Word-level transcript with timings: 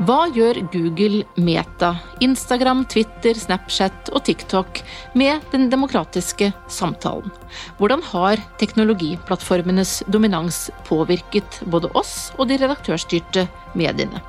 Hva 0.00 0.30
gjør 0.32 0.56
Google, 0.72 1.26
Meta, 1.36 1.90
Instagram, 2.24 2.86
Twitter, 2.88 3.36
Snapchat 3.36 4.08
og 4.16 4.22
TikTok 4.24 4.78
med 5.12 5.44
den 5.52 5.66
demokratiske 5.68 6.48
samtalen? 6.72 7.28
Hvordan 7.76 8.00
har 8.08 8.40
teknologiplattformenes 8.62 9.98
dominans 10.08 10.70
påvirket 10.88 11.60
både 11.68 11.90
oss 11.92 12.30
og 12.38 12.48
de 12.48 12.56
redaktørstyrte 12.62 13.44
mediene? 13.76 14.22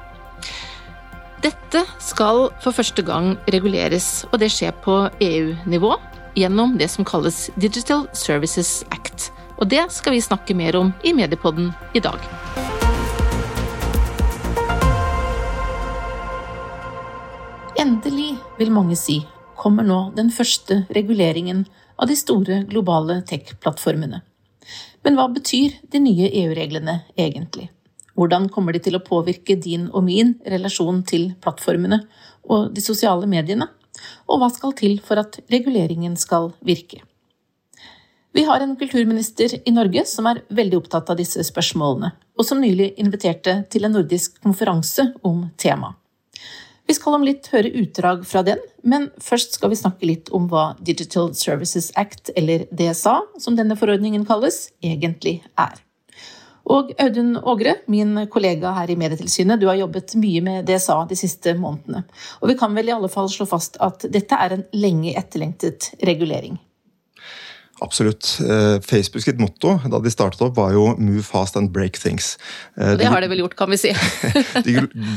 Dette 1.42 1.86
skal 2.04 2.50
for 2.62 2.76
første 2.76 3.06
gang 3.08 3.38
reguleres, 3.56 4.26
og 4.34 4.42
det 4.44 4.52
skjer 4.52 4.76
på 4.84 5.06
EU-nivå 5.24 5.94
gjennom 6.36 6.76
det 6.82 6.92
som 6.92 7.08
kalles 7.08 7.46
Digital 7.56 8.10
Services 8.12 8.82
Act. 8.92 9.32
Og 9.56 9.72
det 9.72 9.88
skal 9.96 10.18
vi 10.18 10.26
snakke 10.28 10.58
mer 10.58 10.76
om 10.76 10.92
i 11.08 11.16
Mediepodden 11.16 11.72
i 11.96 12.04
dag. 12.04 12.20
Endelig, 17.82 18.36
vil 18.60 18.70
mange 18.70 18.94
si, 19.00 19.16
kommer 19.58 19.82
nå 19.82 20.12
den 20.14 20.28
første 20.30 20.84
reguleringen 20.94 21.64
av 21.98 22.12
de 22.12 22.18
store 22.20 22.60
globale 22.70 23.16
tech-plattformene. 23.26 24.20
Men 25.02 25.16
hva 25.18 25.26
betyr 25.34 25.80
de 25.90 26.02
nye 26.04 26.28
EU-reglene 26.44 27.00
egentlig? 27.16 27.72
Hvordan 28.14 28.52
kommer 28.54 28.76
de 28.76 28.84
til 28.86 29.00
å 29.00 29.02
påvirke 29.02 29.56
din 29.58 29.88
og 29.90 30.06
min 30.06 30.36
relasjon 30.54 31.00
til 31.10 31.32
plattformene 31.42 32.04
og 32.54 32.68
de 32.76 32.84
sosiale 32.86 33.26
mediene? 33.32 33.66
Og 34.30 34.44
hva 34.44 34.52
skal 34.54 34.76
til 34.78 35.00
for 35.02 35.18
at 35.24 35.40
reguleringen 35.50 36.20
skal 36.22 36.52
virke? 36.62 37.00
Vi 38.38 38.44
har 38.46 38.62
en 38.62 38.76
kulturminister 38.78 39.58
i 39.58 39.74
Norge 39.74 40.06
som 40.12 40.30
er 40.30 40.44
veldig 40.54 40.84
opptatt 40.84 41.10
av 41.10 41.18
disse 41.18 41.42
spørsmålene, 41.50 42.14
og 42.38 42.46
som 42.46 42.62
nylig 42.62 42.92
inviterte 43.02 43.64
til 43.74 43.90
en 43.90 43.98
nordisk 43.98 44.38
konferanse 44.46 45.08
om 45.26 45.48
temaet. 45.58 45.98
Vi 46.92 46.96
skal 46.98 47.14
om 47.16 47.24
litt 47.24 47.46
høre 47.54 47.70
utdrag 47.80 48.26
fra 48.28 48.42
den, 48.44 48.60
men 48.84 49.06
først 49.24 49.54
skal 49.56 49.72
vi 49.72 49.78
snakke 49.80 50.08
litt 50.10 50.28
om 50.36 50.50
hva 50.52 50.74
Digital 50.84 51.30
Services 51.40 51.86
Act, 51.96 52.34
eller 52.36 52.66
DSA, 52.68 53.14
som 53.40 53.56
denne 53.56 53.78
forordningen 53.80 54.26
kalles, 54.28 54.58
egentlig 54.84 55.38
er. 55.56 55.78
Og 56.68 56.92
Audun 57.00 57.38
Ågre, 57.38 57.78
min 57.88 58.26
kollega 58.34 58.74
her 58.76 58.92
i 58.92 58.98
Medietilsynet, 59.00 59.62
du 59.62 59.70
har 59.70 59.80
jobbet 59.80 60.18
mye 60.20 60.42
med 60.44 60.68
DSA 60.68 60.98
de 61.08 61.16
siste 61.22 61.56
månedene. 61.56 62.04
Og 62.42 62.52
vi 62.52 62.58
kan 62.60 62.76
vel 62.76 62.92
i 62.92 62.96
alle 62.98 63.12
fall 63.14 63.32
slå 63.32 63.48
fast 63.48 63.80
at 63.80 64.04
dette 64.12 64.36
er 64.36 64.58
en 64.58 64.68
lenge 64.76 65.16
etterlengtet 65.16 65.94
regulering. 66.04 66.60
Absolutt. 67.82 68.38
Eh, 68.40 68.80
Facebook 68.82 69.24
sitt 69.24 69.40
motto 69.42 69.80
da 69.90 70.00
de 70.00 70.10
startet 70.14 70.42
opp, 70.46 70.54
var 70.56 70.74
jo 70.76 70.94
'move 71.00 71.24
fast 71.26 71.56
and 71.58 71.72
break 71.74 71.98
things'. 71.98 72.38
Eh, 72.78 72.94
det 72.94 73.08
har 73.10 73.22
de 73.22 73.28
vel 73.28 73.40
gjort, 73.42 73.56
kan 73.58 73.70
vi 73.70 73.78
si. 73.78 73.90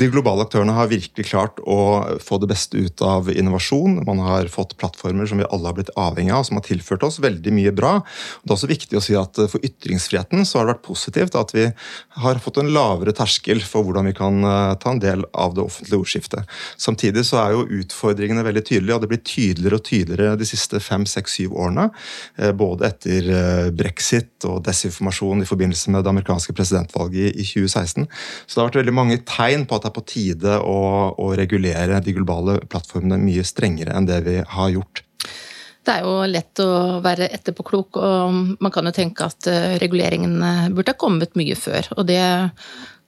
de, 0.01 0.09
globale 0.09 0.47
aktørene 0.47 0.73
har 0.73 0.89
virkelig 0.89 1.27
klart 1.29 1.61
å 1.61 2.17
få 2.25 2.41
det 2.41 2.49
beste 2.49 2.81
ut 2.81 3.03
av 3.03 3.29
innovasjon. 3.29 4.01
Man 4.07 4.19
har 4.25 4.49
fått 4.49 4.79
plattformer 4.81 5.29
som 5.29 5.43
vi 5.43 5.49
alle 5.51 5.69
har 5.69 5.77
blitt 5.77 5.93
avhengig 5.95 6.33
av, 6.33 6.47
som 6.49 6.57
har 6.57 6.65
tilført 6.65 7.05
oss 7.05 7.21
veldig 7.21 7.53
mye 7.53 7.73
bra. 7.77 8.01
Det 8.45 8.49
er 8.49 8.57
også 8.57 8.73
viktig 8.73 8.97
å 8.97 9.05
si 9.05 9.15
at 9.15 9.37
eh, 9.39 9.51
For 9.55 9.61
ytringsfriheten 9.61 10.49
så 10.49 10.59
har 10.59 10.65
det 10.65 10.79
vært 10.79 10.89
positivt 10.89 11.37
at 11.37 11.53
vi 11.53 11.69
har 12.17 12.41
fått 12.41 12.63
en 12.63 12.73
lavere 12.73 13.13
terskel 13.13 13.61
for 13.61 13.85
hvordan 13.85 14.09
vi 14.09 14.17
kan 14.17 14.41
ta 14.81 14.91
en 14.91 15.03
del 15.03 15.25
av 15.37 15.53
det 15.55 15.63
offentlige 15.63 16.01
ordskiftet. 16.01 16.49
Samtidig 16.81 17.27
så 17.29 17.43
er 17.43 17.53
jo 17.53 17.69
utfordringene 17.83 18.43
veldig 18.43 18.65
tydelige, 18.65 18.97
og 18.97 19.05
det 19.05 19.13
blir 19.13 19.23
tydeligere 19.23 19.79
og 19.79 19.85
tydeligere 19.85 20.41
de 20.41 20.49
siste 20.49 20.81
fem, 20.81 21.05
seks, 21.07 21.37
syv 21.37 21.55
årene 21.61 21.91
både 22.59 22.89
etter 22.89 23.31
eh, 23.31 23.71
brexit 23.75 24.47
og 24.49 24.63
desinformasjon 24.67 25.45
i 25.45 25.49
forbindelse 25.49 25.93
med 25.95 26.05
det 26.05 26.13
amerikanske 26.13 26.55
presidentvalget 26.57 27.35
i 27.35 27.47
2016. 27.47 28.07
Så 28.47 28.55
det 28.55 28.63
har 28.63 28.71
vært 28.71 28.81
veldig 28.83 28.97
mange 28.97 29.19
tegn 29.29 29.67
på 29.69 29.79
at 29.79 29.87
det 29.87 29.91
er 29.93 29.97
på 29.99 30.07
tide 30.11 30.61
å, 30.61 30.79
å 31.15 31.33
regulere 31.39 32.01
de 32.05 32.17
globale 32.17 32.61
plattformene 32.71 33.21
mye 33.23 33.45
strengere 33.47 33.97
enn 33.97 34.09
det 34.09 34.23
vi 34.29 34.39
har 34.57 34.73
gjort. 34.75 35.05
Det 35.85 35.93
er 35.93 36.07
jo 36.07 36.17
lett 36.31 36.61
å 36.65 36.71
være 37.05 37.29
etterpåklok, 37.37 37.99
og 38.01 38.57
man 38.65 38.73
kan 38.73 38.89
jo 38.89 38.95
tenke 38.97 39.29
at 39.29 39.51
eh, 39.53 39.77
reguleringen 39.83 40.41
burde 40.73 40.95
ha 40.95 41.01
kommet 41.01 41.37
mye 41.37 41.59
før. 41.61 41.93
Og 41.99 42.09
det 42.09 42.23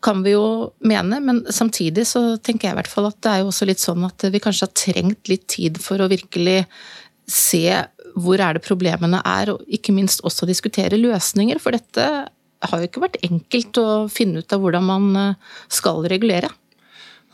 kan 0.05 0.23
vi 0.23 0.35
jo 0.35 0.73
mene, 0.87 1.19
men 1.25 1.41
samtidig 1.51 2.05
så 2.09 2.37
tenker 2.37 2.69
jeg 2.69 2.77
i 2.77 2.79
hvert 2.81 2.93
fall 2.93 3.09
at 3.09 3.19
det 3.25 3.33
er 3.33 3.43
jo 3.43 3.51
også 3.51 3.69
litt 3.69 3.83
sånn 3.83 4.05
at 4.07 4.27
vi 4.31 4.43
kanskje 4.43 4.69
har 4.69 4.77
trengt 4.79 5.31
litt 5.33 5.47
tid 5.51 5.81
for 5.83 6.03
å 6.03 6.11
virkelig 6.13 6.61
se 7.27 7.65
hvor 8.17 8.41
er 8.41 8.57
det 8.57 8.65
problemene 8.65 9.21
er, 9.29 9.53
og 9.53 9.65
ikke 9.69 9.95
minst 9.95 10.25
også 10.27 10.49
diskutere 10.49 10.99
løsninger. 11.01 11.61
For 11.63 11.77
dette 11.77 12.07
har 12.67 12.81
jo 12.81 12.89
ikke 12.89 13.05
vært 13.05 13.21
enkelt 13.27 13.81
å 13.81 13.89
finne 14.13 14.41
ut 14.41 14.55
av 14.55 14.63
hvordan 14.63 14.87
man 14.89 15.11
eh, 15.21 15.59
skal 15.73 16.07
regulere. 16.09 16.51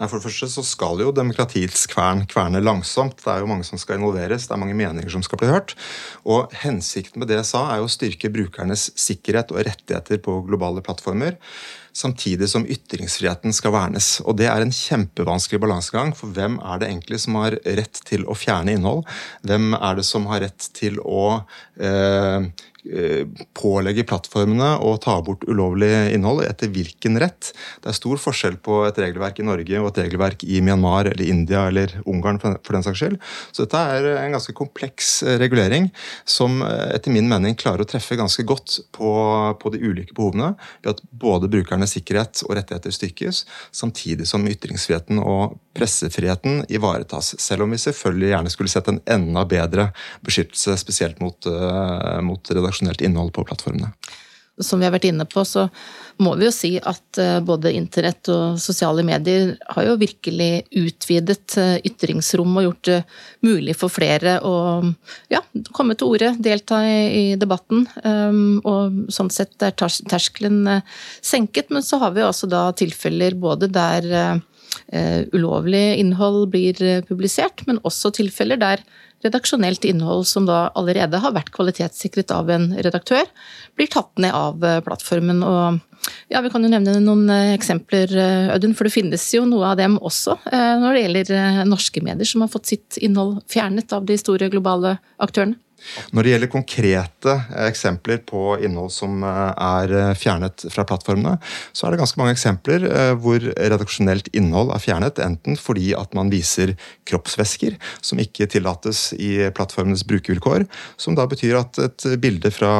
Nei, 0.02 0.08
For 0.10 0.18
det 0.18 0.26
første 0.26 0.48
så 0.50 0.62
skal 0.66 0.98
jo 0.98 1.12
demokratiets 1.14 1.84
kvern 1.86 2.24
kverne 2.26 2.58
langsomt. 2.58 3.20
Det 3.22 3.28
er 3.30 3.44
jo 3.44 3.50
mange 3.52 3.62
som 3.68 3.78
skal 3.78 4.00
involveres, 4.00 4.48
det 4.48 4.56
er 4.56 4.58
mange 4.58 4.74
meninger 4.74 5.14
som 5.14 5.22
skal 5.22 5.38
bli 5.38 5.50
hørt. 5.52 5.76
Og 6.26 6.50
Hensikten 6.64 7.22
med 7.22 7.30
det 7.30 7.38
jeg 7.38 7.50
sa, 7.52 7.68
er 7.70 7.78
jo 7.78 7.86
å 7.86 7.92
styrke 7.92 8.32
brukernes 8.34 8.88
sikkerhet 8.98 9.54
og 9.54 9.62
rettigheter 9.62 10.18
på 10.24 10.40
globale 10.48 10.82
plattformer 10.82 11.38
samtidig 11.92 12.48
som 12.48 12.66
ytringsfriheten 12.66 13.52
skal 13.54 13.74
vernes. 13.74 14.16
Og 14.24 14.36
Det 14.40 14.48
er 14.48 14.64
en 14.64 14.74
kjempevanskelig 14.74 15.60
balansegang, 15.62 16.14
for 16.16 16.32
hvem 16.34 16.58
er 16.64 16.80
det 16.80 16.88
egentlig 16.88 17.20
som 17.20 17.36
har 17.38 17.58
rett 17.62 18.02
til 18.08 18.24
å 18.26 18.34
fjerne 18.34 18.74
innhold? 18.76 19.04
Hvem 19.46 19.76
er 19.76 20.00
det 20.00 20.06
som 20.08 20.26
har 20.32 20.42
rett 20.46 20.68
til 20.74 20.98
å 21.04 21.44
eh, 21.78 22.48
pålegge 23.54 24.02
plattformene 24.10 24.72
å 24.82 24.96
ta 24.98 25.14
bort 25.22 25.44
ulovlig 25.46 25.90
innhold. 26.16 26.42
Etter 26.48 26.70
hvilken 26.72 27.18
rett? 27.22 27.52
Det 27.82 27.92
er 27.92 27.96
stor 27.96 28.18
forskjell 28.18 28.56
på 28.64 28.80
et 28.88 28.98
regelverk 28.98 29.38
i 29.38 29.46
Norge 29.46 29.80
og 29.80 29.90
et 29.92 30.00
regelverk 30.04 30.42
i 30.42 30.58
Myanmar 30.64 31.12
eller 31.12 31.24
India 31.24 31.66
eller 31.70 31.94
Ungarn 32.10 32.40
for 32.42 32.74
den 32.74 32.84
saks 32.84 33.02
skyld. 33.02 33.18
Så 33.54 33.66
dette 33.66 33.82
er 33.94 34.08
en 34.16 34.34
ganske 34.34 34.54
kompleks 34.56 35.14
eh, 35.22 35.38
regulering 35.42 35.90
som 36.28 36.60
eh, 36.66 36.88
etter 36.96 37.14
min 37.14 37.30
mening 37.30 37.56
klarer 37.58 37.84
å 37.84 37.88
treffe 37.88 38.18
ganske 38.18 38.44
godt 38.48 38.80
på, 38.94 39.12
på 39.62 39.74
de 39.74 39.82
ulike 39.82 40.16
behovene 40.16 40.52
ved 40.82 40.94
at 40.96 41.04
både 41.10 41.50
brukernes 41.52 41.94
sikkerhet 41.96 42.44
og 42.48 42.56
rettigheter 42.58 42.94
styrkes, 42.94 43.44
samtidig 43.70 44.26
som 44.30 44.46
ytringsfriheten 44.48 45.22
og 45.22 45.58
pressefriheten 45.76 46.64
ivaretas. 46.72 47.34
Selv 47.40 47.66
om 47.66 47.72
vi 47.74 47.80
selvfølgelig 47.82 48.32
gjerne 48.32 48.52
skulle 48.52 48.72
sett 48.72 48.90
en 48.92 49.00
enda 49.10 49.44
bedre 49.48 49.90
beskyttelse, 50.26 50.76
spesielt 50.80 51.22
mot, 51.24 51.48
mot 52.22 52.50
redaksjonelt 52.52 53.04
innhold 53.04 53.32
på 53.36 53.46
plattformene. 53.48 53.92
Som 54.60 54.82
vi 54.82 54.84
har 54.84 54.92
vært 54.92 55.06
inne 55.08 55.24
på, 55.24 55.40
så 55.48 55.64
må 56.20 56.34
vi 56.36 56.44
jo 56.44 56.52
si 56.52 56.74
at 56.76 57.18
eh, 57.20 57.38
både 57.40 57.72
internett 57.72 58.28
og 58.28 58.58
sosiale 58.60 59.00
medier 59.06 59.54
har 59.72 59.86
jo 59.86 59.94
virkelig 59.96 60.66
utvidet 60.76 61.56
eh, 61.56 61.78
ytringsrom 61.88 62.58
og 62.60 62.66
gjort 62.66 62.90
det 62.90 62.98
mulig 63.48 63.74
for 63.80 63.92
flere 63.92 64.36
å 64.44 64.54
ja, 65.32 65.40
komme 65.72 65.96
til 65.96 66.12
orde, 66.12 66.34
delta 66.36 66.82
i 66.84 67.32
debatten. 67.40 67.86
Um, 68.04 68.60
og 68.68 69.08
sånn 69.12 69.32
sett 69.32 69.56
er 69.64 69.72
terskelen 69.72 70.60
eh, 70.68 70.84
senket, 71.24 71.72
men 71.72 71.84
så 71.86 72.02
har 72.04 72.12
vi 72.12 72.26
også 72.26 72.50
da 72.52 72.66
tilfeller 72.76 73.38
både 73.40 73.72
der 73.72 74.42
ulovlig 75.32 75.96
innhold 76.02 76.50
blir 76.52 76.76
publisert, 77.08 77.62
men 77.64 77.78
også 77.88 78.10
tilfeller 78.12 78.60
der 78.60 78.82
redaksjonelt 79.22 79.84
innhold 79.84 80.26
som 80.26 80.46
da 80.48 80.66
allerede 80.78 81.20
har 81.22 81.34
vært 81.34 81.52
kvalitetssikret 81.54 82.32
av 82.34 82.50
en 82.52 82.70
redaktør, 82.74 83.26
blir 83.78 83.90
tatt 83.92 84.10
ned 84.22 84.34
av 84.34 84.64
eh, 84.66 84.80
plattformen. 84.84 85.42
Og 85.46 86.12
ja, 86.32 86.42
vi 86.42 86.50
kan 86.52 86.64
jo 86.64 86.70
nevne 86.72 86.98
noen 87.04 87.30
eh, 87.30 87.54
eksempler, 87.56 88.14
eh, 88.18 88.52
Audun, 88.54 88.76
for 88.78 88.88
det 88.88 88.94
finnes 88.94 89.26
jo 89.36 89.44
noe 89.48 89.72
av 89.72 89.78
dem 89.80 89.98
også 90.02 90.38
når 90.52 90.94
det 90.94 91.02
gjelder 91.02 91.68
norske 91.68 92.02
medier 92.04 92.28
som 92.28 92.44
har 92.44 92.50
fått 92.52 92.72
sitt 92.72 92.98
innhold 93.02 93.42
fjernet 93.50 93.92
av 93.94 94.06
de 94.08 94.18
store 94.20 94.50
globale 94.52 94.96
aktørene. 95.22 95.58
Når 96.12 96.24
det 96.24 96.32
gjelder 96.32 96.50
konkrete 96.52 97.34
eh, 97.34 97.66
eksempler 97.68 98.22
på 98.28 98.56
innhold 98.62 98.92
som 98.94 99.22
eh, 99.26 99.40
er 99.52 99.94
eh, 99.98 100.12
fjernet 100.18 100.66
fra 100.72 100.84
plattformene, 100.88 101.36
så 101.72 101.86
er 101.86 101.94
det 101.94 102.02
ganske 102.02 102.20
mange 102.20 102.34
eksempler 102.36 102.84
hvor 103.22 103.42
redaksjonelt 103.42 104.28
innhold 104.36 104.72
er 104.74 104.82
fjernet, 104.82 105.20
enten 105.22 105.56
fordi 105.58 105.92
at 105.96 106.14
man 106.16 106.30
viser 106.32 106.74
kroppsvæsker 107.08 107.76
som 108.04 108.20
ikke 108.22 108.48
tillates 108.50 109.10
i 109.16 109.48
plattformenes 109.54 110.04
brukervilkår, 110.08 110.66
som 111.00 111.16
da 111.18 111.26
betyr 111.30 111.58
at 111.60 111.80
et 111.82 112.06
bilde 112.22 112.52
fra 112.54 112.72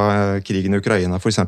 krigen 0.44 0.76
i 0.76 0.80
Ukraina 0.82 1.18
f.eks. 1.20 1.40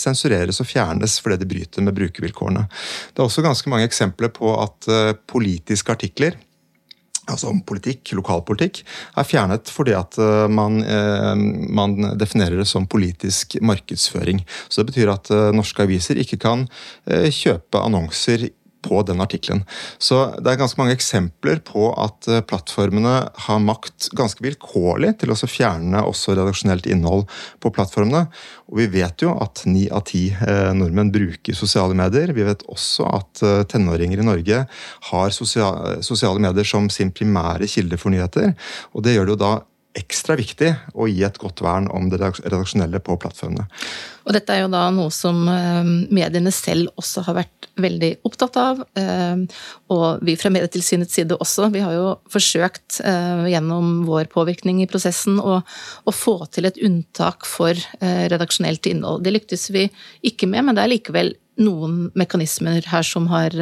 sensureres 0.00 0.60
og 0.62 0.68
fjernes 0.68 1.18
fordi 1.22 1.40
det 1.42 1.50
bryter 1.50 1.86
med 1.86 1.96
brukervilkårene. 1.96 2.66
Det 3.14 3.22
er 3.22 3.28
også 3.28 3.44
ganske 3.46 3.72
mange 3.72 3.88
eksempler 3.88 4.32
på 4.34 4.52
at 4.60 4.90
politiske 5.30 5.94
artikler 5.94 6.38
altså 7.28 7.50
om 7.50 7.60
politikk, 7.66 8.12
lokalpolitikk, 8.16 8.82
er 9.18 9.28
fjernet 9.28 9.70
fordi 9.72 9.94
at 9.96 10.18
eh, 10.20 10.46
man, 10.50 10.80
eh, 10.84 11.34
man, 11.68 11.96
definerer 12.20 12.60
det 12.60 12.68
som 12.70 12.88
politisk 12.90 13.58
markedsføring. 13.62 14.42
Så 14.68 14.82
Det 14.82 14.92
betyr 14.92 15.12
at 15.12 15.30
eh, 15.34 15.50
norske 15.56 15.84
aviser 15.84 16.20
ikke 16.20 16.40
kan 16.40 16.66
kjøpe 17.10 17.80
annonser 17.80 18.48
på 18.82 19.02
den 19.06 19.20
artikkelen. 19.22 19.62
Så 19.98 20.22
det 20.38 20.52
er 20.52 20.60
ganske 20.60 20.80
mange 20.80 20.94
eksempler 20.96 21.60
på 21.66 21.90
at 22.00 22.28
eh, 22.30 22.42
plattformene 22.46 23.14
har 23.46 23.62
makt 23.64 24.10
ganske 24.16 24.44
vilkårlig 24.44 25.16
til 25.20 25.34
å 25.34 25.38
fjerne 25.40 26.04
også 26.06 26.36
redaksjonelt 26.38 26.88
innhold 26.90 27.26
på 27.60 27.72
plattformene. 27.74 28.26
Og 28.70 28.80
vi 28.82 28.88
vet 28.92 29.24
jo 29.24 29.34
at 29.42 29.64
ni 29.68 29.86
av 29.92 30.06
ti 30.10 30.28
eh, 30.32 30.70
nordmenn 30.76 31.12
bruker 31.14 31.56
sosiale 31.56 31.96
medier. 31.98 32.34
Vi 32.36 32.46
vet 32.46 32.64
også 32.70 33.08
at 33.20 33.44
eh, 33.46 33.62
tenåringer 33.70 34.22
i 34.22 34.28
Norge 34.28 34.62
har 35.10 35.34
sosiale 35.34 36.38
medier 36.40 36.68
som 36.68 36.90
sin 36.92 37.12
primære 37.14 37.68
kilde 37.70 38.00
for 38.00 38.14
nyheter. 38.14 38.54
Og 38.94 39.04
det 39.04 39.16
gjør 39.16 39.28
det 39.28 39.36
jo 39.36 39.42
da 39.44 39.54
ekstra 39.98 40.36
viktig 40.38 40.70
å 40.94 41.08
gi 41.10 41.24
et 41.26 41.38
godt 41.40 41.62
vern 41.64 41.88
om 41.90 42.06
det 42.10 42.20
redaksjonelle 42.22 43.00
på 43.02 43.16
plattformene. 43.18 43.66
Og 44.28 44.34
dette 44.36 44.54
er 44.54 44.62
jo 44.62 44.70
da 44.70 44.84
noe 44.94 45.10
som 45.14 45.42
eh, 45.50 45.88
mediene 46.12 46.52
selv 46.54 46.92
også 47.00 47.24
har 47.26 47.40
vært 47.40 47.68
veldig 47.80 48.10
opptatt 48.28 48.58
av. 48.60 48.84
Eh, 48.98 49.42
og 49.90 50.22
vi 50.26 50.36
fra 50.38 50.52
Medietilsynets 50.54 51.16
side 51.18 51.38
også. 51.42 51.70
Vi 51.74 51.82
har 51.82 51.96
jo 51.96 52.06
forsøkt 52.30 53.00
eh, 53.02 53.48
gjennom 53.50 54.04
vår 54.06 54.30
påvirkning 54.30 54.84
i 54.84 54.88
prosessen 54.90 55.40
å, 55.42 55.58
å 55.58 56.14
få 56.14 56.36
til 56.54 56.70
et 56.70 56.78
unntak 56.86 57.48
for 57.48 57.74
redaksjonelt 58.00 58.86
innhold. 58.86 59.24
Det 59.24 59.34
lyktes 59.34 59.70
vi 59.74 59.88
ikke 60.26 60.48
med, 60.50 60.68
men 60.68 60.78
det 60.78 60.84
er 60.84 60.94
likevel 60.94 61.34
noen 61.60 62.06
mekanismer 62.16 62.86
her 62.88 63.04
som 63.04 63.26
har 63.32 63.52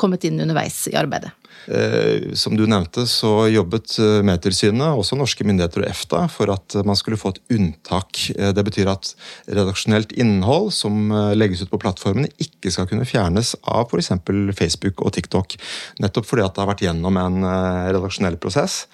kommet 0.00 0.24
inn 0.26 0.40
underveis 0.42 0.80
i 0.90 0.96
arbeidet. 0.98 1.30
Eh, 1.66 2.34
som 2.36 2.56
du 2.56 2.66
nevnte, 2.68 3.06
så 3.08 3.46
jobbet 3.48 3.96
eh, 4.02 4.20
Medtilsynet, 4.26 4.98
også 4.98 5.16
norske 5.16 5.46
myndigheter 5.46 5.82
og 5.82 5.88
EFTA, 5.88 6.22
for 6.32 6.52
at 6.52 6.76
man 6.84 6.98
skulle 6.98 7.18
få 7.20 7.34
et 7.34 7.40
unntak. 7.56 8.20
Eh, 8.36 8.52
det 8.56 8.64
betyr 8.66 8.90
at 8.92 9.14
redaksjonelt 9.48 10.12
innhold 10.20 10.72
som 10.76 11.12
legges 11.36 11.64
ut 11.64 11.72
på 11.72 11.80
plattformene, 11.82 12.32
ikke 12.42 12.72
skal 12.74 12.88
kunne 12.90 13.08
fjernes 13.08 13.54
av 13.64 13.88
f.eks. 13.88 14.12
Facebook 14.58 15.04
og 15.04 15.14
TikTok. 15.16 15.56
Nettopp 16.04 16.28
fordi 16.28 16.44
at 16.44 16.56
det 16.56 16.64
har 16.64 16.72
vært 16.74 16.84
gjennom 16.84 17.20
en 17.20 17.40
redaksjonell 17.44 18.36
prosess. 18.40 18.84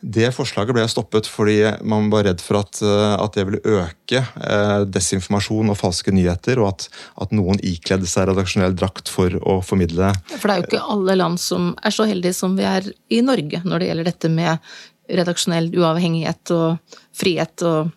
Det 0.00 0.30
forslaget 0.32 0.72
ble 0.72 0.86
stoppet 0.88 1.28
fordi 1.28 1.58
man 1.84 2.08
var 2.12 2.24
redd 2.24 2.40
for 2.40 2.60
at, 2.62 2.80
eh, 2.80 3.14
at 3.20 3.36
det 3.36 3.44
ville 3.48 3.76
øke 3.80 4.22
eh, 4.22 4.84
desinformasjon 4.88 5.72
og 5.72 5.76
falske 5.76 6.14
nyheter, 6.14 6.60
og 6.62 6.70
at, 6.72 6.86
at, 7.20 7.34
noen 7.36 7.60
ikledde 7.60 8.08
seg 8.08 8.30
redaksjonell 8.30 8.76
drakt 8.78 9.12
for 9.12 9.36
å 9.44 9.58
formidle 9.64 10.12
For 10.32 10.48
det 10.48 10.54
er 10.54 10.62
jo 10.62 10.68
ikke 10.70 10.86
alle 10.96 11.18
land 11.20 11.40
som 11.42 11.74
er 11.84 11.94
så 11.94 12.08
heldige 12.08 12.38
som 12.38 12.56
vi 12.56 12.64
er 12.68 12.88
i 13.12 13.20
Norge 13.24 13.60
når 13.64 13.82
det 13.82 13.90
gjelder 13.90 14.10
dette 14.10 14.32
med 14.32 14.72
redaksjonell 15.10 15.68
uavhengighet 15.74 16.54
og 16.54 16.98
frihet 17.16 17.66
og 17.66 17.90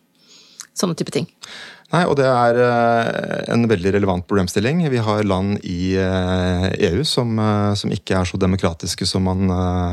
sånne 0.74 0.98
type 0.98 1.14
ting. 1.14 1.28
Nei, 1.94 2.07
og 2.10 2.16
det 2.18 2.25
er 2.25 2.57
eh, 2.57 3.42
en 3.54 3.68
veldig 3.69 3.92
relevant 3.94 4.25
problemstilling. 4.25 4.80
Vi 4.90 5.01
har 5.06 5.28
land 5.30 5.60
i 5.62 5.94
EU 5.94 6.01
eh, 6.01 7.01
e 7.04 7.06
som, 7.06 7.36
eh, 7.38 7.74
som 7.78 7.94
ikke 7.94 8.16
er 8.18 8.25
så 8.25 8.40
demokratiske 8.42 9.06
som 9.06 9.28
man 9.30 9.51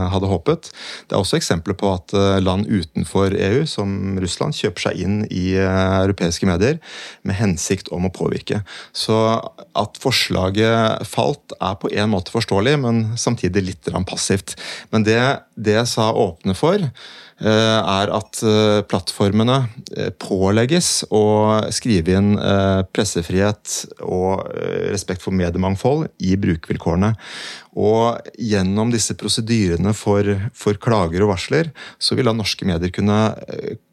hadde 0.08 0.31
håpet. 0.31 0.70
Det 1.11 1.17
er 1.17 1.20
også 1.20 1.37
eksempler 1.37 1.76
på 1.76 1.91
at 1.93 2.14
land 2.41 2.64
utenfor 2.70 3.35
EU, 3.37 3.67
som 3.69 4.17
Russland, 4.23 4.56
kjøper 4.56 4.87
seg 4.87 5.02
inn 5.05 5.19
i 5.29 5.52
europeiske 5.61 6.49
medier 6.49 6.79
med 7.26 7.37
hensikt 7.37 7.91
om 7.94 8.08
å 8.08 8.12
påvirke. 8.14 8.62
Så 8.96 9.17
at 9.79 10.00
forslaget 10.00 11.05
falt, 11.08 11.55
er 11.61 11.76
på 11.81 11.91
en 11.93 12.12
måte 12.12 12.32
forståelig, 12.32 12.76
men 12.81 13.03
samtidig 13.20 13.67
litt 13.67 13.93
passivt. 14.08 14.56
Men 14.94 15.05
det 15.06 15.20
det 15.61 15.83
sa 15.91 16.11
åpne 16.17 16.57
for, 16.59 16.89
Eh, 17.41 17.49
er 17.49 18.11
at 18.12 18.43
eh, 18.45 18.83
plattformene 18.85 19.62
eh, 19.97 20.11
pålegges 20.21 21.07
å 21.09 21.23
skrive 21.73 22.19
inn 22.19 22.35
pressefrihet 22.93 23.79
og 24.05 24.45
respekt 24.93 25.25
for 25.25 25.33
mediemangfold 25.37 26.11
i 26.21 26.35
brukervilkårene. 26.41 27.15
Og 27.81 28.35
gjennom 28.43 28.91
disse 28.93 29.15
prosedyrene 29.17 29.95
for, 29.97 30.27
for, 30.59 30.77
klager 30.83 31.23
og 31.25 31.31
varsler, 31.33 31.71
så 32.03 32.17
vil 32.19 32.27
da 32.29 32.35
norske 32.35 32.67
medier 32.67 32.91
kunne 32.93 33.19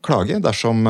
klage 0.03 0.39
dersom 0.41 0.81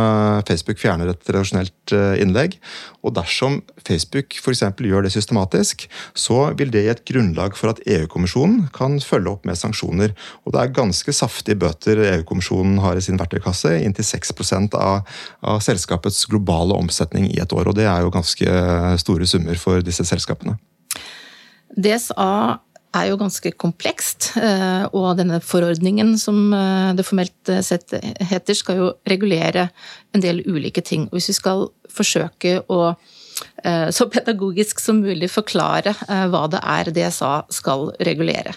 Facebook 0.48 0.80
fjerner 0.80 1.12
et 1.12 1.28
redaksjonelt 1.28 1.94
innlegg. 2.24 2.56
Og 3.04 3.12
dersom 3.18 3.60
Facebook 3.84 4.38
f.eks. 4.40 4.64
gjør 4.88 5.04
det 5.04 5.12
systematisk, 5.12 5.84
så 6.16 6.40
vil 6.58 6.72
det 6.72 6.86
gi 6.86 6.94
et 6.94 7.04
grunnlag 7.12 7.60
for 7.60 7.74
at 7.74 7.84
EU-kommisjonen 7.84 8.70
kan 8.78 8.96
følge 9.04 9.36
opp 9.36 9.50
med 9.50 9.60
sanksjoner. 9.60 10.16
Og 10.48 10.56
det 10.56 10.64
er 10.64 10.67
ganske 10.76 11.14
saftige 11.16 11.60
bøter 11.60 12.00
EU-kommisjonen 12.04 12.78
har 12.84 12.98
i 12.98 13.04
sin 13.04 13.20
verktøykasse, 13.20 13.74
inntil 13.84 14.06
6 14.06 14.34
av, 14.76 15.08
av 15.42 15.60
selskapets 15.64 16.26
globale 16.30 16.78
omsetning 16.78 17.30
i 17.32 17.42
et 17.44 17.54
år. 17.54 17.70
Og 17.70 17.78
det 17.78 17.88
er 17.90 18.06
jo 18.06 18.14
ganske 18.14 18.62
store 19.04 19.28
summer 19.30 19.60
for 19.62 19.84
disse 19.86 20.06
selskapene. 20.08 20.58
DSA 21.78 22.58
er 22.96 23.10
jo 23.12 23.20
ganske 23.20 23.52
komplekst, 23.60 24.32
eh, 24.40 24.86
og 24.96 25.18
denne 25.20 25.40
forordningen 25.44 26.16
som 26.20 26.54
eh, 26.56 26.94
det 26.98 27.06
formelt 27.06 27.52
eh, 27.52 27.62
sett 27.66 27.94
heter, 28.32 28.58
skal 28.58 28.82
jo 28.82 28.90
regulere 29.10 29.68
en 30.16 30.24
del 30.24 30.42
ulike 30.48 30.82
ting. 30.82 31.08
Hvis 31.14 31.30
vi 31.32 31.38
skal 31.38 31.68
forsøke 31.92 32.62
å 32.72 32.96
så 33.92 34.08
pedagogisk 34.14 34.80
som 34.80 35.02
mulig 35.04 35.28
forklare 35.34 35.92
hva 36.32 36.44
det 36.52 36.62
er 36.62 36.92
DSA 36.96 37.32
skal 37.54 37.90
regulere. 38.08 38.54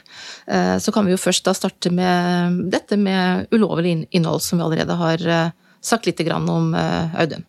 Så 0.80 0.94
kan 0.94 1.08
vi 1.08 1.14
jo 1.14 1.20
først 1.20 1.48
da 1.48 1.54
starte 1.56 1.92
med 1.94 2.60
dette 2.72 2.98
med 3.00 3.50
ulovlig 3.54 3.96
innhold, 4.10 4.44
som 4.44 4.60
vi 4.60 4.66
allerede 4.68 4.96
har 5.00 5.26
sagt 5.82 6.06
litt 6.06 6.22
om, 6.30 6.74
Audun. 6.76 7.44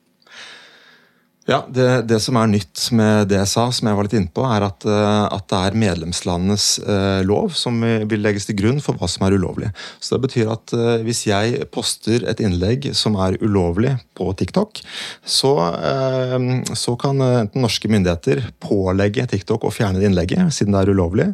Ja, 1.49 1.63
det, 1.73 2.03
det, 2.05 2.19
som 2.21 2.37
er 2.37 2.49
nytt 2.51 2.83
med 2.93 3.31
det 3.31 3.39
jeg 3.39 3.49
sa, 3.49 3.63
som 3.73 3.87
jeg 3.89 3.97
var 3.97 4.05
litt 4.05 4.13
inne 4.13 4.29
på, 4.29 4.43
er 4.45 4.61
at, 4.61 4.85
eh, 4.85 5.23
at 5.25 5.47
det 5.49 5.57
er 5.57 5.77
medlemslandenes 5.81 6.65
eh, 6.85 7.21
lov 7.25 7.55
som 7.57 7.79
vil 7.81 8.21
legges 8.21 8.45
til 8.45 8.59
grunn 8.59 8.77
for 8.83 8.99
hva 8.99 9.09
som 9.09 9.25
er 9.25 9.33
ulovlig. 9.33 9.71
Så 9.97 10.13
Det 10.13 10.21
betyr 10.27 10.51
at 10.53 10.75
eh, 10.77 11.01
hvis 11.07 11.23
jeg 11.25 11.65
poster 11.73 12.27
et 12.29 12.43
innlegg 12.45 12.91
som 12.97 13.17
er 13.17 13.39
ulovlig 13.41 13.95
på 14.13 14.29
TikTok, 14.37 14.83
så, 15.25 15.55
eh, 15.81 16.37
så 16.77 16.93
kan 17.01 17.25
enten 17.25 17.65
norske 17.65 17.89
myndigheter 17.89 18.45
pålegge 18.61 19.25
TikTok 19.33 19.65
å 19.65 19.73
fjerne 19.73 19.97
det 19.97 20.11
innlegget, 20.11 20.53
siden 20.53 20.77
det 20.77 20.85
er 20.85 20.93
ulovlig. 20.93 21.31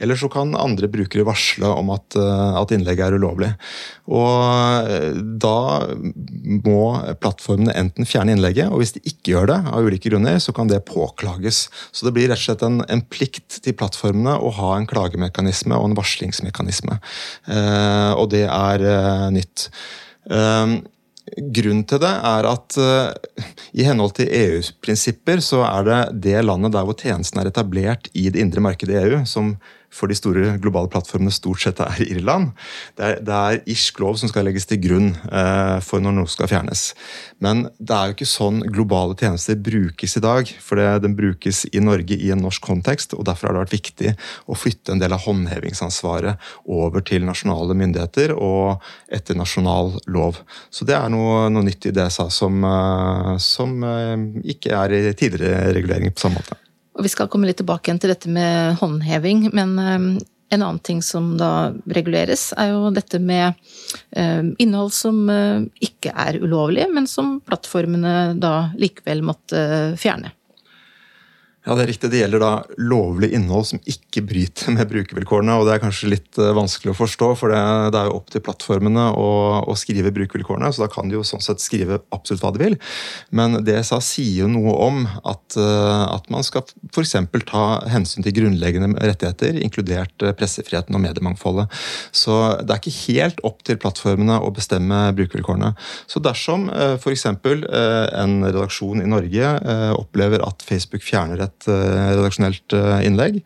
Eller 0.00 0.18
så 0.18 0.28
kan 0.30 0.54
andre 0.54 0.88
brukere 0.90 1.26
varsle 1.26 1.70
om 1.72 1.90
at, 1.90 2.16
eh, 2.16 2.60
at 2.60 2.72
innlegget 2.74 3.08
er 3.08 3.18
ulovlig. 3.18 3.50
Og 4.08 4.88
eh, 4.88 5.16
da 5.40 5.84
må 6.64 6.82
plattformene 7.20 7.74
enten 7.76 8.08
fjerne 8.08 8.34
innlegget, 8.34 8.72
og 8.72 8.80
hvis 8.82 8.94
de 8.96 9.02
ikke 9.04 9.34
gjør 9.34 9.50
det, 9.52 9.58
av 9.68 9.88
ulike 9.88 10.08
grunner, 10.08 10.38
så 10.40 10.54
kan 10.56 10.70
det 10.70 10.84
påklages. 10.88 11.66
Så 11.92 12.08
det 12.08 12.14
blir 12.16 12.30
rett 12.32 12.40
og 12.40 12.46
slett 12.46 12.64
en, 12.66 12.80
en 12.88 13.04
plikt 13.12 13.60
til 13.64 13.76
plattformene 13.76 14.38
å 14.40 14.52
ha 14.58 14.74
en 14.76 14.88
klagemekanisme 14.88 15.76
og 15.76 15.90
en 15.90 15.98
varslingsmekanisme. 15.98 17.00
Eh, 17.52 18.12
og 18.14 18.30
det 18.32 18.46
er 18.48 18.86
eh, 18.94 19.26
nytt. 19.36 19.68
Eh, 20.32 20.78
Grunnen 21.36 21.84
til 21.88 22.00
det 22.02 22.10
er 22.10 22.46
at 22.48 22.76
uh, 22.80 23.44
i 23.76 23.84
henhold 23.86 24.14
til 24.16 24.30
EUs 24.32 24.70
prinsipper 24.84 25.42
så 25.44 25.60
er 25.66 25.88
det 25.88 25.98
det 26.24 26.38
landet 26.46 26.72
der 26.74 26.86
hvor 26.88 26.96
tjenesten 26.98 27.42
er 27.42 27.50
etablert 27.50 28.08
i 28.16 28.28
det 28.32 28.40
indre 28.42 28.62
markedet 28.64 28.96
i 28.96 29.02
EU, 29.02 29.20
som 29.28 29.56
for 29.92 30.10
de 30.10 30.16
store 30.16 30.56
globale 30.62 30.90
plattformene 30.92 31.32
stort 31.32 31.62
sett 31.62 31.80
er 31.80 32.02
Irland. 32.04 32.52
Det 32.98 33.06
er, 33.06 33.22
det 33.24 33.36
er 33.36 33.60
irsk 33.72 34.00
lov 34.02 34.18
som 34.20 34.30
skal 34.30 34.46
legges 34.48 34.68
til 34.68 34.80
grunn 34.82 35.08
eh, 35.14 35.78
for 35.84 36.04
når 36.04 36.16
noe 36.18 36.30
skal 36.30 36.50
fjernes. 36.50 36.90
Men 37.44 37.66
det 37.78 37.96
er 37.96 38.10
jo 38.10 38.16
ikke 38.18 38.28
sånn 38.28 38.60
globale 38.68 39.16
tjenester 39.18 39.56
brukes 39.56 40.18
i 40.18 40.24
dag. 40.24 40.52
For 40.62 40.80
det, 40.80 40.88
den 41.06 41.16
brukes 41.18 41.64
i 41.72 41.82
Norge 41.82 42.18
i 42.18 42.30
en 42.34 42.44
norsk 42.44 42.68
kontekst, 42.68 43.16
og 43.16 43.26
derfor 43.28 43.48
har 43.48 43.58
det 43.58 43.64
vært 43.66 43.78
viktig 43.78 44.14
å 44.46 44.58
flytte 44.58 44.94
en 44.94 45.02
del 45.02 45.16
av 45.16 45.24
håndhevingsansvaret 45.24 46.48
over 46.68 47.04
til 47.08 47.26
nasjonale 47.28 47.76
myndigheter 47.78 48.36
og 48.36 48.84
etter 49.08 49.38
nasjonal 49.38 49.96
lov. 50.12 50.42
Så 50.70 50.88
det 50.88 50.98
er 50.98 51.08
noe, 51.12 51.48
noe 51.52 51.66
nytt 51.66 51.88
i 51.88 51.94
det 51.96 52.08
jeg 52.08 52.18
sa 52.20 52.28
som, 52.32 52.60
eh, 52.64 53.34
som 53.42 53.76
eh, 53.84 54.16
ikke 54.54 54.76
er 54.84 54.98
i 55.00 55.04
tidligere 55.14 55.76
reguleringer 55.78 56.14
på 56.16 56.26
samme 56.26 56.42
måte. 56.42 56.67
Og 56.98 57.06
vi 57.06 57.12
skal 57.12 57.30
komme 57.30 57.46
litt 57.46 57.60
tilbake 57.60 57.88
igjen 57.88 58.00
til 58.02 58.10
dette 58.10 58.30
med 58.32 58.80
håndheving, 58.80 59.48
men 59.54 59.78
eh, 59.78 60.06
en 60.50 60.62
annen 60.64 60.80
ting 60.82 61.02
som 61.04 61.36
da 61.38 61.70
reguleres, 61.94 62.50
er 62.58 62.72
jo 62.72 62.90
dette 62.94 63.20
med 63.22 63.52
eh, 64.16 64.42
innhold 64.58 64.90
som 64.96 65.20
eh, 65.30 65.68
ikke 65.84 66.14
er 66.16 66.40
ulovlig, 66.42 66.88
men 66.94 67.06
som 67.10 67.36
plattformene 67.46 68.34
da 68.40 68.72
likevel 68.80 69.22
måtte 69.26 69.62
fjerne. 70.00 70.32
Ja, 71.68 71.74
Det 71.76 71.82
er 71.82 71.90
riktig. 71.90 72.08
Det 72.08 72.20
gjelder 72.22 72.40
da 72.40 72.50
lovlig 72.80 73.28
innhold 73.36 73.66
som 73.68 73.80
ikke 73.84 74.22
bryter 74.24 74.72
med 74.72 74.88
brukervilkårene. 74.88 75.52
og 75.58 75.66
Det 75.68 75.74
er 75.74 75.82
kanskje 75.82 76.08
litt 76.08 76.38
uh, 76.40 76.54
vanskelig 76.56 76.94
å 76.94 76.96
forstå, 76.96 77.26
for 77.36 77.52
det, 77.52 77.60
det, 77.92 78.00
er 78.00 78.08
jo 78.08 78.14
opp 78.16 78.30
til 78.32 78.40
plattformene 78.46 79.04
å, 79.12 79.26
å, 79.68 79.74
skrive 79.76 80.08
brukervilkårene. 80.16 80.70
så 80.72 80.86
Da 80.86 80.88
kan 80.88 81.12
de 81.12 81.18
jo 81.18 81.26
sånn 81.28 81.44
sett 81.44 81.60
skrive 81.60 81.98
absolutt 82.14 82.40
hva 82.40 82.52
de 82.56 82.62
vil. 82.62 82.76
Men 83.28 83.58
DSA 83.66 83.98
sier 84.00 84.46
jo 84.46 84.48
noe 84.48 84.72
om 84.86 85.02
at, 85.28 85.58
uh, 85.60 86.06
at 86.14 86.30
man 86.32 86.46
skal 86.46 86.64
f.eks. 86.88 87.12
ta 87.52 87.66
hensyn 87.92 88.24
til 88.24 88.38
grunnleggende 88.40 88.94
rettigheter, 89.04 89.60
inkludert 89.60 90.24
uh, 90.24 90.32
pressefriheten 90.32 90.96
og 90.96 91.04
mediemangfoldet. 91.04 91.68
Så 92.16 92.38
det 92.62 92.78
er 92.78 92.80
ikke 92.80 93.12
helt 93.12 93.44
opp 93.44 93.60
til 93.68 93.76
plattformene 93.76 94.40
å 94.40 94.54
bestemme 94.56 95.02
brukervilkårene. 95.20 95.74
Så 96.08 96.24
dersom 96.24 96.70
f.eks. 96.72 97.28
en 97.28 98.40
redaksjon 98.48 99.04
i 99.04 99.12
Norge 99.12 99.54
opplever 99.98 100.40
at 100.48 100.64
Facebook 100.64 101.04
fjerner 101.04 101.44
et 101.44 101.57
et 101.58 101.68
redaksjonelt 101.68 102.76
innlegg, 103.04 103.40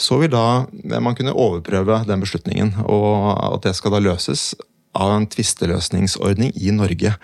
så 0.00 0.18
vil 0.22 0.32
da 0.32 0.64
man 1.04 1.16
kunne 1.18 1.36
overprøve 1.36 2.02
den 2.08 2.24
beslutningen. 2.24 2.74
Og 2.88 3.36
at 3.36 3.68
det 3.68 3.76
skal 3.76 3.94
da 3.94 4.02
løses 4.02 4.50
av 4.98 5.12
en 5.14 5.26
tvisteløsningsordning 5.30 6.52
i 6.56 6.72
Norge. 6.74 7.14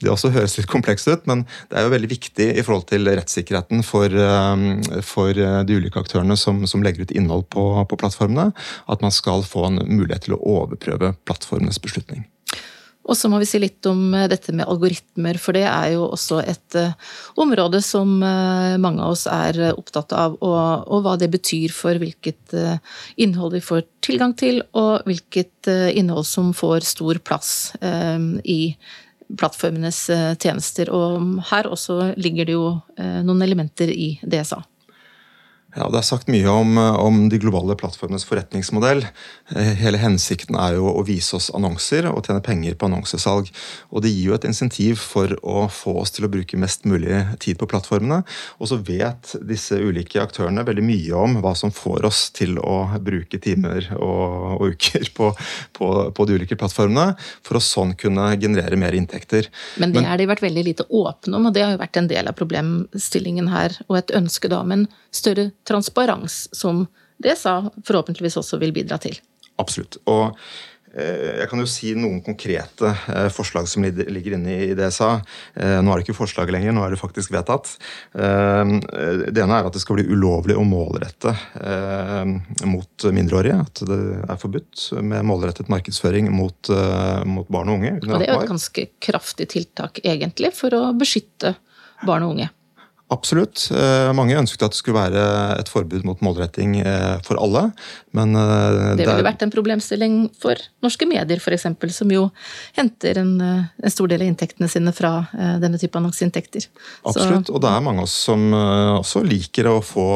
Det 0.00 0.10
også 0.10 0.32
høres 0.34 0.56
litt 0.58 0.70
komplekst 0.70 1.08
ut, 1.08 1.24
men 1.30 1.44
det 1.70 1.78
er 1.78 1.86
jo 1.86 1.94
veldig 1.94 2.10
viktig 2.10 2.50
i 2.52 2.64
forhold 2.64 2.88
til 2.90 3.08
rettssikkerheten 3.08 3.84
for, 3.86 4.10
eh, 4.10 5.00
for 5.06 5.32
de 5.32 5.78
ulike 5.78 6.00
aktørene 6.00 6.36
som, 6.40 6.64
som 6.70 6.84
legger 6.84 7.06
ut 7.06 7.14
innhold 7.14 7.48
på, 7.54 7.64
på 7.88 8.00
plattformene, 8.00 8.50
at 8.88 9.04
man 9.04 9.14
skal 9.14 9.46
få 9.46 9.68
en 9.70 9.82
mulighet 9.88 10.28
til 10.28 10.38
å 10.38 10.42
overprøve 10.58 11.14
plattformenes 11.24 11.80
beslutning. 11.82 12.26
Og 13.04 13.18
så 13.18 13.28
må 13.28 13.38
vi 13.40 13.48
si 13.48 13.60
litt 13.60 13.84
om 13.88 14.14
eh, 14.16 14.26
dette 14.32 14.54
med 14.56 14.68
algoritmer, 14.70 15.38
for 15.40 15.56
det 15.56 15.64
er 15.68 15.92
jo 15.94 16.06
også 16.14 16.40
et 16.44 16.78
uh, 16.80 16.94
område 17.40 17.80
som 17.84 18.16
uh, 18.22 18.76
mange 18.80 19.04
av 19.04 19.14
oss 19.14 19.26
er 19.30 19.60
opptatt 19.74 20.14
av, 20.16 20.38
og, 20.40 20.88
og, 20.88 21.04
hva 21.04 21.16
det 21.20 21.28
betyr 21.32 21.72
for 21.74 22.00
hvilket 22.00 22.54
innhold 23.20 23.54
vi 23.56 23.62
får 23.64 23.84
tilgang 24.04 24.34
til, 24.38 24.62
og 24.78 25.04
hvilket 25.08 25.68
innhold 25.96 26.26
som 26.28 26.52
får 26.56 26.86
stor 26.86 27.20
plass 27.24 27.74
i 28.44 28.74
plattformenes 29.34 30.00
tjenester. 30.42 30.92
Og 30.94 31.40
her 31.50 31.68
også 31.70 32.12
ligger 32.20 32.48
det 32.48 32.56
jo 32.56 32.68
noen 32.98 33.42
elementer 33.44 33.90
i 33.90 34.14
DSA. 34.22 34.62
Ja, 35.74 35.88
Det 35.90 35.98
er 35.98 36.06
sagt 36.06 36.28
mye 36.30 36.50
om, 36.50 36.76
om, 36.78 37.16
de 37.30 37.38
globale 37.42 37.74
plattformenes 37.78 38.22
forretningsmodell. 38.28 39.02
Eh, 39.50 39.72
hele 39.80 39.98
hensikten 39.98 40.54
er 40.60 40.76
jo 40.76 40.86
å 40.86 41.02
vise 41.06 41.34
oss 41.34 41.48
annonser 41.54 42.06
og 42.12 42.22
tjene 42.26 42.42
penger 42.46 42.76
på 42.78 42.86
annonsesalg. 42.86 43.50
Og 43.90 44.04
Det 44.04 44.12
gir 44.12 44.30
jo 44.30 44.36
et 44.36 44.46
insentiv 44.46 45.02
for 45.02 45.34
å 45.42 45.66
få 45.66 45.96
oss 46.04 46.14
til 46.14 46.28
å 46.28 46.30
bruke 46.30 46.60
mest 46.60 46.86
mulig 46.86 47.24
tid 47.42 47.58
på 47.58 47.66
plattformene. 47.70 48.20
Og 48.62 48.70
så 48.70 48.78
vet 48.78 49.34
disse 49.42 49.74
ulike 49.80 50.22
aktørene 50.22 50.62
veldig 50.66 50.84
mye 50.86 51.24
om 51.24 51.40
hva 51.42 51.56
som 51.58 51.74
får 51.74 52.06
oss 52.06 52.22
til 52.34 52.54
å 52.62 52.76
bruke 53.02 53.42
timer 53.42 53.90
og, 53.98 54.60
og 54.60 54.76
uker 54.76 55.10
på, 55.16 55.32
på, 55.74 55.90
på, 56.14 56.28
de 56.28 56.38
ulike 56.38 56.58
plattformene, 56.60 57.16
for 57.42 57.58
å 57.58 57.64
sånn 57.64 57.96
kunne 57.98 58.30
generere 58.38 58.78
mer 58.78 58.94
inntekter. 58.94 59.50
Men 59.82 59.94
det 59.94 60.06
har 60.06 60.22
de 60.22 60.30
vært 60.30 60.44
veldig 60.46 60.66
lite 60.70 60.86
åpne 60.86 61.34
om, 61.40 61.50
og 61.50 61.56
det 61.56 61.66
har 61.66 61.74
jo 61.74 61.82
vært 61.82 61.98
en 61.98 62.10
del 62.10 62.30
av 62.30 62.38
problemstillingen 62.38 63.50
her. 63.50 63.74
Og 63.88 63.98
et 63.98 64.14
ønske 64.14 64.50
da 64.52 64.62
om 64.62 64.74
en 64.74 64.86
større 65.14 65.50
transparens, 65.64 66.44
som 66.54 66.84
DSA 67.22 67.58
forhåpentligvis 67.86 68.38
også 68.40 68.60
vil 68.62 68.74
bidra 68.74 68.98
til. 69.02 69.16
Absolutt. 69.60 70.00
Og 70.10 70.32
eh, 70.96 71.40
jeg 71.40 71.48
kan 71.50 71.62
jo 71.62 71.68
si 71.70 71.92
noen 71.98 72.20
konkrete 72.26 72.90
eh, 72.90 73.28
forslag 73.32 73.68
som 73.70 73.86
ligger 73.86 74.36
inne 74.36 74.56
i 74.66 74.72
det 74.74 74.88
jeg 74.88 74.96
sa. 74.96 75.10
Eh, 75.54 75.78
nå 75.78 75.92
er 75.92 76.00
det 76.00 76.06
ikke 76.08 76.16
forslag 76.18 76.50
lenger, 76.54 76.74
nå 76.74 76.82
er 76.84 76.94
det 76.94 77.00
faktisk 77.00 77.32
vedtatt. 77.34 77.76
Det 78.14 79.44
ene 79.44 79.60
er 79.60 79.68
at 79.68 79.76
det 79.76 79.82
skal 79.82 80.00
bli 80.00 80.08
ulovlig 80.10 80.56
å 80.58 80.66
målrette 80.66 81.34
mot 82.66 83.06
mindreårige. 83.14 83.60
At 83.62 83.84
det 83.90 84.00
er 84.26 84.42
forbudt 84.42 84.88
med 85.06 85.28
målrettet 85.30 85.70
markedsføring 85.72 86.32
mot, 86.34 86.72
mot 87.30 87.48
barn 87.52 87.70
og 87.70 87.78
unge. 87.78 87.96
Og 88.02 88.10
det 88.10 88.28
er 88.28 88.34
jo 88.34 88.42
et 88.42 88.54
ganske 88.56 88.88
kraftig 89.06 89.48
tiltak, 89.54 90.02
egentlig, 90.02 90.50
for 90.56 90.74
å 90.74 90.84
beskytte 90.98 91.56
barn 92.04 92.26
og 92.26 92.36
unge. 92.36 92.50
Absolutt. 93.14 93.68
Eh, 93.70 94.10
mange 94.16 94.36
ønsket 94.38 94.64
at 94.66 94.74
det 94.74 94.80
skulle 94.80 94.98
være 94.98 95.24
et 95.60 95.70
forbud 95.70 96.06
mot 96.08 96.20
målretting 96.24 96.78
eh, 96.82 97.20
for 97.26 97.38
alle. 97.40 97.68
Men 98.16 98.34
eh, 98.38 98.94
det 98.98 99.06
ville 99.06 99.26
vært 99.26 99.44
en 99.46 99.52
problemstilling 99.54 100.16
for 100.40 100.58
norske 100.84 101.06
medier 101.08 101.38
f.eks., 101.42 101.68
som 101.94 102.10
jo 102.10 102.26
henter 102.76 103.20
en, 103.20 103.32
en, 103.42 103.92
stor 103.92 104.10
del 104.10 104.24
av 104.24 104.30
inntektene 104.30 104.68
sine 104.70 104.92
fra 104.94 105.26
denne 105.62 105.78
type 105.80 105.98
annonseinntekter. 105.98 106.66
Absolutt, 107.06 107.50
Så. 107.50 107.54
og 107.54 107.62
det 107.62 107.70
er 107.70 107.84
mange 107.84 108.02
av 108.02 108.08
oss 108.08 108.16
som 108.26 108.54
også 108.54 109.22
liker 109.26 109.68
å 109.70 109.76
få 109.84 110.06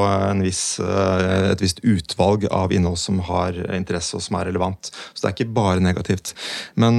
viss, 0.43 0.63
et 0.81 1.63
visst 1.63 1.83
utvalg 1.87 2.49
av 2.51 2.73
innhold 2.75 2.99
som 3.01 3.21
har 3.29 3.57
interesse 3.77 4.17
og 4.19 4.25
som 4.25 4.39
er 4.41 4.49
relevant. 4.51 4.91
Så 5.13 5.23
det 5.23 5.31
er 5.31 5.37
ikke 5.37 5.57
bare 5.59 5.85
negativt. 5.85 6.35
Men 6.81 6.99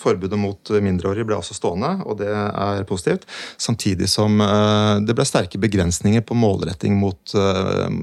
forbudet 0.00 0.38
mot 0.40 0.74
mindreårige 0.74 1.28
ble 1.28 1.38
også 1.38 1.56
stående, 1.56 1.94
og 2.04 2.18
det 2.20 2.30
er 2.34 2.84
positivt. 2.88 3.28
Samtidig 3.60 4.10
som 4.12 4.42
det 5.04 5.13
ble 5.16 5.26
sterke 5.28 5.60
begrensninger 5.62 6.24
på 6.26 6.36
målretting 6.38 6.96
mot, 7.00 7.34
eh, 7.38 7.96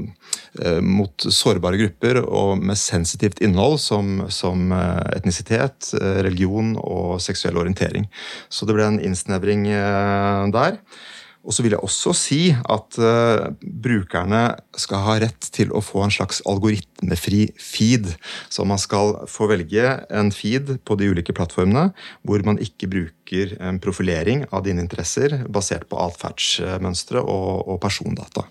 eh, 0.61 0.81
mot 0.81 1.27
sårbare 1.27 1.79
grupper 1.81 2.21
og 2.23 2.61
med 2.61 2.79
sensitivt 2.79 3.41
innhold 3.43 3.79
som, 3.83 4.25
som, 4.29 4.71
eh, 4.71 5.17
etnisitet, 5.17 5.93
religion 6.25 6.75
og 6.77 7.21
seksuell 7.21 7.57
orientering. 7.57 8.07
Så 8.49 8.65
det 8.65 8.75
ble 8.75 8.87
en 8.87 9.01
innsnevring 9.01 9.65
der. 10.51 10.79
Og 11.41 11.55
så 11.55 11.63
vil 11.65 11.73
jeg 11.73 11.81
også 11.81 12.13
si 12.13 12.41
at 12.53 12.97
uh, 13.01 13.49
brukerne 13.61 14.43
skal 14.77 15.05
ha 15.07 15.15
rett 15.23 15.47
til 15.53 15.73
å 15.73 15.81
få 15.81 16.03
en 16.05 16.13
slags 16.13 16.41
algoritmefri 16.49 17.47
feed. 17.57 18.11
Så 18.51 18.65
man 18.69 18.81
skal 18.81 19.23
få 19.31 19.49
velge 19.49 19.95
en 20.13 20.29
feed 20.35 20.75
på 20.85 20.99
de 20.99 21.09
ulike 21.09 21.33
plattformene 21.37 21.89
hvor 22.27 22.45
man 22.45 22.61
ikke 22.61 22.91
bruker 22.91 23.20
en 23.59 23.79
profilering 23.79 24.45
av 24.51 24.65
dine 24.65 24.83
interesser 24.83 25.41
basert 25.47 25.87
på 25.89 25.99
atferdsmønstre 26.03 27.21
og, 27.21 27.67
og 27.71 27.79
persondata. 27.83 28.47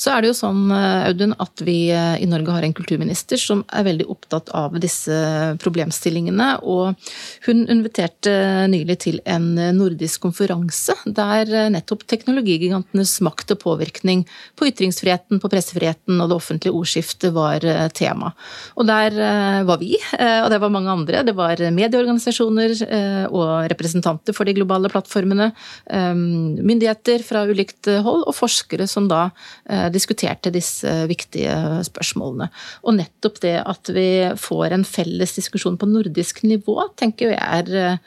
Så 0.00 0.14
er 0.14 0.22
det 0.22 0.30
jo 0.30 0.36
sånn, 0.38 0.62
eh, 0.72 1.10
Audun, 1.10 1.34
at 1.42 1.60
vi 1.66 1.90
eh, 1.92 2.14
i 2.22 2.28
Norge 2.28 2.54
har 2.54 2.64
en 2.64 2.74
kulturminister 2.76 3.40
som 3.40 3.60
er 3.68 3.84
veldig 3.84 4.06
opptatt 4.08 4.48
av 4.56 4.78
disse 4.80 5.12
problemstillingene. 5.60 6.48
Og 6.64 6.96
hun 7.44 7.66
inviterte 7.68 8.32
nylig 8.72 8.96
til 9.04 9.20
en 9.28 9.52
nordisk 9.76 10.24
konferanse 10.24 10.96
der 11.04 11.50
nettopp 11.74 12.06
teknologigigantenes 12.08 13.18
makt 13.26 13.52
og 13.52 13.60
påvirkning 13.66 14.24
på 14.56 14.70
ytringsfriheten, 14.70 15.42
på 15.42 15.50
pressefriheten 15.52 16.16
og 16.16 16.32
det 16.32 16.38
offentlige 16.38 16.80
ordskiftet 16.80 17.36
var 17.36 17.66
eh, 17.68 17.88
tema. 17.92 18.32
Og 18.80 18.88
der 18.88 19.12
var 19.66 19.78
vi, 19.80 19.96
og 20.16 20.48
det 20.52 20.58
var 20.62 20.72
mange 20.72 20.90
andre. 20.92 21.20
Det 21.26 21.34
var 21.36 21.60
medieorganisasjoner 21.74 22.72
og 23.28 23.68
representanter 23.70 24.34
for 24.36 24.48
de 24.48 24.54
globale 24.56 24.88
plattformene, 24.92 25.50
myndigheter 25.90 27.24
fra 27.26 27.42
ulikt 27.48 27.90
hold 28.04 28.24
og 28.28 28.36
forskere 28.36 28.86
som 28.90 29.08
da 29.10 29.28
diskuterte 29.94 30.52
disse 30.54 30.90
viktige 31.10 31.54
spørsmålene. 31.86 32.50
Og 32.84 32.98
nettopp 32.98 33.40
det 33.44 33.56
at 33.62 33.92
vi 33.94 34.08
får 34.40 34.76
en 34.76 34.86
felles 34.88 35.36
diskusjon 35.38 35.78
på 35.80 35.88
nordisk 35.90 36.44
nivå, 36.48 36.78
tenker 37.00 37.34
jeg 37.34 37.40
er 37.40 37.72
eh, 37.80 38.02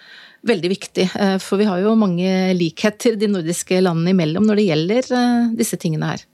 veldig 0.47 0.73
viktig. 0.73 1.07
Eh, 1.15 1.37
for 1.43 1.61
vi 1.61 1.69
har 1.69 1.81
jo 1.83 1.95
mange 1.99 2.53
likheter 2.57 3.17
de 3.19 3.31
nordiske 3.31 3.81
landene 3.83 4.15
imellom 4.15 4.47
når 4.47 4.59
det 4.59 4.69
gjelder 4.69 5.11
eh, 5.19 5.51
disse 5.59 5.79
tingene 5.81 6.13
her. 6.13 6.27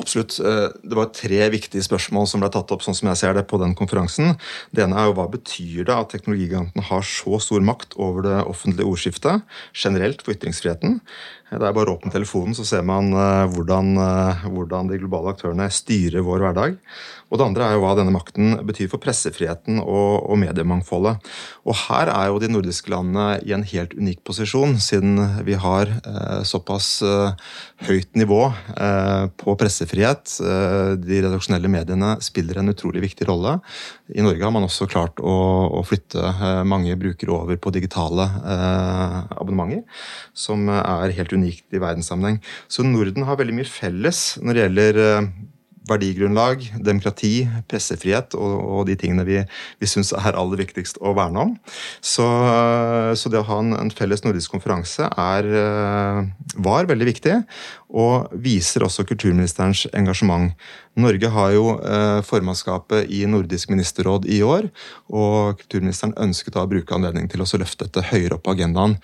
Absolutt. 0.00 0.38
Det 0.40 0.96
var 0.96 1.10
tre 1.14 1.48
viktige 1.52 1.84
spørsmål 1.84 2.28
som 2.30 2.42
ble 2.42 2.48
tatt 2.52 2.72
opp 2.72 2.84
sånn 2.84 2.96
som 2.96 3.10
jeg 3.10 3.20
ser 3.20 3.34
det 3.36 3.46
på 3.50 3.60
den 3.60 3.74
konferansen. 3.78 4.34
Det 4.72 4.84
ene 4.84 4.96
er 4.96 5.10
jo 5.10 5.16
hva 5.18 5.26
betyr 5.30 5.84
det 5.88 5.96
at 5.96 6.14
teknologigigantene 6.14 6.86
har 6.88 7.04
så 7.06 7.40
stor 7.42 7.64
makt 7.64 7.98
over 8.00 8.24
det 8.24 8.38
offentlige 8.48 8.88
ordskiftet 8.88 9.44
generelt 9.76 10.24
for 10.24 10.34
ytringsfriheten? 10.36 11.00
Det 11.50 11.66
er 11.66 11.74
bare 11.74 11.90
å 11.90 11.96
åpne 11.96 12.12
telefonen, 12.14 12.54
så 12.54 12.62
ser 12.66 12.84
man 12.86 13.10
eh, 13.10 13.48
hvordan, 13.50 13.96
eh, 13.98 14.44
hvordan, 14.54 14.90
de 14.90 15.00
globale 15.02 15.32
aktørene 15.34 15.66
styrer 15.74 16.22
vår 16.22 16.44
hverdag. 16.44 16.76
Og 17.30 17.38
det 17.38 17.46
andre 17.46 17.66
er 17.66 17.76
jo 17.76 17.84
hva 17.84 17.94
denne 17.94 18.12
makten 18.14 18.56
betyr 18.66 18.88
for 18.90 19.02
pressefriheten 19.02 19.78
og, 19.82 20.26
og, 20.26 20.36
mediemangfoldet. 20.42 21.30
Og 21.62 21.76
her 21.86 22.10
er 22.10 22.30
jo 22.30 22.40
de 22.42 22.50
nordiske 22.50 22.90
landene 22.90 23.38
i 23.46 23.54
en 23.54 23.66
helt 23.70 23.94
unik 23.94 24.24
posisjon, 24.26 24.74
siden 24.82 25.20
vi 25.46 25.54
har 25.60 25.92
eh, 26.00 26.40
såpass 26.46 26.88
eh, 27.06 27.52
høyt 27.86 28.18
nivå 28.18 28.40
eh, 28.50 29.28
på 29.38 29.54
pressefrihet. 29.60 30.34
Eh, 30.42 30.94
de 30.98 31.20
redaksjonelle 31.22 31.70
mediene 31.70 32.16
spiller 32.24 32.58
en 32.60 32.72
utrolig 32.74 33.04
viktig 33.06 33.28
rolle. 33.30 33.58
I 34.10 34.26
Norge 34.26 34.42
har 34.42 34.54
man 34.54 34.66
også 34.66 34.90
klart 34.90 35.22
å, 35.22 35.36
å 35.78 35.84
flytte 35.86 36.34
mange 36.66 36.96
brukere 36.98 37.36
over 37.36 37.60
på 37.62 37.70
digitale 37.74 38.26
abonnementer, 39.38 39.84
som 40.34 40.66
er 40.72 41.14
helt 41.14 41.32
unikt 41.36 41.76
i 41.76 41.80
verdenssammenheng. 41.82 42.40
Så 42.66 42.82
Norden 42.86 43.26
har 43.28 43.38
veldig 43.38 43.54
mye 43.60 43.70
felles 43.70 44.24
når 44.42 44.56
det 44.56 44.64
gjelder 44.64 45.00
verdigrunnlag, 45.90 46.64
demokrati, 46.78 47.44
pressefrihet 47.70 48.36
og, 48.38 48.56
og 48.78 48.86
de 48.88 48.96
tingene 49.00 49.26
vi, 49.28 49.40
vi 49.82 49.90
syns 49.90 50.14
er 50.16 50.38
aller 50.38 50.62
viktigst 50.62 51.00
å 51.02 51.14
verne 51.18 51.46
om. 51.48 51.54
Så, 52.00 52.26
så 53.18 53.32
det 53.32 53.42
å 53.42 53.48
ha 53.50 53.60
en, 53.62 53.74
en 53.78 53.92
felles 53.94 54.24
nordisk 54.24 54.54
konferanse 54.54 55.08
er, 55.10 55.50
var 56.60 56.88
veldig 56.90 57.10
viktig, 57.10 57.36
og 57.90 58.30
viser 58.44 58.84
også 58.86 59.04
kulturministerens 59.08 59.86
engasjement. 59.96 60.54
Norge 61.00 61.30
har 61.30 61.52
jo 61.54 61.66
eh, 61.78 62.20
formannskapet 62.26 63.10
i 63.14 63.22
Nordisk 63.30 63.70
ministerråd 63.70 64.26
i 64.30 64.40
år, 64.46 64.68
og 65.10 65.60
kulturministeren 65.62 66.16
ønsket 66.18 66.58
å 66.58 66.66
bruke 66.70 66.94
anledningen 66.96 67.30
til 67.30 67.44
å 67.44 67.48
løfte 67.62 67.86
dette 67.86 68.08
høyere 68.10 68.36
opp 68.36 68.46
på 68.46 68.54
agendaen. 68.56 68.96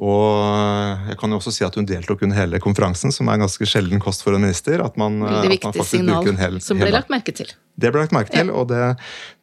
Og 0.00 0.24
eh, 0.40 1.08
jeg 1.10 1.18
kan 1.20 1.32
jo 1.32 1.38
også 1.38 1.52
si 1.52 1.64
at 1.66 1.76
hun 1.76 1.86
deltok 1.88 2.24
under 2.24 2.38
hele 2.38 2.60
konferansen, 2.64 3.12
som 3.12 3.28
er 3.28 3.36
en 3.36 3.44
ganske 3.44 3.68
sjelden 3.68 4.00
kost 4.00 4.24
for 4.24 4.32
en 4.32 4.44
minister. 4.44 4.80
At 4.84 4.96
man, 5.00 5.20
veldig 5.20 5.52
viktig 5.52 5.68
at 5.68 5.80
man 5.82 5.88
signal 5.90 6.40
hel, 6.40 6.58
som 6.64 6.80
ble 6.80 6.92
lagt 6.94 7.12
merke 7.12 7.34
til. 7.36 7.52
Det 7.76 7.92
ble 7.92 8.04
lagt 8.04 8.16
merke 8.16 8.32
til, 8.32 8.52
og 8.52 8.70
det 8.72 8.94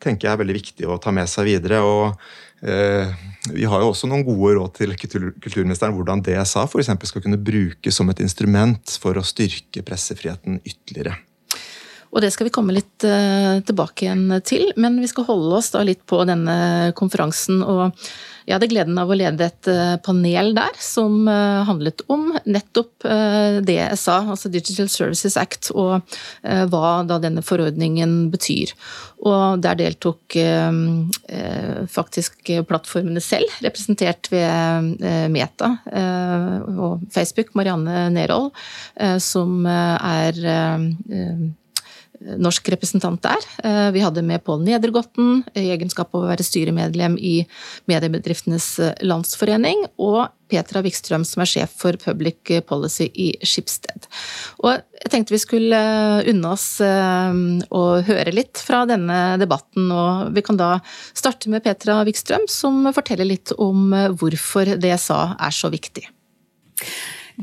tenker 0.01 0.27
jeg 0.27 0.33
er 0.33 0.41
veldig 0.41 0.57
viktig 0.57 0.89
å 0.89 0.97
ta 1.01 1.13
med 1.13 1.29
seg 1.29 1.49
videre. 1.49 1.81
og 1.85 2.17
Vi 3.53 3.65
har 3.69 3.81
jo 3.81 3.89
også 3.93 4.09
noen 4.09 4.25
gode 4.25 4.55
råd 4.57 4.75
til 4.77 4.93
kulturministeren 4.97 5.95
hvordan 5.97 6.21
DSA 6.25 6.65
for 6.69 6.85
skal 6.85 7.25
kunne 7.25 7.41
brukes 7.41 7.97
som 8.01 8.09
et 8.09 8.21
instrument 8.25 8.97
for 9.01 9.17
å 9.17 9.25
styrke 9.25 9.85
pressefriheten 9.85 10.61
ytterligere. 10.65 11.17
Og 12.09 12.23
det 12.25 12.31
skal 12.33 12.47
vi 12.47 12.53
komme 12.53 12.73
litt 12.73 13.05
uh, 13.05 13.61
tilbake 13.61 14.07
igjen 14.07 14.39
til, 14.41 14.71
men 14.81 14.97
vi 14.97 15.09
skal 15.09 15.27
holde 15.27 15.59
oss 15.59 15.69
da 15.75 15.83
litt 15.85 16.01
på 16.09 16.23
denne 16.25 16.89
konferansen. 16.97 17.61
og 17.61 17.93
jeg 18.49 18.55
hadde 18.57 18.69
gleden 18.71 18.97
av 18.97 19.11
å 19.13 19.15
lede 19.17 19.45
et 19.45 19.67
uh, 19.69 19.95
panel 20.01 20.55
der 20.57 20.77
som 20.81 21.27
uh, 21.29 21.61
handlet 21.67 22.01
om 22.09 22.31
nettopp 22.49 22.87
det 22.99 23.75
jeg 23.75 23.97
sa, 24.01 24.17
altså 24.33 24.49
Digital 24.51 24.89
Services 24.91 25.37
Act, 25.39 25.69
og 25.71 26.01
hva 26.43 26.89
da 27.07 27.15
denne 27.21 27.43
forordningen 27.45 28.27
betyr. 28.33 28.73
Og 29.23 29.61
der 29.63 29.77
deltok 29.79 30.35
faktisk 31.93 32.51
plattformene 32.67 33.23
selv, 33.23 33.53
representert 33.63 34.27
ved 34.33 34.99
Meta 35.31 35.71
og 36.75 37.05
Facebook, 37.15 37.53
Marianne 37.55 38.09
Nerhold, 38.15 38.51
som 39.23 39.63
er 39.69 40.43
norsk 42.19 42.69
representant 42.73 43.21
der. 43.23 43.45
Eh, 43.63 43.91
vi 43.95 44.01
hadde 44.03 44.23
med 44.25 44.43
Pål 44.43 44.63
Nedergotten 44.65 45.43
i 45.57 45.69
egenskap 45.73 46.13
av 46.13 46.25
å 46.25 46.29
være 46.29 46.45
styremedlem 46.45 47.15
i 47.17 47.35
Mediebedriftenes 47.89 48.67
eh, 48.83 48.93
Landsforening, 49.07 49.85
og 49.99 50.27
Petra 50.49 50.81
Wikstrøm, 50.81 51.23
som 51.27 51.43
er 51.43 51.49
sjef 51.51 51.75
for 51.77 51.97
Public 52.01 52.51
Policy 52.67 53.09
i 53.13 53.29
Skipsted. 53.45 54.07
Og 54.63 54.73
jeg 54.73 55.13
tenkte 55.13 55.35
vi 55.35 55.41
skulle 55.43 55.79
eh, 55.79 56.31
unne 56.31 56.55
oss 56.55 56.67
å 56.79 57.83
høre 58.05 58.33
litt 58.35 58.61
fra 58.63 58.83
denne 58.89 59.37
debatten, 59.41 59.91
og 59.93 60.33
vi 60.35 60.43
kan 60.45 60.59
da 60.59 60.71
starte 61.13 61.51
med 61.53 61.63
Petra 61.65 62.01
Wikstrøm, 62.07 62.49
som 62.51 62.83
forteller 62.95 63.29
litt 63.29 63.53
om 63.57 63.93
hvorfor 64.19 64.75
DSA 64.81 65.21
er 65.39 65.55
så 65.55 65.71
viktig. 65.73 66.07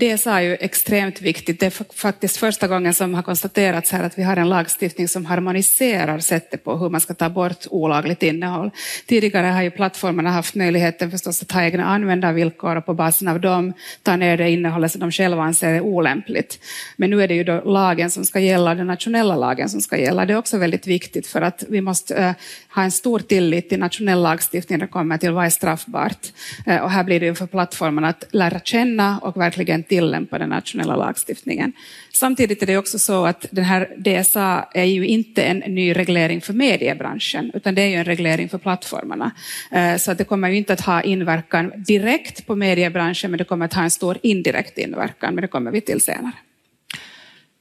DSA 0.00 0.40
är 0.40 0.40
ju 0.40 0.56
extremt 0.60 1.22
viktigt. 1.22 1.60
Det 1.60 1.66
är 1.66 1.94
faktiskt 1.94 2.36
första 2.36 2.68
gången 2.68 2.94
som 2.94 3.14
har 3.14 3.22
konstaterats 3.22 3.92
här 3.92 4.04
att 4.04 4.18
vi 4.18 4.22
har 4.22 4.36
en 4.36 4.48
lagstiftning 4.48 5.08
som 5.08 5.26
harmoniserar 5.26 6.18
sättet 6.18 6.64
på 6.64 6.76
hur 6.76 6.88
man 6.88 7.00
ska 7.00 7.14
ta 7.14 7.28
bort 7.28 7.66
olagligt 7.70 8.22
innehåll. 8.22 8.70
Tidigare 9.06 9.46
har 9.46 9.62
ju 9.62 9.70
plattformarna 9.70 10.30
haft 10.30 10.54
möjligheten 10.54 11.10
förstås 11.10 11.42
att 11.42 11.52
ha 11.52 11.62
egna 11.62 11.84
användarvillkor 11.84 12.76
och 12.76 12.86
på 12.86 12.94
basen 12.94 13.28
av 13.28 13.40
dem 13.40 13.72
ta 14.02 14.16
ner 14.16 14.36
det 14.36 14.50
innehållet 14.50 14.92
som 14.92 15.00
de 15.00 15.12
själva 15.12 15.42
anser 15.42 15.74
är 15.74 15.80
olämpligt. 15.80 16.58
Men 16.96 17.10
nu 17.10 17.22
är 17.22 17.28
det 17.28 17.44
då 17.44 17.60
lagen 17.64 18.10
som 18.10 18.24
ska 18.24 18.40
gälla, 18.40 18.74
den 18.74 18.86
nationella 18.86 19.36
lagen 19.36 19.68
som 19.68 19.80
ska 19.80 19.96
gälla. 19.96 20.26
Det 20.26 20.32
är 20.32 20.38
också 20.38 20.58
väldigt 20.58 20.86
viktigt 20.86 21.26
för 21.26 21.42
att 21.42 21.64
vi 21.68 21.80
måste 21.80 22.14
uh, 22.14 22.32
ha 22.74 22.82
en 22.82 22.90
stor 22.90 23.18
tillit 23.18 23.68
till 23.68 23.78
nationell 23.78 24.22
lagstiftning 24.22 24.78
när 24.78 24.86
det 24.86 24.92
kommer 24.92 25.18
till 25.18 25.32
vad 25.32 25.44
är 25.44 25.50
straffbart. 25.50 26.26
Uh, 26.68 26.76
och 26.76 26.90
här 26.90 27.04
blir 27.04 27.20
det 27.20 27.26
ju 27.26 27.34
för 27.34 27.46
plattformarna 27.46 28.08
att 28.08 28.24
lära 28.30 28.60
känna 28.60 29.18
och 29.18 29.36
verkligen 29.36 29.85
tillämpa 29.88 30.38
den 30.38 30.48
nationella 30.48 30.96
lagstiftningen. 30.96 31.72
Samtidigt 32.12 32.62
är 32.62 32.66
det 32.66 32.76
också 32.76 32.98
så 32.98 33.26
att 33.26 33.46
den 33.50 33.64
här 33.64 33.88
DSA 33.96 34.68
är 34.74 34.84
ju 34.84 35.06
inte 35.06 35.42
en 35.42 35.58
ny 35.58 35.92
reglering 35.92 36.40
för 36.40 36.52
mediebranschen, 36.52 37.50
utan 37.54 37.74
det 37.74 37.82
är 37.82 37.88
ju 37.88 37.94
en 37.94 38.04
reglering 38.04 38.48
för 38.48 38.58
plattformarna. 38.58 39.30
Eh, 39.70 39.96
så 39.96 40.12
att 40.12 40.18
det 40.18 40.24
kommer 40.24 40.48
ju 40.48 40.56
inte 40.56 40.72
att 40.72 40.80
ha 40.80 41.02
inverkan 41.02 41.72
direkt 41.76 42.46
på 42.46 42.56
mediebranschen, 42.56 43.30
men 43.30 43.38
det 43.38 43.44
kommer 43.44 43.64
att 43.64 43.74
ha 43.74 43.82
en 43.82 43.90
stor 43.90 44.18
indirekt 44.22 44.78
inverkan, 44.78 45.34
men 45.34 45.42
det 45.42 45.48
kommer 45.48 45.70
vi 45.70 45.80
till 45.80 46.00
senare. 46.00 46.32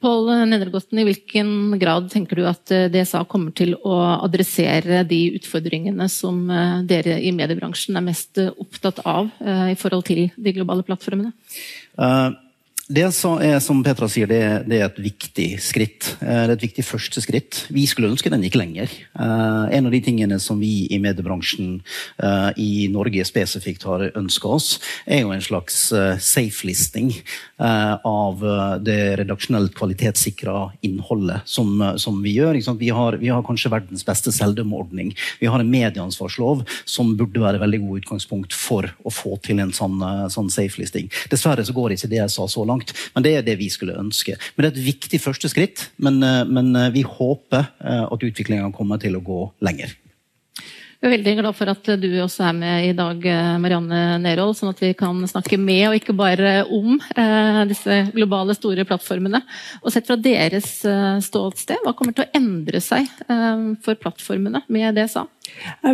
Pål 0.05 0.27
Nedregosten, 0.45 0.99
I 1.01 1.05
hvilken 1.07 1.79
grad 1.81 2.11
tenker 2.13 2.37
du 2.37 2.43
at 2.45 2.69
eh, 2.69 2.85
DSA 2.93 3.23
kommer 3.25 3.55
til 3.57 3.73
å 3.81 3.95
adressere 4.19 5.01
de 5.09 5.21
utfordringene 5.39 6.05
som 6.13 6.43
eh, 6.53 6.83
dere 6.85 7.17
i 7.25 7.31
mediebransjen 7.33 7.97
er 7.97 8.05
mest 8.05 8.37
opptatt 8.37 9.01
av 9.01 9.31
i 9.41 9.73
forhold 9.79 10.05
til 10.05 10.27
de 10.37 10.53
globale 10.53 10.85
plattformene? 10.85 11.33
Uh, 11.97 12.35
det 12.85 13.01
er, 13.01 13.55
som 13.65 13.79
Petra 13.81 14.05
sier, 14.05 14.29
det, 14.29 14.67
det, 14.69 14.77
er 14.77 14.83
et 14.85 14.99
viktig 15.01 15.47
skritt. 15.63 16.05
Eh, 16.21 16.43
det 16.45 16.51
er 16.51 16.51
et 16.53 16.65
viktig 16.67 16.83
første 16.85 17.23
skritt. 17.23 17.63
Vi 17.73 17.87
skulle 17.89 18.11
ønske 18.11 18.29
den 18.29 18.43
gikk 18.45 18.59
lenger. 18.59 18.91
Uh, 19.17 19.65
en 19.73 19.89
av 19.89 19.95
de 19.95 20.03
tingene 20.05 20.37
som 20.37 20.59
vi 20.61 20.85
i 20.93 20.99
mediebransjen 21.01 21.79
uh, 22.21 22.51
i 22.61 22.85
Norge 22.93 23.25
spesifikt 23.25 23.87
har 23.89 24.05
ønska 24.11 24.51
oss, 24.53 24.67
er 25.09 25.23
jo 25.23 25.33
en 25.33 25.41
slags 25.41 25.79
uh, 25.97 26.13
safe-listing 26.21 27.09
av 27.55 28.41
det 28.83 29.15
redaksjonelt 29.21 29.71
kvalitetssikra 29.77 30.73
innholdet 30.83 31.47
som, 31.47 31.69
som, 31.95 32.17
vi 32.19 32.33
gjør. 32.35 32.57
Vi 32.75 32.89
har, 32.91 33.15
vi, 33.21 33.29
har, 33.31 33.45
kanskje 33.47 33.71
verdens 33.71 34.03
beste 34.03 34.33
selvdømmeordning. 34.35 35.13
Vi 35.39 35.47
har 35.47 35.63
en 35.63 35.71
medieansvarslov 35.71 36.65
som 36.83 37.13
burde 37.15 37.39
være 37.39 37.61
veldig 37.63 37.79
god 37.85 38.01
utgangspunkt 38.01 38.57
for 38.59 38.89
å 39.07 39.13
få 39.13 39.37
til 39.47 39.63
en 39.63 39.71
sånn, 39.75 40.03
sånn 40.35 40.51
safe-listing. 40.51 41.07
Dessverre 41.31 41.63
så 41.63 41.77
går 41.77 41.95
ikke 41.95 42.11
det 42.11 42.19
jeg 42.19 42.35
sa 42.35 42.49
så 42.51 42.67
langt 42.67 42.74
langt. 42.75 42.95
Men 43.15 43.25
det 43.25 43.35
er 43.35 43.45
det 43.45 43.57
vi 43.59 43.69
skulle 43.69 43.97
ønske. 43.97 44.37
Men 44.55 44.65
Det 44.65 44.71
er 44.71 44.77
et 44.77 44.87
viktig 44.87 45.21
første 45.21 45.49
skritt, 45.49 45.89
men, 45.97 46.21
eh, 46.23 46.45
men 46.45 46.75
eh, 46.75 46.91
vi 46.91 47.03
håper 47.03 47.71
eh, 47.83 48.05
at 48.11 48.23
utviklinga 48.23 48.73
kommer 48.73 48.97
til 48.97 49.15
å 49.15 49.23
gå 49.23 49.51
lenger. 49.61 49.95
Jeg 51.01 51.11
er 51.11 51.17
veldig 51.17 51.33
glad 51.37 51.53
for 51.53 51.69
at 51.69 51.87
du 52.01 52.07
også 52.23 52.47
er 52.47 52.53
med 52.55 52.85
i 52.87 52.93
dag, 52.95 53.25
Marianne 53.61 54.15
Nerold, 54.23 54.55
sånn 54.57 54.71
at 54.71 54.79
vi 54.81 54.93
kan 54.97 55.19
snakke 55.27 55.59
med 55.59 55.89
og 55.89 55.97
ikke 55.99 56.15
bare 56.17 56.63
om 56.71 56.95
disse 57.69 57.99
globale, 58.15 58.55
store 58.57 58.87
plattformene. 58.87 59.43
Og 59.83 59.93
sett 59.93 60.07
fra 60.07 60.17
deres 60.17 60.79
ståsted, 61.27 61.83
hva 61.83 61.93
kommer 61.93 62.15
til 62.15 62.25
å 62.25 62.31
endre 62.39 62.81
seg 62.81 63.11
for 63.85 63.99
plattformene 64.01 64.63
med 64.71 64.97
DSA? 64.97 65.27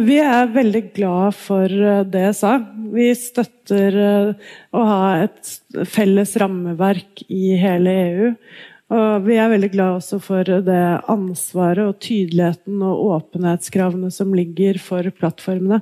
Vi 0.01 0.17
er 0.23 0.49
veldig 0.53 0.81
glad 0.95 1.37
for 1.37 1.69
eh, 1.69 2.03
det 2.09 2.25
jeg 2.29 2.37
sa. 2.39 2.55
Vi 2.91 3.07
støtter 3.17 3.97
eh, 4.01 4.49
å 4.73 4.83
ha 4.87 5.05
et 5.25 5.53
felles 5.89 6.33
rammeverk 6.41 7.23
i 7.29 7.55
hele 7.61 7.95
EU. 8.05 8.31
Og 8.91 9.23
vi 9.23 9.37
er 9.39 9.51
veldig 9.53 9.69
glad 9.71 10.01
også 10.01 10.19
for 10.19 10.47
det 10.65 10.81
ansvaret 11.11 11.85
og 11.85 12.01
tydeligheten 12.03 12.81
og 12.83 13.05
åpenhetskravene 13.15 14.11
som 14.11 14.33
ligger 14.35 14.81
for 14.83 15.07
plattformene. 15.15 15.79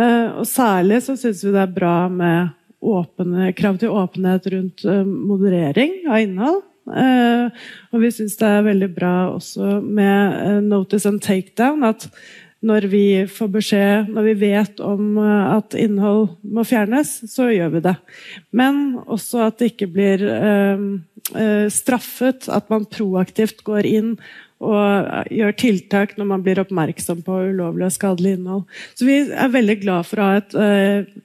Eh, 0.00 0.40
og 0.40 0.46
særlig 0.48 1.02
så 1.04 1.18
syns 1.20 1.44
vi 1.44 1.52
det 1.52 1.66
er 1.66 1.76
bra 1.76 1.96
med 2.08 2.56
åpne, 2.80 3.50
krav 3.58 3.76
til 3.80 3.92
åpenhet 3.92 4.46
rundt 4.54 4.86
moderering 5.04 5.98
av 6.08 6.22
innhold. 6.22 6.62
Og 6.90 8.00
vi 8.00 8.08
syns 8.10 8.38
det 8.40 8.48
er 8.48 8.64
veldig 8.64 8.88
bra 8.96 9.12
også 9.34 9.82
med 9.84 10.64
notice 10.64 11.04
and 11.06 11.20
takedown. 11.20 11.84
at 11.84 12.08
når 12.66 12.86
vi 12.92 13.04
får 13.30 13.48
beskjed, 13.54 14.10
når 14.12 14.26
vi 14.28 14.34
vet 14.42 14.82
om 14.84 15.16
eh, 15.20 15.54
at 15.56 15.76
innhold 15.78 16.34
må 16.44 16.64
fjernes, 16.68 17.12
så 17.30 17.48
gjør 17.52 17.74
vi 17.76 17.84
det. 17.88 17.96
Men 18.56 19.00
også 19.06 19.46
at 19.46 19.60
det 19.60 19.72
ikke 19.72 19.90
blir 19.94 20.26
eh, 20.28 20.84
eh 21.40 21.66
straffet, 21.72 22.48
at 22.48 22.68
man 22.72 22.88
proaktivt 22.90 23.64
går 23.64 23.88
inn 23.88 24.14
og 24.60 25.32
gjør 25.32 25.56
tiltak 25.56 26.16
når 26.18 26.28
man 26.34 26.44
blir 26.44 26.60
oppmerksom 26.60 27.22
på 27.24 27.38
ulovlig 27.48 27.86
og 27.88 27.94
skadelig 27.94 28.36
innhold. 28.36 28.64
Så 28.92 29.08
vi 29.08 29.16
er 29.24 29.52
veldig 29.54 29.76
glad 29.80 30.08
for 30.08 30.20
å 30.20 30.28
ha 30.28 30.40
et 30.40 30.56
uh, 30.58 31.20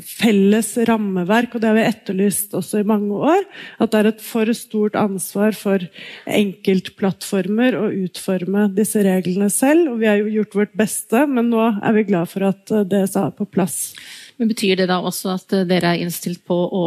felles 0.00 0.70
rammeverk, 0.88 1.54
og 1.54 1.60
det 1.60 1.68
har 1.68 1.76
vi 1.76 1.84
etterlyst 1.84 2.54
også 2.56 2.80
i 2.80 2.86
mange 2.88 3.12
år. 3.12 3.44
At 3.82 3.92
det 3.92 4.00
er 4.00 4.08
et 4.14 4.24
for 4.24 4.48
stort 4.56 4.96
ansvar 4.96 5.56
for 5.58 5.84
enkeltplattformer 6.24 7.76
å 7.76 7.90
utforme 8.06 8.68
disse 8.74 9.04
reglene 9.04 9.50
selv. 9.52 9.92
Og 9.92 10.00
vi 10.00 10.08
har 10.08 10.22
jo 10.22 10.32
gjort 10.38 10.58
vårt 10.62 10.76
beste, 10.80 11.26
men 11.28 11.52
nå 11.52 11.66
er 11.74 11.96
vi 11.98 12.06
glad 12.08 12.32
for 12.32 12.48
at 12.48 12.72
eh, 12.72 12.86
det 12.88 13.04
er 13.10 13.34
på 13.36 13.44
plass. 13.44 13.92
Men 14.40 14.50
Betyr 14.50 14.80
det 14.80 14.88
da 14.90 14.98
også 15.04 15.34
at 15.36 15.52
dere 15.68 15.92
er 15.92 16.02
innstilt 16.02 16.42
på 16.48 16.56
å 16.56 16.86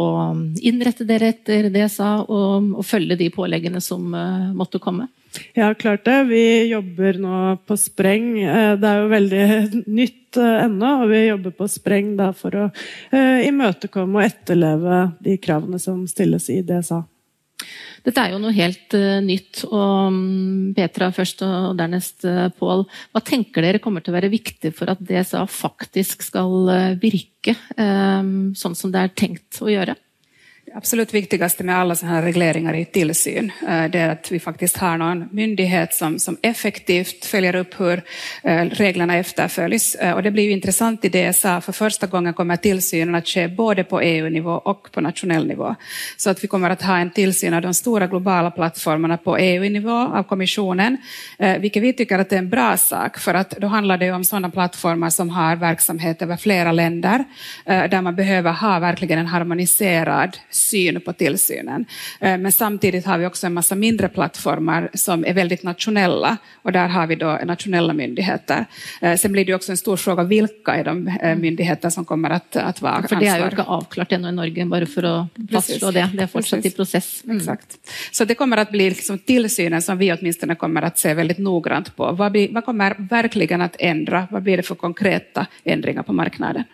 innrette 0.58 1.06
dere 1.08 1.30
etter 1.32 1.70
DSA 1.72 2.10
og, 2.26 2.74
og 2.74 2.84
følge 2.84 3.16
de 3.20 3.30
påleggene 3.32 3.80
som 3.84 4.10
uh, 4.12 4.50
måtte 4.58 4.82
komme? 4.82 5.08
Ja, 5.54 5.74
klart 5.74 6.04
det. 6.04 6.24
Vi 6.24 6.68
jobber 6.68 7.18
nå 7.20 7.56
på 7.66 7.76
spreng. 7.76 8.30
Eh, 8.42 8.72
det 8.80 8.88
er 8.88 9.02
jo 9.02 9.12
veldig 9.12 9.44
nytt 10.00 10.38
eh, 10.40 10.64
ennå, 10.64 10.94
og 11.02 11.12
vi 11.12 11.26
jobber 11.26 11.54
på 11.58 11.68
spreng 11.70 12.16
for 12.38 12.56
å 12.56 12.64
uh, 12.70 13.38
imøtekomme 13.44 14.18
og 14.18 14.24
etterleve 14.24 15.04
de 15.24 15.36
kravene 15.42 15.80
som 15.82 16.02
stilles 16.10 16.48
i 16.52 16.60
DSA. 16.66 17.02
Dette 18.06 18.22
er 18.22 18.32
jo 18.32 18.40
noe 18.40 18.54
helt 18.54 18.94
nytt. 19.26 19.64
og 19.68 20.14
um, 20.14 20.72
Petra 20.76 21.10
først, 21.12 21.42
og 21.44 21.76
dernest 21.76 22.24
Pål. 22.56 22.86
Hva 23.12 23.22
tenker 23.26 23.66
dere 23.66 23.82
kommer 23.82 24.04
til 24.04 24.14
å 24.14 24.18
være 24.18 24.30
viktig 24.32 24.72
for 24.76 24.92
at 24.92 25.02
DSA 25.02 25.42
faktisk 25.50 26.22
skal 26.24 26.70
virke 27.02 27.56
sånn 27.76 28.78
som 28.78 28.94
det 28.94 29.02
er 29.02 29.16
tenkt 29.18 29.58
å 29.60 29.68
gjøre? 29.72 29.98
Absolut 30.74 31.14
viktigste 31.14 31.64
med 31.64 31.76
alle 31.76 31.94
sånne 31.96 32.20
regleringer 32.24 32.74
i 32.74 32.84
tillsyn 32.92 33.50
eh, 33.66 33.84
det 33.92 34.00
er 34.00 34.12
at 34.14 34.30
vi 34.32 34.40
faktisk 34.42 34.78
har 34.82 34.98
noen 35.00 35.26
myndighet 35.34 35.94
som, 35.94 36.18
som 36.18 36.38
effektivt 36.42 37.26
følger 37.26 37.60
opp 37.60 37.76
hvor 37.78 38.02
reglene 38.78 39.18
etterfølges. 39.20 39.94
Eh, 39.94 40.18
det 40.22 40.32
blir 40.34 40.48
jo 40.48 40.56
intressant 40.56 41.04
i 41.04 41.10
DSA, 41.12 41.58
for 41.64 41.76
første 41.76 42.08
gangen 42.10 42.36
kommer 42.36 42.60
tillsynen 42.62 43.18
å 43.18 43.22
skje 43.24 43.46
både 43.54 43.84
på 43.88 44.00
EU-nivå 44.04 44.56
og 44.70 44.90
på 44.92 45.02
nationell 45.04 45.46
nivå. 45.48 45.74
Så 46.16 46.32
at 46.32 46.42
vi 46.42 46.50
kommer 46.50 46.74
å 46.74 46.78
ha 46.88 46.98
en 47.02 47.12
tilsyn 47.14 47.54
av 47.56 47.62
de 47.64 47.72
store 47.76 48.08
globala 48.10 48.50
plattformene 48.54 49.18
på 49.24 49.36
EU-nivå 49.38 49.98
av 50.18 50.26
kommissionen, 50.28 50.98
vilket 51.38 51.82
vi 51.82 51.92
syns 51.98 52.12
er 52.12 52.36
en 52.38 52.50
bra 52.50 52.70
sak, 52.76 53.18
For 53.18 53.32
da 53.34 53.68
handler 53.72 53.98
det 53.98 54.10
om 54.12 54.24
sånne 54.24 54.50
plattformer 54.50 55.10
som 55.10 55.30
har 55.30 55.56
verksamhet 55.60 56.22
over 56.22 56.36
flere 56.36 56.72
länder, 56.72 57.24
der 57.64 58.00
man 58.02 58.16
behøver 58.16 58.52
ha 58.52 58.78
virkelig 58.82 59.18
en 59.18 59.32
harmoniserad 59.32 60.38
syn 60.58 61.00
på 61.00 61.12
tillsynen. 61.12 61.84
Eh, 62.20 62.38
men 62.38 62.52
samtidigt 62.52 63.06
har 63.06 63.18
vi 63.18 63.26
också 63.26 63.46
en 63.46 63.54
massa 63.54 63.74
mindre 63.74 64.08
plattformar 64.08 64.90
som 64.94 65.24
är 65.24 65.34
väldigt 65.34 65.62
nationella 65.62 66.36
och 66.62 66.72
där 66.72 66.88
har 66.88 67.06
vi 67.06 67.14
då 67.14 67.38
nationella 67.44 67.92
myndigheter. 67.92 68.64
Eh, 69.00 69.16
sen 69.16 69.32
blir 69.32 69.44
det 69.44 69.54
också 69.54 69.72
en 69.72 69.76
stor 69.76 69.96
fråga 69.96 70.22
vilka 70.22 70.74
är 70.74 70.84
de 70.84 71.08
eh, 71.08 71.36
myndigheter 71.36 71.90
som 71.90 72.04
kommer 72.04 72.30
att, 72.30 72.56
att 72.56 72.82
vara 72.82 72.92
ansvar. 72.92 73.08
För 73.08 73.24
det 73.24 73.30
är 73.30 73.38
ju 73.38 73.44
inte 73.44 73.62
avklart 73.62 74.12
ännu 74.12 74.28
i 74.28 74.32
Norge, 74.32 74.64
bara 74.64 74.86
för 74.86 75.02
att 75.02 75.26
fastslå 75.52 75.90
det. 75.90 76.10
Det 76.14 76.22
är 76.22 76.26
fortsatt 76.26 76.66
i 76.66 76.70
process. 76.70 77.24
Mm. 77.24 77.36
Exakt. 77.36 77.78
Så 78.12 78.24
det 78.24 78.34
kommer 78.34 78.56
att 78.56 78.70
bli 78.70 78.90
liksom 78.90 79.18
tillsynen 79.18 79.82
som 79.82 79.98
vi 79.98 80.12
åtminstone 80.12 80.54
kommer 80.54 80.82
att 80.82 80.98
se 80.98 81.14
väldigt 81.14 81.38
noggrant 81.38 81.96
på. 81.96 82.12
Vad, 82.12 82.32
blir, 82.32 82.52
vad 82.52 82.64
kommer 82.64 82.96
verkligen 82.98 83.60
att 83.60 83.76
ändra? 83.78 84.28
Vad 84.30 84.42
blir 84.42 84.56
det 84.56 84.62
för 84.62 84.74
konkreta 84.74 85.46
ändringar 85.64 86.02
på 86.02 86.12
marknaden? 86.12 86.64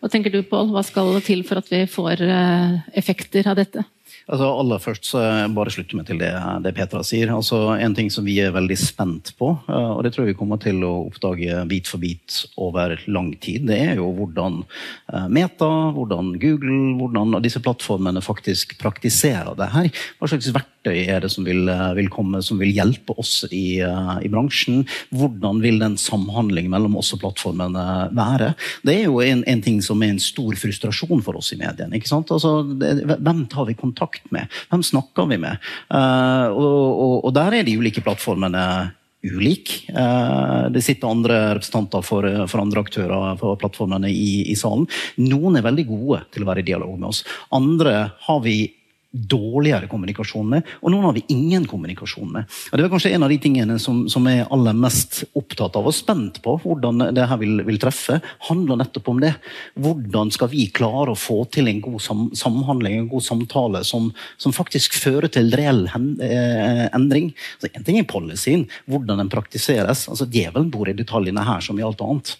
Vad 0.00 0.10
tenker 0.10 0.30
du 0.30 0.42
Paul? 0.46 0.70
skal 0.86 1.14
det 1.16 1.24
til 1.26 1.42
for 1.46 1.58
at 1.58 1.70
vi 1.72 1.82
får 1.90 2.22
eh, 2.22 2.78
effekter 3.00 3.48
av 3.50 3.58
detta? 3.58 3.82
Altså, 4.28 4.44
aller 4.60 4.80
først 4.82 5.08
så 5.08 5.20
bare 5.56 5.72
slutter 5.72 5.96
meg 5.96 6.08
til 6.08 6.18
det, 6.20 6.30
det, 6.64 6.74
Petra 6.76 7.00
sier. 7.06 7.30
Altså, 7.32 7.62
en 7.80 7.94
ting 7.96 8.10
som 8.12 8.26
vi 8.28 8.36
er 8.42 8.52
veldig 8.52 8.76
spent 8.76 9.32
på, 9.40 9.54
eh, 9.70 9.90
og 9.94 10.02
det 10.04 10.12
tror 10.12 10.26
jeg 10.26 10.34
vi 10.34 10.38
kommer 10.40 10.60
til 10.60 10.82
å 10.84 11.06
oppdage 11.06 11.62
bit 11.70 11.88
for 11.88 12.02
bit 12.02 12.42
over 12.60 12.98
lang 13.08 13.32
tid, 13.40 13.64
det 13.70 13.78
er 13.86 14.02
jo 14.02 14.10
hvordan 14.18 14.60
eh, 14.66 15.28
Meta, 15.32 15.70
hvordan 15.96 16.34
Google, 16.42 16.98
hvordan 17.00 17.38
disse 17.44 17.62
plattformene 17.64 18.20
faktisk 18.24 18.76
praktiserer 18.82 19.56
det 19.56 19.70
her. 19.72 19.88
Hva 20.20 20.28
slags 20.28 20.50
verktøy 20.52 20.98
er 21.06 21.24
det 21.24 21.32
som 21.32 21.48
vil, 21.48 21.64
eh, 21.72 21.86
vil 21.96 22.12
komme 22.12 22.42
som 22.44 22.60
vil 22.60 22.74
hjelpe 22.76 23.16
oss 23.16 23.46
i, 23.48 23.80
i, 23.80 24.28
bransjen? 24.28 24.84
Hvordan 25.16 25.64
vil 25.64 25.80
den 25.80 25.96
samhandlingen 25.96 26.74
mellom 26.76 27.00
oss 27.00 27.14
og 27.16 27.24
plattformene 27.24 28.12
være? 28.12 28.52
Det 28.84 28.98
er 28.98 29.08
jo 29.08 29.24
en, 29.24 29.40
en 29.48 29.64
ting 29.64 29.80
som 29.84 30.04
er 30.04 30.12
en 30.12 30.22
stor 30.22 30.52
frustrasjon 30.60 31.24
for 31.24 31.40
oss 31.40 31.54
i 31.56 31.60
mediene. 31.64 31.96
ikke 31.96 32.12
sant? 32.12 32.28
Altså, 32.34 32.60
hvem 32.68 33.46
tar 33.48 33.72
vi 33.72 33.78
kontakt 33.78 34.17
kontakt 34.18 34.30
med? 34.30 34.48
Hvem 34.70 34.82
snakker 34.82 35.26
vi 35.28 35.38
med? 35.38 35.58
Uh, 35.92 36.48
og, 36.52 37.00
og, 37.00 37.24
og, 37.24 37.34
der 37.34 37.58
er 37.58 37.64
de 37.64 37.78
ulike 37.78 38.02
plattformene 38.02 38.92
ulik. 39.24 39.88
Uh, 39.90 40.70
det 40.70 40.82
sitter 40.84 41.10
andre 41.10 41.54
representanter 41.56 42.02
for, 42.02 42.24
for 42.48 42.60
andre 42.60 42.80
aktører 42.80 43.36
for 43.38 43.56
plattformene 43.58 44.10
i, 44.10 44.50
i, 44.50 44.56
salen. 44.56 44.86
Noen 45.18 45.56
er 45.56 45.66
veldig 45.66 45.86
gode 45.88 46.24
til 46.32 46.44
å 46.44 46.50
være 46.50 46.62
i 46.62 46.68
dialog 46.68 46.98
med 46.98 47.10
oss. 47.10 47.24
Andre 47.50 48.12
har 48.26 48.42
vi 48.44 48.74
dårligere 49.18 49.88
kommunikasjon 49.90 50.48
med, 50.54 50.68
og 50.82 50.92
noen 50.92 51.08
har 51.08 51.16
vi 51.16 51.24
ingen 51.32 51.66
kommunikasjon 51.68 52.30
med. 52.32 52.48
Og 52.70 52.78
det 52.78 52.84
er 52.84 52.92
kanskje 52.92 53.12
en 53.16 53.26
av 53.26 53.32
de 53.32 53.38
tingene 53.42 53.78
som, 53.82 54.04
som 54.10 54.26
er 54.30 54.46
aller 54.54 54.76
mest 54.78 55.22
opptatt 55.38 55.76
av 55.78 55.88
og 55.88 55.96
spent 55.96 56.40
på 56.44 56.56
hvordan 56.62 57.08
det 57.16 57.26
her 57.30 57.40
vil, 57.40 57.62
vil, 57.66 57.80
treffe, 57.82 58.20
handler 58.48 58.80
nettopp 58.82 59.12
om 59.12 59.22
det. 59.22 59.34
Hvordan 59.78 60.32
skal 60.34 60.52
vi 60.52 60.68
klare 60.74 61.14
å 61.14 61.18
få 61.18 61.40
til 61.52 61.70
en 61.70 61.82
god 61.84 62.02
sam, 62.04 62.26
samhandling, 62.38 62.98
en 62.98 63.12
god 63.12 63.26
samtale, 63.26 63.84
som, 63.86 64.10
som 64.40 64.54
faktisk 64.54 64.96
fører 64.98 65.30
til 65.32 65.52
reell 65.58 65.86
eh, 65.88 66.86
endring? 66.96 67.32
Altså, 67.58 67.72
en 67.74 67.86
ting 67.86 68.00
er 68.00 68.08
policyen, 68.08 68.68
hvordan 68.90 69.24
den 69.24 69.32
praktiseres. 69.32 70.08
altså 70.08 70.28
Djevelen 70.28 70.72
bor 70.74 70.90
i 70.90 70.96
detaljene 70.96 71.46
her 71.46 71.64
som 71.64 71.78
i 71.78 71.86
alt 71.86 72.02
annet. 72.04 72.36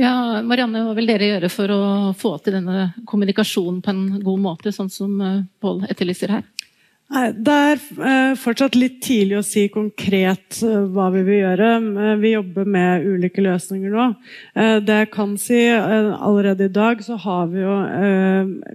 Ja, 0.00 0.40
Marianne, 0.40 0.86
hva 0.86 0.94
vil 0.96 1.10
dere 1.10 1.34
gjøre 1.34 1.52
for 1.52 1.72
å 1.72 1.82
få 2.16 2.38
til 2.40 2.56
denne 2.56 2.92
kommunikasjonen 3.08 3.82
på 3.84 3.92
en 3.92 4.04
god 4.24 4.40
måte, 4.40 4.72
sånn 4.72 4.90
som 4.92 5.20
eh, 5.20 5.42
Pål 5.60 5.84
etterlyser 5.92 6.32
her? 6.38 6.46
Det 7.12 7.52
er 7.52 7.76
eh, 7.76 8.30
fortsatt 8.40 8.78
litt 8.78 9.02
tidlig 9.04 9.36
å 9.36 9.44
si 9.44 9.66
konkret 9.68 10.62
eh, 10.64 10.86
hva 10.94 11.10
vi 11.12 11.26
vil 11.26 11.42
gjøre. 11.42 11.68
Vi 12.22 12.32
jobber 12.32 12.70
med 12.72 13.04
ulike 13.04 13.44
løsninger 13.44 13.92
nå. 13.92 14.06
Det 14.56 14.96
jeg 15.02 15.10
kan 15.12 15.36
si, 15.36 15.60
allerede 15.68 16.70
i 16.70 16.72
dag 16.72 17.04
så 17.04 17.20
har 17.26 17.52
vi 17.52 17.60
jo 17.60 17.76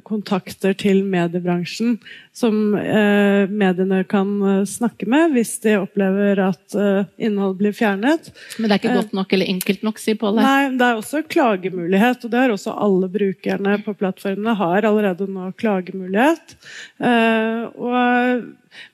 kontakter 0.06 0.77
til 0.77 1.01
mediebransjen 1.01 1.97
som 2.38 2.76
eh, 2.76 3.50
mediene 3.50 4.04
kan 4.04 4.30
eh, 4.45 4.65
snakke 4.69 5.08
med 5.10 5.34
hvis 5.34 5.56
de 5.63 5.73
opplever 5.80 6.38
at 6.45 6.76
eh, 6.78 7.08
innhold 7.26 7.56
blir 7.58 7.73
fjernet. 7.73 8.30
Men 8.60 8.69
det 8.69 8.76
er 8.76 8.82
ikke 8.84 8.97
godt 9.00 9.15
nok 9.17 9.34
eller 9.34 9.50
enkelt 9.50 9.86
nok, 9.88 10.02
sier 10.02 10.19
Pål? 10.21 10.38
Nei, 10.38 10.67
det 10.78 10.86
er 10.86 11.00
også 11.00 11.23
klagemulighet. 11.26 12.21
Og 12.21 12.34
det 12.34 12.43
har 12.43 12.54
også 12.54 12.76
alle 12.78 13.10
brukerne 13.10 13.80
på 13.86 13.95
plattformene 13.97 14.54
har 14.60 14.86
allerede 14.86 15.26
nå 15.32 15.50
klagemulighet. 15.58 16.54
Og, 17.02 18.45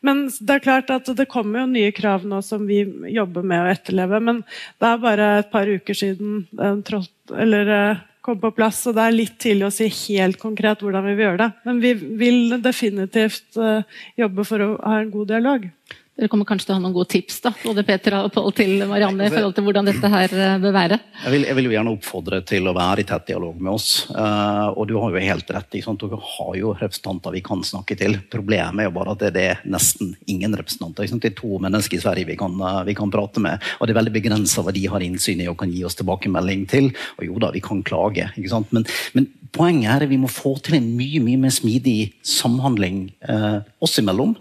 men 0.07 0.23
det 0.39 0.55
er 0.55 0.63
klart 0.63 0.95
at 0.95 1.11
det 1.17 1.27
kommer 1.31 1.63
jo 1.63 1.73
nye 1.73 1.91
krav 1.95 2.23
nå 2.27 2.39
som 2.45 2.63
vi 2.69 2.83
jobber 3.11 3.43
med 3.43 3.65
å 3.65 3.73
etterleve. 3.73 4.23
Men 4.23 4.41
det 4.79 4.87
er 4.87 5.03
bare 5.03 5.29
et 5.41 5.51
par 5.51 5.67
uker 5.67 5.99
siden 6.05 6.45
den 6.55 6.83
trådte 6.87 7.11
eller 7.43 7.75
komme 8.23 8.41
på 8.41 8.53
plass. 8.55 8.81
Så 8.85 8.93
Det 8.95 9.03
er 9.03 9.15
litt 9.15 9.37
tidlig 9.41 9.67
å 9.67 9.73
si 9.73 9.89
helt 9.91 10.39
konkret 10.41 10.83
hvordan 10.83 11.05
vi 11.05 11.15
vil 11.17 11.27
gjøre 11.27 11.41
det. 11.43 11.49
Men 11.67 11.81
vi 11.83 11.93
vil 12.23 12.57
definitivt 12.63 13.59
uh, 13.59 13.83
jobbe 14.19 14.47
for 14.47 14.63
å 14.63 14.69
ha 14.81 15.01
en 15.01 15.11
god 15.13 15.33
dialog. 15.33 15.67
Dere 16.13 16.29
kommer 16.29 16.45
kanskje 16.45 16.67
til 16.67 16.75
å 16.75 16.77
ha 16.77 16.81
noen 16.83 16.93
gode 16.93 17.09
tips 17.09 17.39
da, 17.41 17.49
både 17.57 17.81
Peter 17.87 18.13
og 18.19 18.27
Pål 18.35 18.51
til 18.53 18.71
Marianne 18.85 19.25
i 19.25 19.31
forhold 19.33 19.55
til 19.57 19.63
hvordan 19.65 19.87
dette 19.87 20.11
her 20.13 20.35
eh, 20.37 20.59
bør 20.61 20.75
være? 20.75 20.99
Jeg 21.23 21.33
vil, 21.33 21.45
jeg 21.49 21.57
vil, 21.57 21.65
jo 21.65 21.73
gjerne 21.73 21.93
oppfordre 21.95 22.39
til 22.45 22.69
å 22.69 22.73
være 22.77 23.01
i 23.01 23.07
tett 23.09 23.31
dialog 23.31 23.57
med 23.57 23.71
oss. 23.71 23.87
Uh, 24.13 24.69
og 24.77 24.85
du 24.91 24.93
har 25.01 25.09
jo 25.09 25.23
helt 25.25 25.49
rett. 25.57 25.73
Ikke 25.73 25.87
sant? 25.87 26.05
Dere 26.05 26.19
har 26.21 26.53
jo 26.59 26.75
representanter 26.77 27.33
vi 27.33 27.41
kan 27.49 27.65
snakke 27.65 27.97
til. 27.97 28.19
Problemet 28.29 28.83
er 28.83 28.91
jo 28.91 28.93
bare 28.99 29.17
at 29.17 29.25
det, 29.33 29.47
er 29.55 29.65
nesten 29.65 30.13
ingen 30.29 30.53
representanter. 30.59 31.09
Det 31.17 31.31
er 31.31 31.37
to 31.39 31.57
mennesker 31.65 31.97
i 31.97 32.03
Sverige 32.05 32.29
vi 32.29 32.37
kan, 32.37 32.61
uh, 32.61 32.83
vi 32.85 32.93
kan 32.99 33.13
prate 33.13 33.41
med. 33.41 33.65
Og 33.79 33.89
det 33.89 33.95
er 33.95 34.01
veldig 34.03 34.17
begrensa 34.19 34.61
hva 34.61 34.75
de 34.75 34.85
har 34.93 35.01
innsyn 35.01 35.41
i 35.41 35.49
og 35.49 35.57
kan 35.63 35.73
gi 35.73 35.81
oss 35.81 35.97
tilbakemelding 35.97 36.67
til. 36.69 36.91
Og 37.17 37.25
jo 37.25 37.41
da, 37.41 37.49
vi 37.57 37.63
kan 37.65 37.81
klage. 37.81 38.29
ikke 38.37 38.53
sant? 38.53 38.69
Men, 38.69 38.85
men 39.17 39.31
poenget 39.53 39.95
er 39.95 40.05
at 40.05 40.13
vi 40.13 40.21
må 40.21 40.29
få 40.29 40.55
til 40.61 40.77
en 40.77 40.93
mye 40.97 41.21
mye 41.25 41.41
mer 41.41 41.53
smidig 41.53 42.13
samhandling 42.25 43.03
eh, 43.29 43.59
oss 43.85 43.99
imellom. 44.01 44.33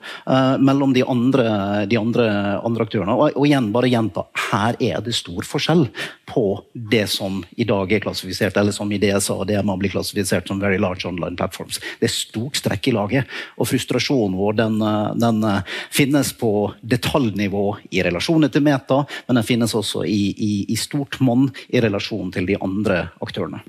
mellom 0.64 0.94
de 0.96 1.02
andre 1.04 1.44
de 1.88 1.98
andre, 1.98 2.27
andre 2.62 2.87
aktørene. 2.87 3.14
Og, 3.16 3.37
og, 3.37 3.46
igjen, 3.48 3.70
bare 3.75 3.90
gjenta, 3.90 4.25
her 4.51 4.79
er 4.83 5.03
det 5.05 5.14
stor 5.16 5.46
forskjell 5.46 5.87
på 6.29 6.44
det 6.72 7.05
som 7.12 7.40
i 7.61 7.66
dag 7.68 7.92
er 7.92 8.05
klassifisert, 8.05 8.57
eller 8.61 8.75
som 8.75 8.92
i 8.92 9.01
DSA 9.03 9.38
det 9.48 9.61
man 9.66 9.81
blir 9.81 9.92
klassifisert 9.92 10.48
som 10.48 10.62
very 10.62 10.81
large 10.81 11.09
online 11.09 11.37
platforms. 11.38 11.81
Det 12.01 12.09
er 12.09 12.14
stort 12.14 12.61
strekk 12.61 12.88
i 12.88 12.96
laget. 12.96 13.37
Og 13.59 13.68
frustrasjonen 13.70 14.38
vår 14.38 14.59
den, 14.62 14.79
den 15.20 15.44
finnes 15.92 16.33
på 16.38 16.72
detaljnivå 16.81 17.66
i 17.90 18.03
relasjoner 18.07 18.53
til 18.53 18.64
Meta, 18.66 19.03
men 19.27 19.40
den 19.40 19.46
finnes 19.46 19.77
også 19.79 20.07
i, 20.09 20.22
i, 20.33 20.53
i 20.72 20.81
stort 20.81 21.20
monn 21.20 21.48
i 21.68 21.83
relasjon 21.83 22.33
til 22.35 22.48
de 22.48 22.59
andre 22.62 23.07
aktørene. 23.22 23.62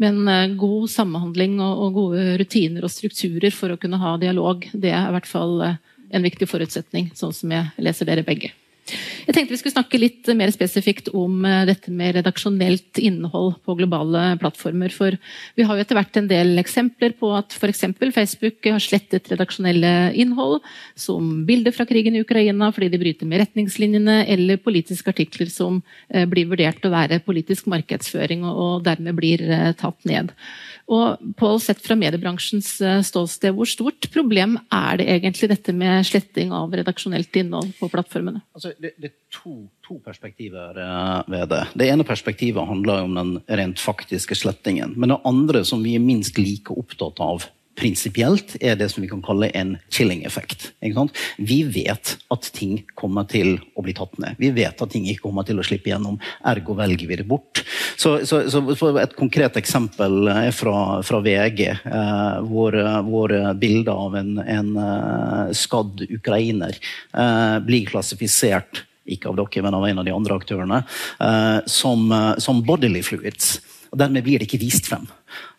Men 0.00 0.28
eh, 0.28 0.48
god 0.56 0.88
samhandling 0.88 1.58
og, 1.60 1.84
og, 1.84 1.96
gode 1.98 2.36
rutiner 2.40 2.86
og 2.86 2.92
strukturer 2.92 3.52
for 3.52 3.74
å 3.74 3.78
kunne 3.80 4.00
ha 4.00 4.14
dialog, 4.20 4.64
det 4.72 4.94
er 4.96 5.10
i 5.10 5.16
hvert 5.16 5.28
fall 5.28 5.58
eh, 5.66 5.74
en 6.10 6.26
viktig 6.26 6.48
forutsetning, 6.50 7.10
sånn 7.14 7.34
som 7.36 7.52
jeg 7.54 7.70
leser 7.82 8.08
dere 8.08 8.26
begge. 8.26 8.52
Jeg 9.26 9.36
tenkte 9.36 9.54
vi 9.54 9.58
skulle 9.60 9.76
snakke 9.76 10.00
litt 10.00 10.28
mer 10.34 10.50
spesifikt 10.54 11.10
om 11.16 11.44
eh, 11.46 11.62
dette 11.68 11.92
med 11.94 12.16
redaksjonelt 12.16 12.98
innhold 12.98 13.58
på 13.66 13.76
globale 13.78 14.34
plattformer. 14.40 14.90
For 14.94 15.16
vi 15.58 15.66
har 15.66 15.76
jo 15.76 15.84
etter 15.84 15.98
hvert 15.98 16.18
en 16.18 16.30
del 16.30 16.58
eksempler 16.62 17.14
på 17.20 17.30
at 17.38 17.54
f.eks. 17.54 17.84
Facebook 18.16 18.66
har 18.66 18.82
slettet 18.82 19.30
redaksjonelle 19.30 19.92
innhold, 20.18 20.60
som 20.98 21.44
bilder 21.48 21.74
fra 21.76 21.86
krigen 21.88 22.16
i 22.18 22.24
Ukraina 22.24 22.72
fordi 22.74 22.90
de 22.92 23.00
bryter 23.02 23.30
med 23.30 23.44
retningslinjene, 23.44 24.24
eller 24.30 24.60
politiske 24.62 25.12
artikler 25.12 25.52
som 25.52 25.80
eh, 26.08 26.26
blir 26.30 26.50
vurdert 26.50 26.84
å 26.86 26.92
være 26.92 27.22
politisk 27.24 27.70
markedsføring 27.70 28.44
og 28.48 28.82
dermed 28.88 29.18
blir 29.18 29.44
eh, 29.46 29.70
tatt 29.78 30.08
ned. 30.08 30.34
Og 30.90 31.22
Paul, 31.38 31.60
sett 31.62 31.78
fra 31.84 31.94
mediebransjens 31.94 32.72
ståsted, 33.06 33.54
hvor 33.54 33.68
stort 33.70 34.08
problem 34.10 34.56
er 34.74 34.98
det 34.98 35.06
egentlig 35.12 35.52
dette 35.52 35.74
med 35.76 36.02
sletting 36.08 36.50
av 36.56 36.74
redaksjonelt 36.74 37.36
innhold 37.38 37.76
på 37.78 37.86
plattformene? 37.92 38.42
Altså, 38.56 38.72
det, 38.80 38.94
det, 38.96 39.10
er 39.10 39.16
to, 39.34 39.54
to, 39.84 39.98
perspektiver 40.04 40.78
eh, 40.80 41.30
ved 41.30 41.48
det. 41.52 41.62
Det 41.78 41.88
ene 41.92 42.06
perspektivet 42.06 42.68
handler 42.68 43.04
om 43.04 43.16
den 43.18 43.32
rent 43.60 43.80
faktiske 43.80 44.38
slettingen. 44.38 44.94
Men 44.96 45.12
det 45.12 45.20
andre, 45.28 45.64
som 45.68 45.84
vi 45.84 45.96
er 45.98 46.04
minst 46.04 46.40
like 46.40 46.72
opptatt 46.72 47.20
av 47.24 47.46
prinsipielt 47.80 48.56
er 48.60 48.76
det 48.78 48.90
som 48.92 49.04
vi 49.04 49.08
kan 49.10 49.22
kalle 49.24 49.50
en 49.56 49.74
chilling-effekt. 49.92 50.70
Vi 51.40 51.58
vet 51.64 52.14
at 52.30 52.50
ting 52.56 52.82
kommer 52.98 53.26
til 53.30 53.56
å 53.74 53.84
bli 53.84 53.94
tatt 53.96 54.18
ned. 54.22 54.36
Vi 54.40 54.52
vet 54.54 54.80
at 54.80 54.92
ting 54.92 55.08
ikke 55.08 55.26
kommer 55.28 55.48
til 55.48 55.60
å 55.60 55.64
slippe 55.66 55.92
gjennom. 55.92 56.20
Ergo 56.52 56.76
velger 56.78 57.08
vi 57.08 57.20
det 57.20 57.26
bort. 57.28 57.62
Så, 58.00 58.18
så, 58.28 58.42
så 58.50 58.92
Et 59.00 59.16
konkret 59.16 59.56
eksempel 59.60 60.28
er 60.32 60.52
fra, 60.56 61.00
fra 61.06 61.22
VG, 61.24 61.64
eh, 61.70 62.36
hvor, 62.50 62.76
hvor 63.08 63.34
bildet 63.60 63.92
av 63.94 64.16
en, 64.20 64.36
en 64.44 64.70
uh, 64.76 65.50
skadd 65.56 66.04
ukrainer 66.10 66.76
eh, 66.76 67.58
blir 67.64 67.88
klassifisert 67.88 68.84
ikke 69.10 69.30
av 69.30 69.38
dere, 69.38 69.64
men 69.64 69.74
av 69.74 69.86
en 69.88 70.02
av 70.02 70.06
de 70.06 70.14
andre 70.14 70.36
aktørene, 70.38 70.82
eh, 71.20 71.58
som, 71.66 72.10
eh, 72.12 72.38
som 72.38 72.62
bodily 72.62 73.02
fluids. 73.02 73.60
Og 73.90 73.98
Dermed 73.98 74.22
blir 74.22 74.38
det 74.38 74.46
ikke 74.46 74.62
vist 74.62 74.86
frem. 74.86 75.08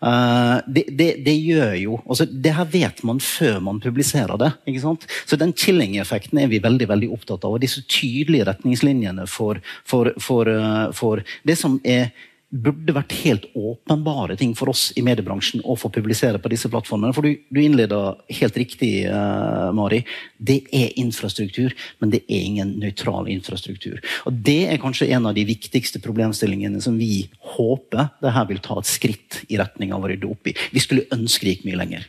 Uh, 0.03 0.63
det, 0.67 0.85
det, 0.95 1.09
det, 1.25 1.35
gjør 1.39 1.75
jo 1.79 1.97
altså, 2.03 2.25
Det 2.25 2.51
her 2.55 2.67
vet 2.71 3.03
man 3.07 3.19
før 3.23 3.59
man 3.63 3.79
publiserer 3.83 4.39
det. 4.39 4.51
ikke 4.67 4.83
sant? 4.83 5.07
Så 5.27 5.39
den 5.39 5.53
chilling-effekten 5.53 6.39
er 6.39 6.51
vi 6.51 6.61
veldig 6.63 6.87
veldig 6.91 7.11
opptatt 7.11 7.45
av. 7.47 7.55
Og 7.55 7.63
disse 7.63 7.83
tydelige 7.87 8.47
retningslinjene 8.47 9.27
for, 9.27 9.61
for, 9.87 10.13
for, 10.19 10.47
uh, 10.47 10.89
for 10.95 11.23
det 11.47 11.59
som 11.59 11.79
er 11.83 12.11
burde 12.51 12.93
vært 12.95 13.13
helt 13.23 13.45
åpenbare 13.55 14.35
ting 14.39 14.51
for 14.59 14.71
oss 14.73 14.89
i 14.99 15.03
mediebransjen 15.05 15.63
å 15.63 15.77
få 15.79 15.91
publisere 15.93 16.39
på 16.41 16.51
disse 16.51 16.69
plattformene. 16.71 17.15
For 17.15 17.23
Du, 17.23 17.39
du 17.49 17.61
innleda 17.63 18.01
helt 18.41 18.57
riktig, 18.59 18.91
uh, 19.07 19.71
Mari. 19.75 20.01
Det 20.37 20.59
er 20.75 20.91
infrastruktur, 20.99 21.71
men 22.03 22.11
det 22.11 22.23
er 22.27 22.43
ingen 22.43 22.75
nøytral 22.81 23.29
infrastruktur. 23.31 24.01
Og 24.27 24.41
Det 24.43 24.65
er 24.67 24.81
kanskje 24.83 25.09
en 25.15 25.29
av 25.31 25.37
de 25.37 25.47
viktigste 25.47 26.03
problemstillingene 26.03 26.83
som 26.83 26.99
vi 26.99 27.29
håper 27.55 28.11
det 28.21 28.35
her 28.35 28.49
vil 28.51 28.63
ta 28.63 28.79
et 28.79 28.89
skritt 28.89 29.43
i 29.47 29.59
retning 29.61 29.95
av 29.95 30.03
å 30.03 30.11
rydde 30.11 30.27
opp 30.27 30.51
i. 30.51 30.57
Vi 30.75 30.83
skulle 30.83 31.07
ønske 31.15 31.47
det 31.47 31.55
gikk 31.55 31.69
mye 31.69 31.79
lenger. 31.79 32.07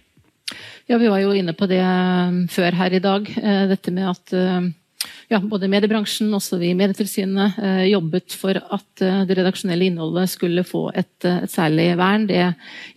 Ja, 0.91 0.99
Vi 0.99 1.09
var 1.09 1.23
jo 1.23 1.33
inne 1.33 1.55
på 1.55 1.69
det 1.71 1.81
eh, 1.81 2.39
før 2.51 2.75
her 2.83 2.93
i 2.93 3.03
dag. 3.03 3.29
Eh, 3.39 3.67
dette 3.71 3.95
med 3.95 4.11
at 4.11 4.35
ja, 5.33 5.41
både 5.41 5.69
mediebransjen 5.71 6.33
og 6.35 6.45
vi 6.61 6.71
i 6.73 6.77
Medietilsynet 6.77 7.59
eh, 7.63 7.85
jobbet 7.93 8.35
for 8.39 8.59
at 8.59 9.03
eh, 9.05 9.23
det 9.29 9.37
redaksjonelle 9.39 9.89
innholdet 9.89 10.31
skulle 10.33 10.65
få 10.67 10.85
et, 10.95 11.15
eh, 11.25 11.43
et, 11.47 11.53
særlig 11.53 11.89
vern. 12.01 12.27
Det 12.29 12.43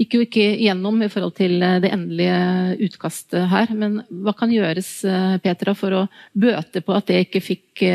gikk 0.01 0.17
jo 0.17 0.25
ikke 0.25 0.47
gjennom 0.65 1.01
i 1.05 1.09
forhold 1.11 1.35
til 1.37 1.57
det 1.83 1.91
endelige 1.93 2.89
utkastet 2.89 3.47
her. 3.51 3.71
Men 3.77 4.01
hva 4.09 4.35
kan 4.37 4.53
gjøres 4.53 4.91
Petra, 5.43 5.75
for 5.77 5.95
å 5.95 6.03
bøte 6.33 6.83
på 6.85 6.95
at 6.95 7.09
det 7.09 7.25
ikke 7.25 7.43
fikk 7.43 7.85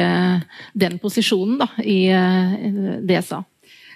den 0.79 0.99
posisjonen 1.03 1.61
da, 1.61 1.70
i 1.85 2.03
DSA? 3.07 3.42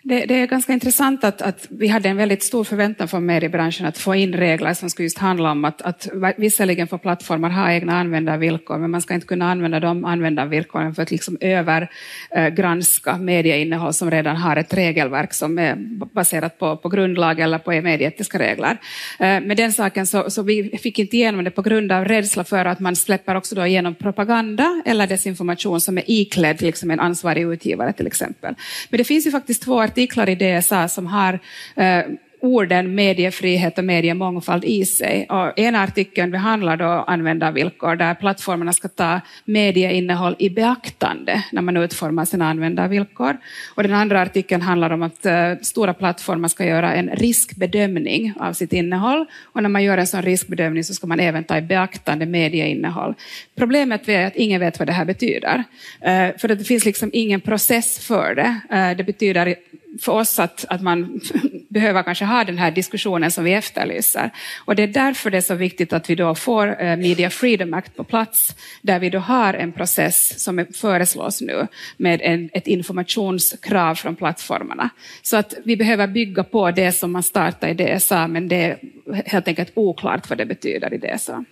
Det, 0.07 0.27
det, 0.27 0.35
är 0.35 0.47
ganska 0.47 0.73
intressant 0.73 1.25
att, 1.25 1.43
att, 1.43 1.67
vi 1.71 1.89
hade 1.89 2.09
en 2.09 2.17
väldigt 2.17 2.43
stor 2.43 2.65
förväntan 2.65 3.09
från 3.09 3.27
mediebranschen 3.27 3.87
att 3.87 3.99
få 3.99 4.15
in 4.15 4.33
regler 4.33 4.75
som 4.75 4.91
skulle 4.91 5.05
just 5.05 5.19
handla 5.19 5.51
om 5.51 5.65
att, 5.65 5.83
att 5.83 6.09
visserligen 6.37 6.89
får 6.89 6.99
plattformar 6.99 7.51
ha 7.51 7.73
egna 7.73 8.01
användarvillkor, 8.01 8.79
men 8.79 8.91
man 8.91 9.03
ska 9.03 9.15
inte 9.15 9.27
kunna 9.27 9.51
använda 9.51 9.81
de 9.81 10.05
användarvillkoren 10.05 10.95
för 10.95 11.03
att 11.03 11.11
liksom 11.11 11.37
övergranska 11.41 13.11
eh, 13.11 13.19
medieinnehåll 13.19 13.93
som 13.93 14.11
redan 14.11 14.37
har 14.37 14.57
ett 14.57 14.75
regelverk 14.75 15.35
som 15.35 15.59
är 15.59 15.77
baserat 16.15 16.59
på, 16.59 16.77
på 16.77 16.89
grundlag 16.89 17.41
eller 17.41 17.59
på 17.59 17.71
medieetiska 17.71 18.39
regler. 18.39 18.79
Eh, 19.19 19.41
med 19.41 19.57
den 19.57 19.73
saken 19.73 20.07
så, 20.07 20.31
så 20.31 20.43
vi 20.43 20.79
fick 20.83 20.99
inte 20.99 21.17
igenom 21.17 21.45
det 21.45 21.51
på 21.51 21.63
grund 21.63 21.93
av 21.93 22.05
rädsla 22.05 22.45
för 22.45 22.65
att 22.65 22.81
man 22.81 22.97
släpper 22.97 23.35
också 23.35 23.55
då 23.55 23.67
igenom 23.67 23.95
propaganda 23.95 24.83
eller 24.85 25.07
desinformation 25.07 25.81
som 25.81 25.99
är 25.99 26.05
iklädd 26.07 26.63
liksom 26.63 26.91
en 26.91 27.01
ansvarig 27.01 27.43
utgivare 27.43 27.93
till 27.93 28.07
exempel. 28.07 28.55
Men 28.91 28.99
det 28.99 29.05
finns 29.05 29.27
ju 29.27 29.31
faktiskt 29.31 29.63
två 29.63 29.94
artiklar 29.95 30.29
i 30.29 30.35
DSA 30.35 30.89
som 30.89 31.07
har 31.07 31.39
eh, 31.77 32.05
orden 32.41 32.95
mediefrihet 32.95 33.79
och 33.79 33.85
mediemångfald 33.85 34.65
i 34.65 34.85
sig. 34.85 35.27
Och 35.29 35.59
ena 35.59 35.83
artikeln 35.83 36.31
behandlar 36.31 36.77
då 36.77 36.85
användarvillkor 36.85 37.97
där 37.97 38.15
plattformarna 38.15 38.73
ska 38.73 38.89
ta 38.89 39.21
medieinnehåll 39.45 40.37
i 40.39 40.51
beaktande 40.51 41.45
när 41.53 41.63
man 41.63 41.77
utformar 41.77 42.25
sina 42.25 42.51
användarvillkor. 42.51 43.37
Och 43.75 43.83
den 43.83 43.93
andra 43.93 44.23
artikeln 44.23 44.63
handlar 44.63 44.91
om 44.91 45.03
att 45.03 45.27
uh, 45.27 45.63
stora 45.63 45.95
plattformar 45.95 46.49
ska 46.49 46.65
göra 46.65 46.95
en 46.95 47.11
riskbedömning 47.11 48.33
av 48.41 48.53
sitt 48.53 48.73
innehåll. 48.73 49.27
Och 49.43 49.63
när 49.63 49.69
man 49.69 49.85
gör 49.85 49.99
en 49.99 50.07
sån 50.07 50.23
riskbedömning 50.23 50.85
så 50.85 50.95
ska 50.95 51.07
man 51.07 51.21
även 51.21 51.45
ta 51.45 51.59
i 51.59 51.63
beaktande 51.63 52.27
medieinnehåll. 52.27 53.15
Problemet 53.55 54.09
är 54.09 54.27
att 54.27 54.37
ingen 54.37 54.61
vet 54.61 54.79
vad 54.79 54.89
det 54.89 54.93
här 54.93 55.05
betyder. 55.05 55.57
Uh, 55.57 56.39
för 56.39 56.49
det 56.49 56.65
finns 56.65 56.85
liksom 56.85 57.11
ingen 57.13 57.41
process 57.41 57.99
för 57.99 58.35
det. 58.35 58.61
Uh, 58.73 58.97
det 58.97 59.05
betyder 59.05 59.55
för 60.01 60.13
oss 60.13 60.39
att, 60.39 60.65
att 60.69 60.83
man 60.83 61.21
behöver 61.69 62.03
kanske 62.03 62.25
ha 62.25 62.34
den 62.43 62.59
här 62.59 62.71
diskussionen 62.71 63.31
som 63.31 63.45
vi 63.45 63.53
efterlyser. 63.53 64.31
Och 64.65 64.77
det 64.77 64.83
är 64.83 64.87
därför 64.87 65.31
det 65.31 65.37
är 65.37 65.41
så 65.41 65.55
viktigt 65.55 65.93
att 65.93 66.11
vi 66.11 66.15
då 66.15 66.35
får 66.35 66.83
eh, 66.83 66.97
Media 66.97 67.31
Freedom 67.31 67.75
Act 67.75 67.97
på 67.97 68.05
plats, 68.05 68.55
där 68.83 68.99
vi 68.99 69.11
då 69.11 69.19
har 69.19 69.55
en 69.55 69.73
process 69.73 70.43
som 70.45 70.67
föreslås 70.75 71.41
nu 71.41 71.67
med 71.97 72.21
en, 72.23 72.51
ett 72.53 72.67
informationskrav 72.67 73.95
från 73.95 74.17
plattformarna. 74.17 74.91
Så 75.23 75.37
att 75.37 75.55
vi 75.65 75.77
behöver 75.77 76.07
bygga 76.07 76.45
på 76.45 76.71
det 76.71 76.93
som 76.93 77.13
man 77.13 77.23
startar 77.23 77.69
i 77.69 77.75
DSA, 77.75 78.29
men 78.29 78.49
det 78.49 78.57
är 78.57 78.79
helt 79.27 79.49
enkelt 79.49 79.71
oklart 79.75 80.29
vad 80.29 80.39
det 80.39 80.47
betyder 80.47 80.95
i 80.95 80.99
DSA. 80.99 81.45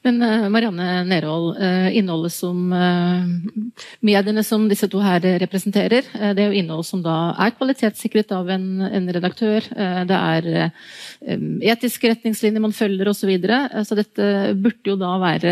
Men 0.00 0.22
uh, 0.22 0.48
Marianne 0.48 1.04
Nerhold, 1.04 1.58
uh, 1.60 1.96
innholdet 1.96 2.32
som 2.32 2.72
uh, 2.72 3.26
mediene 4.00 4.44
som 4.46 4.64
disse 4.70 4.88
to 4.88 5.00
her 5.04 5.20
representerer, 5.42 6.06
det 6.32 6.40
er 6.40 6.48
jo 6.48 6.60
innhold 6.62 6.86
som 6.88 7.02
da 7.04 7.34
er 7.36 7.52
kvalitetssikret 7.58 8.32
av 8.32 8.48
en, 8.52 8.80
en 8.88 9.10
redaktør. 9.12 9.66
det 10.08 10.16
er 10.16 10.70
etiske 11.74 12.08
retningslinjer 12.14 12.62
man 12.64 12.76
følger 12.76 13.10
osv. 13.10 13.20
Så, 13.20 13.28
videre. 13.28 13.58
så 13.84 13.94
dette 13.98 14.24
burde 14.56 14.88
jo 14.88 14.96
da 14.96 15.10
være 15.20 15.50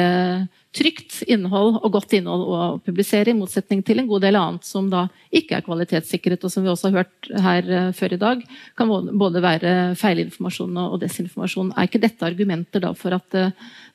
trygt 0.75 1.19
innhold 1.29 1.77
og 1.83 1.93
godt 1.93 2.15
innhold 2.17 2.45
å 2.49 2.61
publisere, 2.85 3.33
i 3.33 3.37
motsetning 3.37 3.83
til 3.85 4.01
en 4.01 4.09
god 4.09 4.25
del 4.25 4.39
annet 4.41 4.65
som 4.65 4.89
da 4.89 5.05
ikke 5.35 5.59
er 5.59 5.67
kvalitetssikret, 5.67 6.45
og 6.45 6.53
som 6.53 6.65
vi 6.65 6.73
også 6.73 6.89
har 6.89 7.03
hørt 7.03 7.31
her 7.45 7.93
før 7.97 8.17
i 8.17 8.21
dag, 8.21 8.43
kan 8.79 8.93
både 9.21 9.45
være 9.45 9.75
feilinformasjon 10.01 10.81
og 10.87 10.97
desinformasjon. 11.05 11.75
Er 11.77 11.91
ikke 11.91 12.03
dette 12.03 12.27
argumenter 12.27 12.85
da 12.85 12.95
for 12.97 13.17
at 13.19 13.39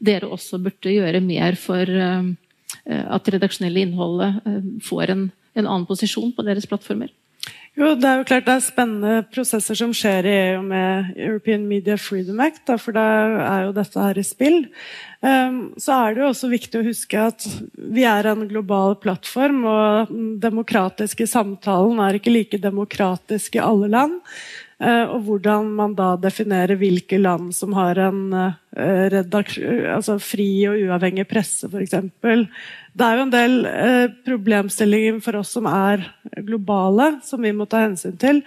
dere 0.04 0.30
også 0.30 0.43
burde 0.52 0.96
gjøre 0.96 1.24
mer 1.24 1.58
for 1.60 1.90
uh, 1.90 2.30
at 2.86 3.30
redaksjonelle 3.32 3.86
innholdet 3.86 4.82
får 4.84 5.14
en, 5.14 5.28
en 5.56 5.68
annen 5.68 5.86
posisjon 5.88 6.34
på 6.36 6.46
deres 6.48 6.68
plattformer? 6.68 7.12
Jo, 7.74 7.96
Det 7.98 8.06
er 8.06 8.20
jo 8.20 8.26
klart 8.30 8.46
det 8.46 8.54
er 8.54 8.62
spennende 8.62 9.14
prosesser 9.34 9.78
som 9.78 9.94
skjer 9.98 10.28
i 10.30 10.34
EU 10.54 10.60
med 10.62 11.16
European 11.18 11.64
Media 11.66 11.96
Freedom 11.98 12.38
Act, 12.46 12.70
for 12.78 12.94
da 12.94 13.06
er 13.48 13.64
jo 13.66 13.72
dette 13.74 13.98
her 13.98 14.20
i 14.22 14.26
spill. 14.28 14.60
Um, 15.26 15.74
så 15.82 15.96
er 15.96 16.14
det 16.14 16.22
jo 16.22 16.28
også 16.30 16.52
viktig 16.52 16.78
å 16.78 16.86
huske 16.86 17.24
at 17.32 17.48
vi 17.74 18.06
er 18.06 18.30
en 18.30 18.46
global 18.52 18.94
plattform, 19.02 19.64
og 19.66 20.14
den 20.14 20.36
demokratiske 20.44 21.26
samtalen 21.32 21.98
er 22.04 22.20
ikke 22.20 22.36
like 22.36 22.62
demokratisk 22.62 23.58
i 23.58 23.66
alle 23.66 23.90
land. 23.90 24.20
Uh, 24.82 25.06
og 25.16 25.20
hvordan 25.28 25.70
man 25.78 25.94
da 25.98 26.14
definerer 26.20 26.80
hvilke 26.80 27.20
land 27.22 27.52
som 27.56 27.76
har 27.78 28.00
en 28.08 28.24
uh, 28.34 28.56
altså 28.74 30.18
fri 30.22 30.48
og 30.70 30.80
uavhengig 30.82 31.28
presse, 31.30 31.70
f.eks. 31.70 31.94
Det 32.94 33.06
er 33.06 33.18
jo 33.18 33.26
en 33.26 33.34
del 33.34 33.56
eh, 33.70 34.08
problemstillinger 34.26 35.22
for 35.26 35.40
oss 35.42 35.54
som 35.58 35.70
er 35.70 36.06
globale, 36.46 37.16
som 37.26 37.42
vi 37.42 37.54
må 37.56 37.66
ta 37.70 37.84
hensyn 37.88 38.18
til. 38.22 38.44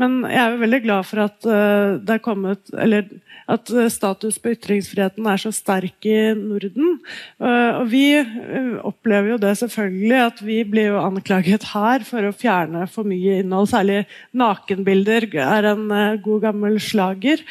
Men 0.00 0.22
jeg 0.24 0.40
er 0.40 0.54
jo 0.54 0.62
veldig 0.64 0.84
glad 0.86 1.08
for 1.08 1.24
at 1.26 1.44
det 1.44 2.14
er 2.14 2.22
kommet 2.24 2.72
eller 2.72 3.10
at 3.50 3.70
eh, 3.74 3.88
status 3.92 4.38
på 4.40 4.54
ytringsfriheten 4.54 5.26
er 5.28 5.40
så 5.40 5.52
sterk 5.54 6.06
i 6.08 6.16
Norden. 6.38 6.98
Eh, 7.40 7.80
og 7.80 7.90
vi 7.90 8.04
eh, 8.18 8.76
opplever 8.86 9.34
jo 9.34 9.40
det 9.42 9.54
selvfølgelig, 9.62 10.20
at 10.26 10.42
vi 10.44 10.60
blir 10.68 10.92
jo 10.92 11.02
anklaget 11.02 11.70
her 11.72 12.04
for 12.06 12.26
å 12.26 12.34
fjerne 12.36 12.86
for 12.90 13.08
mye 13.08 13.40
innhold. 13.42 13.70
Særlig 13.72 14.04
nakenbilder 14.36 15.28
er 15.40 15.70
en 15.72 15.86
god 16.24 16.40
gammel 16.46 16.78
slager. 16.82 17.42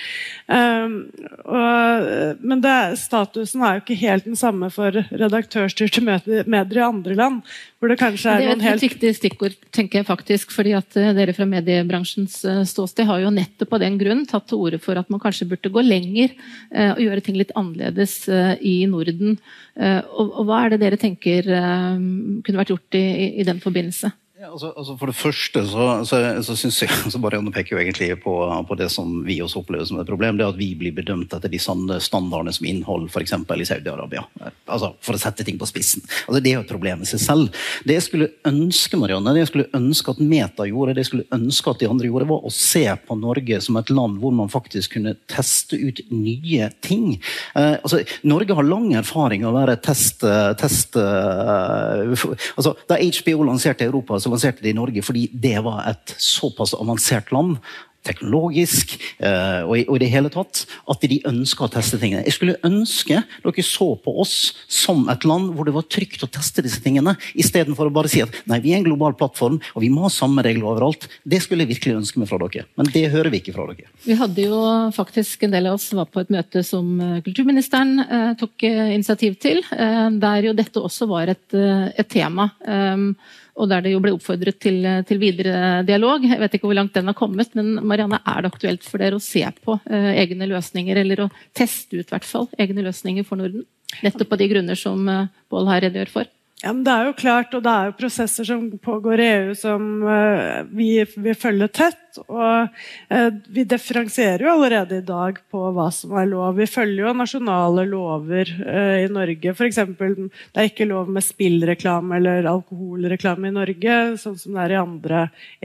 Men 2.40 2.64
det, 2.64 2.78
statusen 3.02 3.64
er 3.64 3.78
jo 3.78 3.84
ikke 3.84 4.00
helt 4.02 4.28
den 4.28 4.40
samme 4.40 4.70
for 4.74 4.96
redaktørstyrte 5.10 6.04
medier 6.48 6.82
i 6.82 6.86
andre 6.88 7.18
land. 7.18 7.42
Hvor 7.80 7.92
det 7.92 8.00
kanskje 8.00 8.32
er, 8.32 8.44
det 8.44 8.50
er 8.50 8.58
et 8.58 8.68
helt... 8.68 8.84
viktig 8.84 9.14
stikkord, 9.18 9.58
tenker 9.76 10.02
jeg 10.02 10.08
faktisk. 10.08 10.52
fordi 10.56 10.76
at 10.78 11.00
dere 11.18 11.36
fra 11.36 11.48
mediebransjens 11.50 12.42
ståsted 12.70 13.08
har 13.10 13.24
jo 13.24 13.34
nettopp 13.34 13.76
av 13.76 13.84
den 13.84 13.98
grunn 14.00 14.26
tatt 14.30 14.48
til 14.50 14.62
orde 14.64 14.80
for 14.84 15.00
at 15.00 15.10
man 15.12 15.22
kanskje 15.24 15.48
burde 15.50 15.72
gå 15.74 15.84
lenger 15.86 16.32
eh, 16.32 16.92
og 16.94 17.02
gjøre 17.04 17.26
ting 17.26 17.40
litt 17.40 17.54
annerledes 17.60 18.22
eh, 18.32 18.56
i 18.66 18.76
Norden. 18.90 19.38
Eh, 19.76 20.02
og, 20.10 20.34
og, 20.34 20.42
hva 20.50 20.64
er 20.66 20.74
det 20.74 20.82
dere 20.84 21.00
tenker 21.00 21.48
kunne 21.48 22.60
vært 22.62 22.74
gjort 22.74 22.98
i, 23.00 23.06
i 23.42 23.48
den 23.48 23.62
forbindelse? 23.64 24.12
Altså, 24.40 24.70
altså 24.72 24.94
for 24.96 25.12
det 25.12 25.18
første 25.20 25.62
så, 25.68 25.86
så, 26.08 26.18
så 26.48 26.54
synes 26.56 26.78
jeg 26.80 26.98
så 27.12 27.20
Marianne 27.20 27.52
peker 27.52 27.76
jo 27.76 27.82
egentlig 27.82 28.14
på, 28.24 28.34
på, 28.70 28.76
det 28.80 28.88
som 28.94 29.18
vi 29.28 29.42
også 29.44 29.60
opplever 29.60 29.84
som 29.90 30.00
et 30.00 30.08
problem. 30.08 30.38
det 30.40 30.48
At 30.48 30.60
vi 30.60 30.70
blir 30.80 30.96
bedømt 30.96 31.34
etter 31.36 31.52
de 31.52 31.60
samme 31.60 31.98
standardene 32.00 32.54
som 32.56 32.68
innhold 32.70 33.10
f.eks. 33.10 33.34
i 33.36 33.68
Saudi-Arabia. 33.68 34.24
Altså, 34.64 34.94
for 35.04 35.18
å 35.18 35.20
sette 35.20 35.44
ting 35.44 35.60
på 35.60 35.68
spissen. 35.68 36.06
Altså, 36.28 36.40
det 36.40 36.54
er 36.54 36.56
jo 36.56 36.64
et 36.64 36.72
problem 36.72 37.04
i 37.04 37.10
seg 37.10 37.20
selv. 37.20 37.60
Det 37.84 37.98
jeg 37.98 38.06
skulle 38.06 38.30
ønske 38.48 39.02
Marianne, 39.02 39.34
det 39.36 39.44
jeg 39.44 39.52
skulle 39.52 39.68
ønske 39.82 40.16
at 40.16 40.24
Meta 40.24 40.70
gjorde, 40.70 40.96
det 40.96 41.04
jeg 41.04 41.12
skulle 41.12 41.28
ønske 41.36 41.76
at 41.76 41.84
de 41.84 41.92
andre 41.92 42.08
gjorde, 42.08 42.30
var 42.32 42.48
å 42.48 42.54
se 42.56 42.86
på 43.10 43.20
Norge 43.20 43.60
som 43.66 43.82
et 43.82 43.92
land 43.92 44.24
hvor 44.24 44.36
man 44.40 44.54
faktisk 44.56 44.96
kunne 44.96 45.18
teste 45.28 45.76
ut 45.76 46.00
nye 46.14 46.72
ting. 46.86 47.18
Eh, 47.60 47.76
altså, 47.76 48.06
Norge 48.24 48.56
har 48.56 48.72
lang 48.72 48.88
erfaring 49.02 49.44
av 49.44 49.52
å 49.52 49.60
være 49.60 49.76
test... 49.84 50.24
test 50.64 50.96
eh, 50.96 52.16
altså, 52.56 52.78
Da 52.88 53.04
HBO 53.04 53.50
lanserte 53.52 53.90
Europa, 53.90 54.16
så 54.24 54.29
lanserte 54.32 54.66
det 54.66 54.74
i 54.74 54.78
Norge 54.78 55.04
fordi 55.06 55.28
det 55.34 55.58
var 55.66 55.86
et 55.92 56.16
såpass 56.18 56.76
avansert 56.78 57.34
land 57.36 57.58
teknologisk 58.06 58.96
uh, 59.20 59.66
og, 59.68 59.74
i, 59.76 59.84
og, 59.86 59.98
i, 59.98 60.02
det 60.04 60.10
hele 60.14 60.32
tatt, 60.32 60.64
at 60.90 61.06
de 61.12 61.20
ønska 61.30 61.66
å 61.66 61.72
teste 61.74 62.00
tingene. 62.00 62.24
Jeg 62.28 62.38
skulle 62.38 62.58
ønske 62.66 63.22
dere 63.44 63.66
så 63.66 63.90
på 64.00 64.14
oss 64.24 64.36
som 64.72 65.04
et 65.12 65.26
land 65.28 65.52
hvor 65.56 65.68
det 65.68 65.76
var 65.76 65.88
trygt 65.92 66.24
å 66.24 66.30
teste 66.32 66.64
disse 66.66 66.82
tingene, 66.84 67.16
istedenfor 67.40 67.90
å 67.90 67.94
bare 67.94 68.12
si 68.12 68.24
at 68.24 68.36
nei, 68.50 68.62
vi 68.64 68.74
er 68.74 68.80
en 68.80 68.88
global 68.88 69.18
plattform 69.20 69.60
og 69.74 69.84
vi 69.84 69.92
må 69.94 70.06
ha 70.08 70.14
samme 70.14 70.44
regler 70.46 70.70
overalt. 70.72 71.10
Det 71.28 71.42
skulle 71.44 71.66
jeg 71.66 71.74
virkelig 71.76 72.00
ønske 72.00 72.22
meg 72.22 72.32
fra 72.32 72.40
dere, 72.46 72.68
men 72.80 72.92
det 72.94 73.06
hører 73.14 73.34
vi 73.34 73.42
ikke 73.44 73.56
fra 73.58 73.68
dere. 73.72 73.92
Vi 74.06 74.18
hadde 74.20 74.48
jo 74.48 74.62
faktisk 74.96 75.44
en 75.46 75.58
del 75.58 75.70
av 75.70 75.80
oss 75.80 75.90
var 75.98 76.10
på 76.10 76.24
et 76.24 76.32
møte 76.34 76.64
som 76.66 76.88
eh, 77.04 77.20
kulturministeren 77.26 78.06
eh, 78.06 78.32
tok 78.40 78.64
initiativ 78.70 79.38
til, 79.44 79.62
eh, 79.76 80.08
der 80.22 80.50
jo 80.50 80.56
dette 80.58 80.82
også 80.82 81.10
var 81.10 81.32
et, 81.34 81.48
et 81.52 82.10
tema. 82.10 82.50
Um, 82.64 83.12
og 83.60 83.68
der 83.72 83.84
det 83.84 83.94
jo 83.94 84.00
ble 84.04 84.14
oppfordret 84.16 84.60
til, 84.64 84.80
til, 85.08 85.20
videre 85.22 85.84
dialog. 85.88 86.24
Jeg 86.24 86.40
vet 86.40 86.56
ikke 86.56 86.70
hvor 86.70 86.78
langt 86.78 86.96
den 86.96 87.12
har 87.12 87.18
kommet, 87.18 87.52
men 87.60 87.76
Marianne, 87.84 88.22
er 88.24 88.46
det 88.46 88.54
aktuelt 88.54 88.88
for 88.88 89.04
dere 89.04 89.20
å 89.20 89.24
se 89.24 89.44
på 89.66 89.76
eh, 89.92 90.14
egne 90.24 90.48
løsninger, 90.50 91.02
eller 91.04 91.26
å 91.26 91.30
teste 91.58 92.00
ut 92.00 92.14
hvert 92.14 92.28
fall, 92.28 92.48
egne 92.60 92.88
løsninger 92.88 93.28
for 93.28 93.42
Norden? 93.42 93.68
Nettopp 94.06 94.36
av 94.36 94.42
de 94.42 94.50
grunner 94.52 94.80
som 94.80 95.08
eh, 95.12 95.32
Bål 95.52 95.72
her 95.72 95.88
redegjør 95.88 96.14
for. 96.14 96.32
Ja, 96.60 96.74
Det 96.74 96.92
er 96.92 97.06
jo 97.08 97.16
klart, 97.16 97.54
og 97.56 97.64
det 97.64 97.72
er 97.72 97.88
jo 97.88 97.98
prosesser 98.02 98.48
som 98.48 98.66
pågår 98.84 99.22
i 99.24 99.28
EU 99.38 99.54
som 99.56 99.86
eh, 100.04 100.64
vi 100.76 100.92
vil 101.04 101.38
følge 101.40 101.70
tett. 101.72 102.02
Og 102.18 102.80
eh, 103.14 103.30
vi 103.54 103.64
differensierer 103.70 104.46
jo 104.46 104.54
allerede 104.56 105.00
i 105.00 105.06
dag 105.06 105.38
på 105.52 105.62
hva 105.76 105.90
som 105.94 106.16
er 106.20 106.30
lov. 106.32 106.58
Vi 106.58 106.68
følger 106.70 107.06
jo 107.06 107.14
nasjonale 107.18 107.86
lover 107.90 108.52
eh, 108.66 109.06
i 109.06 109.10
Norge. 109.14 109.54
F.eks. 109.54 109.80
det 110.00 110.64
er 110.64 110.70
ikke 110.70 110.90
lov 110.90 111.12
med 111.14 111.26
spillreklame 111.26 112.18
eller 112.20 112.50
alkoholreklame 112.50 113.52
i 113.52 113.56
Norge, 113.60 114.00
sånn 114.22 114.38
som 114.42 114.58
det 114.58 114.66
er 114.66 114.76
i 114.76 114.82
andre 114.82 115.24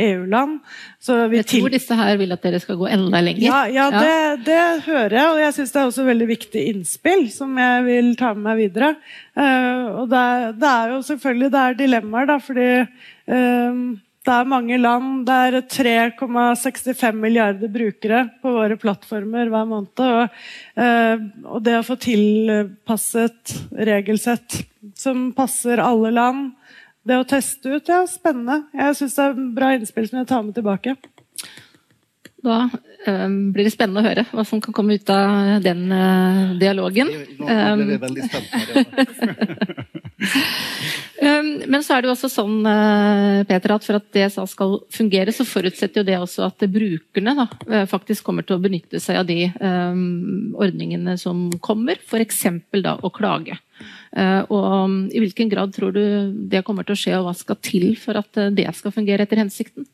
EU-land. 0.08 0.60
Jeg 1.04 1.48
tror 1.50 1.72
disse 1.72 1.98
her 1.98 2.20
vil 2.20 2.36
at 2.36 2.44
dere 2.44 2.62
skal 2.62 2.80
gå 2.80 2.90
enda 2.92 3.24
lenger. 3.24 3.46
Ja, 3.48 3.64
ja, 3.70 3.88
ja. 3.88 4.04
Det, 4.04 4.46
det, 4.50 4.62
hører 4.88 5.18
jeg, 5.18 5.32
og 5.32 5.42
jeg 5.44 5.58
syns 5.58 5.74
det 5.74 5.82
er 5.82 5.90
også 5.90 6.08
veldig 6.08 6.30
viktig 6.34 6.68
innspill 6.74 7.28
som 7.32 7.58
jeg 7.60 7.84
vil 7.88 8.14
ta 8.20 8.34
med 8.34 8.44
meg 8.44 8.60
videre. 8.66 8.94
og 9.34 10.08
det, 10.10 10.24
det 10.60 10.70
er 10.70 10.90
jo 10.92 11.04
selvfølgelig 11.06 11.52
det 11.54 11.62
er 11.62 11.78
dilemmaer, 11.78 12.28
da, 12.28 12.36
fordi 12.42 12.68
um, 13.32 13.84
det 14.24 14.32
er 14.32 14.48
mange 14.48 14.78
land. 14.80 15.24
Det 15.28 15.34
er 15.34 15.58
3,65 15.68 17.18
milliarder 17.20 17.72
brukere 17.72 18.22
på 18.40 18.54
våre 18.56 18.78
plattformer 18.80 19.50
hver 19.52 19.66
måned. 19.68 20.00
Og, 20.00 20.38
uh, 20.80 21.24
og, 21.44 21.58
det 21.66 21.76
å 21.78 21.84
få 21.84 21.98
tilpasset 22.00 23.56
regelsett 23.90 24.62
som 25.00 25.28
passer 25.36 25.82
alle 25.82 26.12
land, 26.14 26.52
det 27.04 27.18
å 27.20 27.26
teste 27.28 27.76
ut, 27.76 27.88
ja, 27.90 28.04
spennende. 28.08 28.62
Jeg 28.72 28.96
syns 28.96 29.18
det 29.18 29.26
er 29.26 29.42
bra 29.58 29.74
innspill 29.76 30.08
som 30.08 30.22
jeg 30.22 30.30
tar 30.30 30.46
med 30.46 30.56
tilbake. 30.56 30.96
Da 32.44 32.68
um, 33.06 33.36
blir 33.54 33.64
det 33.64 33.72
spennende 33.72 34.02
å 34.02 34.06
høre 34.06 34.26
hva 34.30 34.44
som 34.46 34.60
kan 34.62 34.74
komme 34.76 34.98
ut 34.98 35.10
av 35.12 35.62
den 35.64 35.86
uh, 35.92 36.52
dialogen. 36.60 37.08
Nå 37.40 37.48
ble 37.48 37.86
vi 37.94 38.00
veldig 38.04 38.28
spent. 38.28 38.48
Um, 41.24 41.46
men 41.70 41.82
så 41.84 41.94
er 41.94 42.02
det 42.02 42.08
jo 42.08 42.12
også 42.12 42.28
sånn 42.28 42.66
uh, 42.66 43.44
Peter, 43.48 43.72
at 43.72 43.84
for 43.86 43.96
at 43.96 44.06
DSA 44.12 44.42
skal 44.50 44.74
fungere, 44.92 45.32
så 45.32 45.46
forutsetter 45.46 46.02
jo 46.02 46.06
det 46.08 46.16
også 46.18 46.42
at 46.48 46.64
brukerne 46.68 47.34
da, 47.38 47.46
faktisk 47.88 48.26
kommer 48.26 48.44
til 48.44 48.58
å 48.58 48.62
benytte 48.62 49.00
seg 49.00 49.20
av 49.22 49.28
de 49.28 49.46
um, 49.54 50.52
ordningene 50.60 51.16
som 51.20 51.46
kommer, 51.64 52.02
f.eks. 52.02 52.42
da 52.82 52.96
å 52.98 53.12
klage. 53.14 53.56
Og 54.50 54.68
um, 54.84 54.98
I 55.14 55.22
hvilken 55.22 55.48
grad 55.52 55.72
tror 55.74 55.94
du 55.94 56.04
det 56.50 56.64
kommer 56.66 56.86
til 56.86 56.98
å 56.98 57.00
skje, 57.00 57.16
og 57.16 57.30
hva 57.30 57.36
skal 57.38 57.62
til 57.64 57.94
for 58.00 58.20
at 58.20 58.42
det 58.58 58.68
skal 58.76 58.94
fungere 58.94 59.24
etter 59.24 59.40
hensikten? 59.40 59.86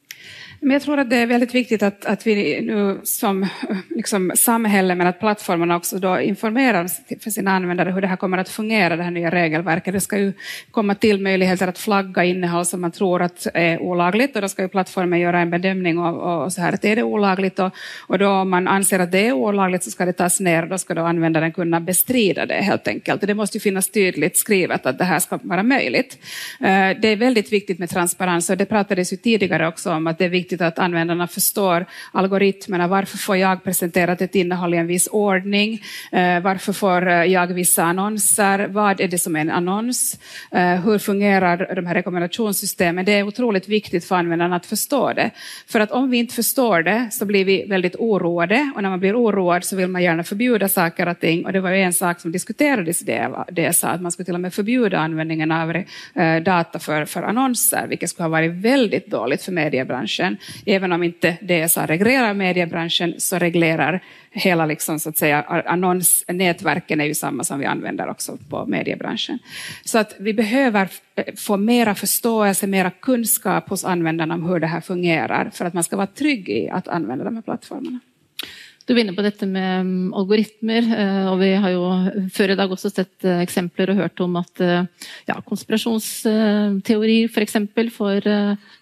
Men 0.63 0.71
jag 0.71 0.83
tror 0.83 0.99
att 0.99 1.11
det 1.11 1.17
är 1.17 1.27
väldigt 1.27 1.55
viktigt 1.55 1.83
att, 1.83 2.05
att 2.05 2.27
vi 2.27 2.61
nu 2.61 3.01
som 3.03 3.47
liksom, 3.91 4.33
samhälle, 4.35 4.95
men 4.95 5.07
att 5.07 5.21
plattformarna 5.21 5.77
också 5.77 5.99
då 5.99 6.21
informerar 6.21 6.89
för 7.21 7.31
sina 7.31 7.51
användare 7.51 7.91
hur 7.91 8.01
det 8.01 8.07
här 8.07 8.17
kommer 8.17 8.39
att 8.39 8.49
fungera, 8.49 8.97
det 8.97 9.03
här 9.03 9.11
nya 9.11 9.31
regelverket. 9.31 9.95
Det 9.95 10.01
ska 10.01 10.19
ju 10.19 10.33
komma 10.71 10.95
till 10.95 11.21
möjligheter 11.21 11.69
att 11.69 11.79
flagga 11.79 12.25
innehåll 12.25 12.67
som 12.67 12.81
man 12.81 12.91
tror 12.91 13.23
att 13.23 13.47
är 13.55 13.83
olagligt 13.83 14.37
och 14.37 14.43
då 14.43 14.49
ska 14.49 14.63
ju 14.63 14.69
plattformen 14.69 15.21
göra 15.21 15.41
en 15.41 15.99
och, 15.99 16.45
och 16.45 16.53
så 16.53 16.61
här 16.61 16.73
att 16.73 16.85
är 16.85 16.97
det 16.97 17.03
olagligt 17.03 17.59
och, 17.59 17.73
och 18.07 18.19
då 18.19 18.29
om 18.29 18.51
man 18.51 18.69
anser 18.69 18.99
att 18.99 19.13
det 19.13 19.27
är 19.27 19.33
olagligt 19.33 19.85
så 19.85 19.91
ska 19.91 20.05
det 20.05 20.13
tas 20.13 20.41
ner 20.41 20.63
och 20.63 20.69
då 20.69 20.79
ska 20.79 20.95
då 20.95 21.03
användaren 21.03 21.53
kunna 21.53 21.81
bestrida 21.81 22.47
det 22.47 22.55
helt 22.55 22.89
enkelt. 22.89 23.21
Det 23.21 23.35
måste 23.35 23.57
ju 23.57 23.61
finnas 23.61 23.91
tydligt 23.91 24.37
skrivet 24.37 24.87
att 24.87 24.99
det 24.99 25.05
här 25.05 25.19
ska 25.19 25.39
vara 25.43 25.63
möjligt. 25.63 26.19
Eh, 26.61 27.01
det 27.01 27.09
är 27.09 27.17
väldigt 27.17 27.53
viktigt 27.53 27.79
med 27.79 27.91
transparens 27.91 28.51
och 28.51 28.57
det 28.57 28.67
pratades 28.67 29.13
ju 29.13 29.17
tidigare 29.17 29.69
också 29.69 29.93
om 29.93 30.07
att 30.07 30.19
det 30.19 30.25
är 30.25 30.29
viktigt 30.29 30.50
viktigt 30.51 30.67
att 30.67 30.79
användarna 30.79 31.27
förstår 31.27 31.87
algoritmerna. 32.13 32.89
Varför 32.89 33.19
får 33.19 33.37
jag 33.37 33.65
presenterat 33.65 34.21
ett 34.21 34.35
innehåll 34.35 34.75
i 34.75 34.77
en 34.77 34.87
viss 34.87 35.09
ordning? 35.13 35.81
Eh, 36.13 36.41
varför 36.41 36.73
får 36.73 37.09
eh, 37.09 37.25
jag 37.25 37.47
vissa 37.47 37.85
annonser? 37.85 38.69
Vad 38.69 39.01
är 39.01 39.09
det 39.09 39.19
som 39.19 39.37
är 39.37 39.41
en 39.41 39.51
annons? 39.51 40.19
Eh, 40.51 40.85
hur 40.85 40.99
fungerar 40.99 41.75
de 41.75 41.87
här 41.87 41.95
rekommendationssystemen? 41.95 43.05
Det 43.05 43.13
är 43.13 43.23
otroligt 43.23 43.69
viktigt 43.69 44.05
för 44.05 44.17
användarna 44.17 44.57
att 44.57 44.67
förstå 44.67 45.13
det. 45.13 45.31
För 45.67 45.81
att 45.81 45.91
om 45.91 46.11
vi 46.11 46.19
inte 46.19 46.35
förstår 46.35 46.83
det 46.83 47.09
så 47.13 47.25
blir 47.25 47.45
vi 47.45 47.65
väldigt 47.69 47.97
oroade 47.97 48.73
och 48.75 48.83
när 48.83 48.91
man 48.91 49.01
blir 49.01 49.17
oroad 49.17 49.65
så 49.65 49.77
vill 49.77 49.89
man 49.89 50.03
gärna 50.03 50.25
förbjuda 50.25 50.69
saker 50.69 51.09
och 51.09 51.21
ting. 51.21 51.47
Och 51.47 51.53
det 51.53 51.61
var 51.61 51.71
ju 51.71 51.83
en 51.83 51.93
sak 51.93 52.21
som 52.21 52.33
diskuterades 52.33 53.03
i 53.03 53.05
det, 53.05 53.31
det 53.53 53.77
sa 53.77 53.89
att 53.89 54.01
man 54.01 54.13
skulle 54.13 54.25
till 54.25 54.35
och 54.35 54.41
med 54.41 54.55
förbjuda 54.55 54.99
användningen 54.99 55.53
av 55.53 55.85
data 56.43 56.79
för, 56.79 57.05
för 57.05 57.23
annonser, 57.23 57.87
vilket 57.89 58.11
skulle 58.11 58.25
ha 58.25 58.31
varit 58.31 58.53
väldigt 58.53 59.07
dåligt 59.07 59.43
för 59.43 59.53
mediebranschen 59.53 60.37
även 60.67 60.93
om 60.93 61.03
inte 61.03 61.37
DSA 61.41 61.87
reglerar 61.87 62.35
mediebranschen 62.35 63.15
så 63.19 63.39
reglerar 63.39 64.03
hela 64.31 64.67
liksom, 64.67 64.99
så 64.99 65.09
att 65.09 65.17
säga, 65.17 65.43
annonsnätverken 65.43 67.01
är 67.01 67.05
ju 67.05 67.15
samma 67.15 67.45
som 67.45 67.59
vi 67.59 67.67
använder 67.67 68.09
också 68.09 68.39
på 68.49 68.67
mediebranschen. 68.67 69.39
Så 69.85 69.99
att 69.99 70.17
vi 70.19 70.35
behöver 70.35 70.89
eh, 71.15 71.35
få 71.37 71.57
mera 71.57 71.95
förståelse, 71.95 72.67
mera 72.67 72.91
kunskap 72.91 73.69
hos 73.69 73.85
användarna 73.85 74.35
om 74.35 74.45
hur 74.45 74.61
det 74.61 74.67
här 74.67 74.81
fungerar 74.81 75.51
för 75.55 75.65
att 75.65 75.75
man 75.75 75.85
ska 75.85 75.97
vara 75.97 76.07
trygg 76.07 76.49
i 76.49 76.69
att 76.69 76.89
använda 76.89 77.25
de 77.25 77.35
här 77.35 77.43
plattformarna. 77.43 78.01
Du 78.91 78.95
var 78.97 79.05
inne 79.05 79.13
på 79.15 79.23
dette 79.23 79.47
med 79.47 79.85
mm, 79.87 80.07
algoritmer, 80.19 80.87
eh, 80.97 81.27
og 81.31 81.37
vi 81.39 81.53
har 81.63 81.71
jo 81.71 81.85
før 82.35 82.51
i 82.51 82.57
dag 82.59 82.73
også 82.75 82.91
sett 82.91 83.23
eh, 83.23 83.39
eksempler 83.45 83.93
og 83.93 84.01
hørt 84.01 84.23
om 84.25 84.35
at 84.41 84.63
eh, 84.67 85.07
ja, 85.29 85.37
konspirasjonsteorier 85.47 87.31
f.eks. 87.31 87.55
får 87.95 88.27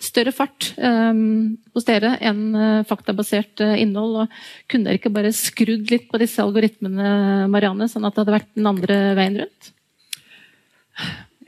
større 0.00 0.32
fart 0.32 0.70
hos 0.80 1.88
dere 1.90 2.14
enn 2.24 2.56
faktabasert 2.88 3.60
innhold. 3.60 4.22
og 4.24 4.40
Kunne 4.72 4.88
dere 4.88 5.02
ikke 5.02 5.12
bare 5.12 5.36
skrudd 5.36 5.92
litt 5.92 6.08
på 6.08 6.24
disse 6.24 6.40
algoritmene, 6.40 7.44
Marianne, 7.52 7.92
sånn 7.92 8.08
at 8.08 8.16
det 8.16 8.24
hadde 8.24 8.38
vært 8.38 8.54
den 8.56 8.72
andre 8.72 9.00
veien 9.18 9.42
rundt? 9.44 9.74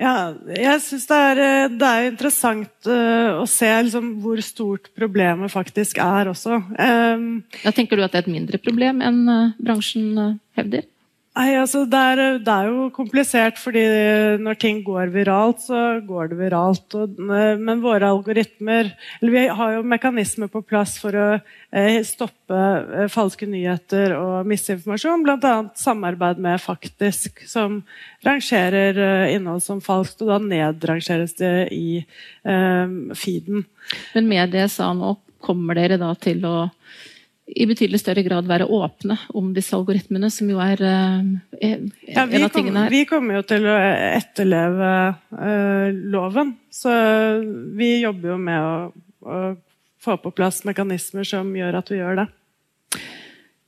Ja, 0.00 0.32
jeg 0.48 0.80
syns 0.80 1.04
det, 1.10 1.18
eh, 1.44 1.66
det, 1.76 1.88
er 1.88 2.06
interessant 2.08 2.88
uh, 2.88 3.42
å 3.42 3.44
se 3.50 3.68
liksom, 3.68 4.14
hvor 4.22 4.40
stort 4.44 4.88
problemet 4.96 5.52
faktisk 5.52 6.00
er 6.00 6.30
også. 6.30 6.56
Um, 6.72 7.26
ja, 7.60 7.74
tenker 7.76 8.00
du 8.00 8.06
at 8.06 8.14
det 8.14 8.22
er 8.22 8.24
et 8.24 8.32
mindre 8.32 8.60
problem 8.62 9.02
enn 9.04 9.20
uh, 9.28 9.52
bransjen 9.60 10.38
hevder? 10.56 10.88
Nei, 11.40 11.54
altså 11.56 11.86
det 11.88 11.98
er, 12.12 12.20
det 12.44 12.52
er, 12.52 12.66
jo 12.68 12.88
komplisert, 12.92 13.56
fordi 13.56 13.80
når 14.44 14.58
ting 14.60 14.82
går 14.84 15.08
viralt, 15.14 15.62
så 15.64 15.78
går 16.04 16.28
det 16.28 16.36
viralt. 16.36 16.96
Og, 16.98 17.14
men 17.16 17.80
våre 17.80 18.10
algoritmer 18.12 18.90
eller 19.20 19.32
Vi 19.32 19.44
har 19.60 19.72
jo 19.78 19.86
mekanismer 19.88 20.50
på 20.52 20.60
plass 20.60 20.98
for 21.00 21.16
å 21.16 21.28
eh, 21.38 22.02
stoppe 22.04 22.58
eh, 22.58 23.08
falske 23.08 23.48
nyheter 23.48 24.12
og 24.18 24.50
misinformasjon. 24.50 25.24
Bl.a. 25.24 25.54
samarbeid 25.80 26.42
med 26.44 26.60
Faktisk, 26.60 27.40
som 27.48 27.80
rangerer 28.26 29.00
eh, 29.00 29.32
innhold 29.38 29.64
som 29.64 29.80
falskt. 29.80 30.20
Og 30.20 30.34
da 30.34 30.40
nedrangeres 30.44 31.38
det 31.40 31.54
i 31.72 32.02
eh, 32.02 32.96
feeden. 33.16 33.64
Men 34.12 34.28
med 34.28 34.52
det 34.58 34.68
sa 34.76 34.92
nå, 34.92 35.16
kommer 35.40 35.78
dere 35.78 35.96
da 35.96 36.12
til 36.20 36.44
å 36.44 36.56
i 37.56 37.66
betydelig 37.66 38.00
større 38.02 38.22
grad 38.26 38.48
være 38.48 38.68
åpne 38.70 39.16
om 39.36 39.50
disse 39.56 39.74
algoritmene, 39.76 40.30
som 40.30 40.50
jo 40.50 40.60
er, 40.62 40.82
er 40.82 41.86
ja, 42.06 42.24
en 42.24 42.46
av 42.46 42.52
tingene 42.54 42.84
her. 42.84 42.94
Vi 42.94 43.06
kommer 43.10 43.40
jo 43.40 43.46
til 43.50 43.66
å 43.66 43.76
etterleve 44.18 44.92
uh, 45.34 45.88
loven, 46.14 46.54
så 46.70 46.92
vi 47.76 47.96
jobber 48.04 48.34
jo 48.34 48.38
med 48.40 48.60
å, 48.60 48.74
å 49.26 49.40
få 50.00 50.16
på 50.22 50.32
plass 50.34 50.62
mekanismer 50.68 51.26
som 51.28 51.50
gjør 51.56 51.80
at 51.80 51.90
vi 51.92 52.00
gjør 52.00 52.22
det. 52.22 52.28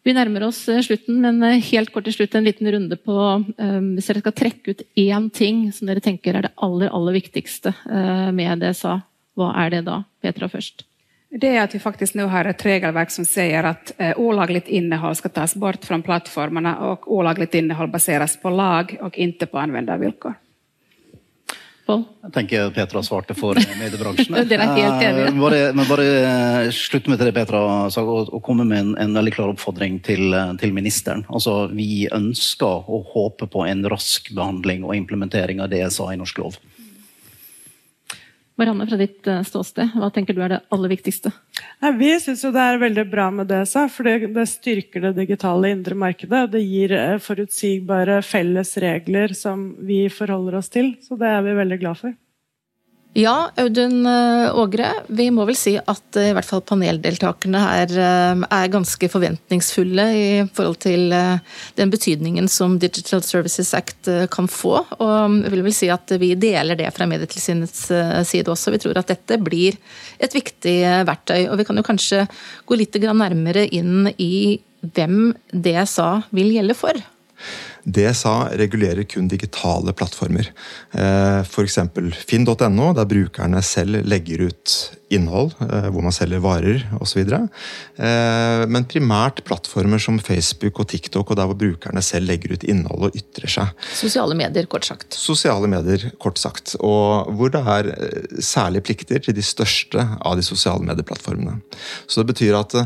Vi 0.02 0.14
nærmer 0.16 0.48
oss 0.48 0.64
eh, 0.68 0.82
slutten, 0.82 1.20
men 1.22 1.42
eh, 1.46 1.60
helt 1.70 1.92
kort 1.94 2.08
til 2.08 2.16
slutt 2.16 2.34
en 2.34 2.46
liten 2.46 2.66
runde 2.74 2.98
på 2.98 3.14
um, 3.14 3.90
Hvis 3.94 4.08
dere 4.10 4.22
skal 4.24 4.34
trekke 4.34 4.74
ut 4.74 4.82
én 4.98 5.28
ting 5.30 5.68
som 5.74 5.86
dere 5.86 6.02
tenker 6.02 6.34
er 6.34 6.48
det 6.48 6.54
aller, 6.56 6.90
aller 6.90 7.14
viktigste 7.20 7.74
uh, 7.86 8.30
med 8.34 8.64
det 8.64 8.74
sa, 8.78 8.98
hva 9.38 9.52
er 9.62 9.76
det 9.76 9.84
da? 9.86 10.02
Petra 10.22 10.50
først. 10.50 10.84
Det 11.32 11.48
er 11.48 11.62
at 11.62 11.72
vi 11.72 11.80
faktisk 11.80 12.16
nå 12.18 12.26
har 12.28 12.44
et 12.44 12.62
regelverk 12.66 13.12
som 13.12 13.24
sier 13.24 13.64
at 13.64 13.94
uh, 13.96 14.12
olagligt 14.20 14.68
innhold 14.68 15.16
skal 15.16 15.32
tas 15.32 15.54
bort 15.56 15.86
fra 15.88 15.96
plattformene, 16.04 16.74
og 16.84 17.08
olagligt 17.08 17.54
innhold 17.56 17.88
baseres 17.94 18.36
på 18.36 18.52
lag 18.52 18.92
og 19.00 19.16
ikke 19.16 19.48
på 19.48 19.60
anvendervilkår. 19.62 20.36
Paul? 21.86 22.04
Jeg 22.22 22.32
tenker 22.36 22.68
Petra 22.76 23.00
svarte 23.02 23.34
for 23.34 23.58
mediebransjen. 23.58 24.36
Dere 24.50 24.66
er 24.68 24.76
helt 24.76 25.06
enige. 25.06 25.30
Eh, 25.32 25.40
bare, 25.40 25.62
men 25.74 25.88
bare 25.88 26.68
slutt 26.74 27.08
med 27.10 27.18
det 27.18 27.32
Petra 27.34 27.62
sa, 27.90 28.04
og, 28.04 28.30
og 28.30 28.42
komme 28.44 28.66
med 28.68 28.84
en, 28.84 28.92
en, 29.02 29.16
veldig 29.18 29.32
klar 29.34 29.54
oppfordring 29.54 29.98
til, 30.06 30.28
eh, 30.36 30.52
til, 30.60 30.76
ministeren. 30.76 31.24
Altså, 31.32 31.66
Vi 31.72 32.06
ønsker 32.12 32.86
og 32.92 33.10
håper 33.16 33.50
på 33.50 33.66
en 33.66 33.82
rask 33.90 34.30
behandling 34.36 34.86
og 34.86 34.94
implementering 35.00 35.64
av 35.64 35.72
det 35.72 35.82
jeg 35.82 35.96
sa 35.96 36.12
i 36.12 36.20
norsk 36.20 36.44
lov. 36.44 36.60
Marianne, 38.62 38.86
fra 38.86 38.96
ditt 39.00 39.26
eh, 39.26 39.42
ståsted, 39.42 39.96
hva 39.98 40.08
tenker 40.14 40.36
du 40.36 40.42
er 40.44 40.52
det 40.54 40.60
aller 40.70 40.92
viktigste? 40.92 41.32
Nei, 41.82 41.90
vi 41.98 42.10
syns 42.22 42.44
det 42.54 42.62
er 42.62 42.78
veldig 42.78 43.04
bra 43.10 43.26
med 43.34 43.50
det, 43.50 43.64
for 43.90 44.06
det, 44.06 44.30
det, 44.36 44.46
styrker 44.50 45.08
det 45.08 45.16
digitale 45.18 45.72
indre 45.74 45.98
markedet. 45.98 46.44
Det 46.52 46.62
gir 46.62 46.94
eh, 46.94 47.16
forutsigbare 47.22 48.20
felles 48.22 48.76
regler 48.82 49.34
som 49.34 49.72
vi 49.82 50.04
forholder 50.12 50.60
oss 50.60 50.70
til. 50.70 50.94
Så 51.02 51.18
det 51.18 51.32
er 51.32 51.42
vi 51.42 51.58
veldig 51.58 51.80
glad 51.82 51.98
for. 52.04 52.14
Ja, 53.12 53.50
Audun 53.60 54.06
eh, 54.06 54.54
Ågre. 54.56 54.88
Vi 55.12 55.26
må 55.34 55.44
vel 55.44 55.56
si 55.58 55.74
at 55.76 56.16
eh, 56.16 56.30
i 56.30 56.32
hvert 56.32 56.48
fall 56.48 56.62
paneldeltakerne 56.64 57.60
er, 57.82 57.92
eh, 57.92 58.44
er, 58.46 58.70
ganske 58.72 59.10
forventningsfulle 59.12 60.06
i 60.16 60.24
forhold 60.56 60.78
til 60.80 61.12
den 61.76 61.92
betydningen 61.92 62.48
som 62.48 62.78
Digital 62.80 63.20
Services 63.26 63.74
Act 63.76 64.08
kan 64.32 64.48
få. 64.48 64.78
Og 64.96 65.36
jeg 65.42 65.52
vil 65.52 65.64
vel 65.66 65.76
si 65.76 65.90
at 65.92 66.14
vi 66.22 66.32
deler 66.40 66.78
det 66.78 66.88
fra 66.96 67.04
Medietilsynets 67.10 67.84
side 68.30 68.48
også. 68.48 68.72
Vi 68.72 68.80
tror 68.80 69.02
at 69.02 69.12
dette 69.12 69.36
blir 69.44 69.76
et 70.16 70.32
viktig 70.32 70.78
verktøy. 71.04 71.50
Og 71.50 71.60
vi 71.60 71.68
kan 71.68 71.76
jo 71.76 71.84
kanskje 71.84 72.24
gå 72.64 72.80
litt 72.80 72.96
nærmere 72.96 73.66
inn 73.68 74.08
i 74.16 74.56
hvem 74.80 75.34
DSA 75.52 76.14
vil 76.32 76.54
gjelde 76.56 76.78
for. 76.80 76.96
DSA 77.84 78.48
regulerer 78.58 79.02
kun 79.02 79.28
digitale 79.28 79.92
plattformer. 79.92 80.48
Eh, 80.94 81.42
F.eks. 81.42 81.78
finn.no, 82.28 82.92
der 82.94 83.08
brukerne 83.10 83.62
selv 83.66 84.04
legger 84.06 84.46
ut 84.46 84.74
innhold, 85.12 85.52
eh, 85.60 85.88
hvor 85.92 86.04
man 86.04 86.14
selger 86.14 86.40
varer 86.42 86.84
osv. 87.02 87.20
Eh, 87.26 88.62
men 88.70 88.86
primært 88.88 89.42
plattformer 89.48 90.00
som 90.02 90.20
Facebook 90.22 90.78
og 90.80 90.88
TikTok, 90.92 91.32
og 91.32 91.38
der 91.38 91.50
hvor 91.50 91.58
brukerne 91.58 92.02
selv 92.06 92.30
legger 92.30 92.54
ut 92.54 92.64
innhold 92.64 93.08
og 93.08 93.18
ytrer 93.18 93.50
seg. 93.50 93.74
Sosiale 93.98 94.38
medier, 94.38 94.68
kort 94.70 94.86
sagt. 94.88 95.18
Sosiale 95.18 95.70
medier, 95.70 96.06
kort 96.22 96.40
sagt. 96.40 96.76
Og 96.80 97.32
hvor 97.36 97.52
det 97.52 97.64
er 97.74 97.90
særlige 98.38 98.86
plikter 98.88 99.22
til 99.26 99.36
de 99.36 99.44
største 99.44 100.06
av 100.22 100.38
de 100.38 100.46
sosiale 100.46 100.86
medieplattformene. 100.86 101.58
Så 102.06 102.22
det 102.22 102.32
betyr 102.32 102.60
at 102.60 102.78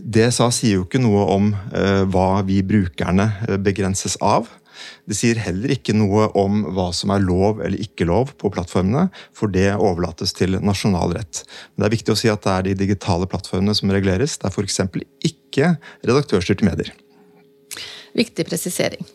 DSA 0.00 0.50
sier 0.54 0.80
jo 0.80 0.88
ikke 0.88 1.00
noe 1.02 1.24
om 1.30 1.50
hva 2.10 2.28
vi 2.46 2.60
brukerne 2.66 3.30
begrenses 3.62 4.16
av. 4.24 4.39
Det 5.08 5.18
sier 5.18 5.40
heller 5.42 5.74
ikke 5.74 5.94
noe 5.96 6.28
om 6.38 6.62
hva 6.76 6.90
som 6.96 7.12
er 7.14 7.24
lov 7.24 7.62
eller 7.64 7.80
ikke 7.82 8.08
lov 8.08 8.34
på 8.40 8.52
plattformene, 8.54 9.08
for 9.36 9.52
det 9.52 9.68
overlates 9.76 10.34
til 10.36 10.58
nasjonal 10.62 11.16
rett. 11.18 11.44
Men 11.74 11.84
det 11.84 11.90
er 11.90 11.96
viktig 11.98 12.14
å 12.14 12.20
si 12.22 12.32
at 12.32 12.46
det 12.46 12.56
er 12.56 12.68
de 12.70 12.80
digitale 12.84 13.28
plattformene 13.30 13.76
som 13.76 13.92
reguleres. 13.92 14.38
Det 14.40 14.50
er 14.50 14.56
f.eks. 14.56 14.82
ikke 15.30 15.74
redaktørstyrte 16.06 16.68
medier. 16.68 16.92
Viktig 18.16 18.46
presisering. 18.48 19.06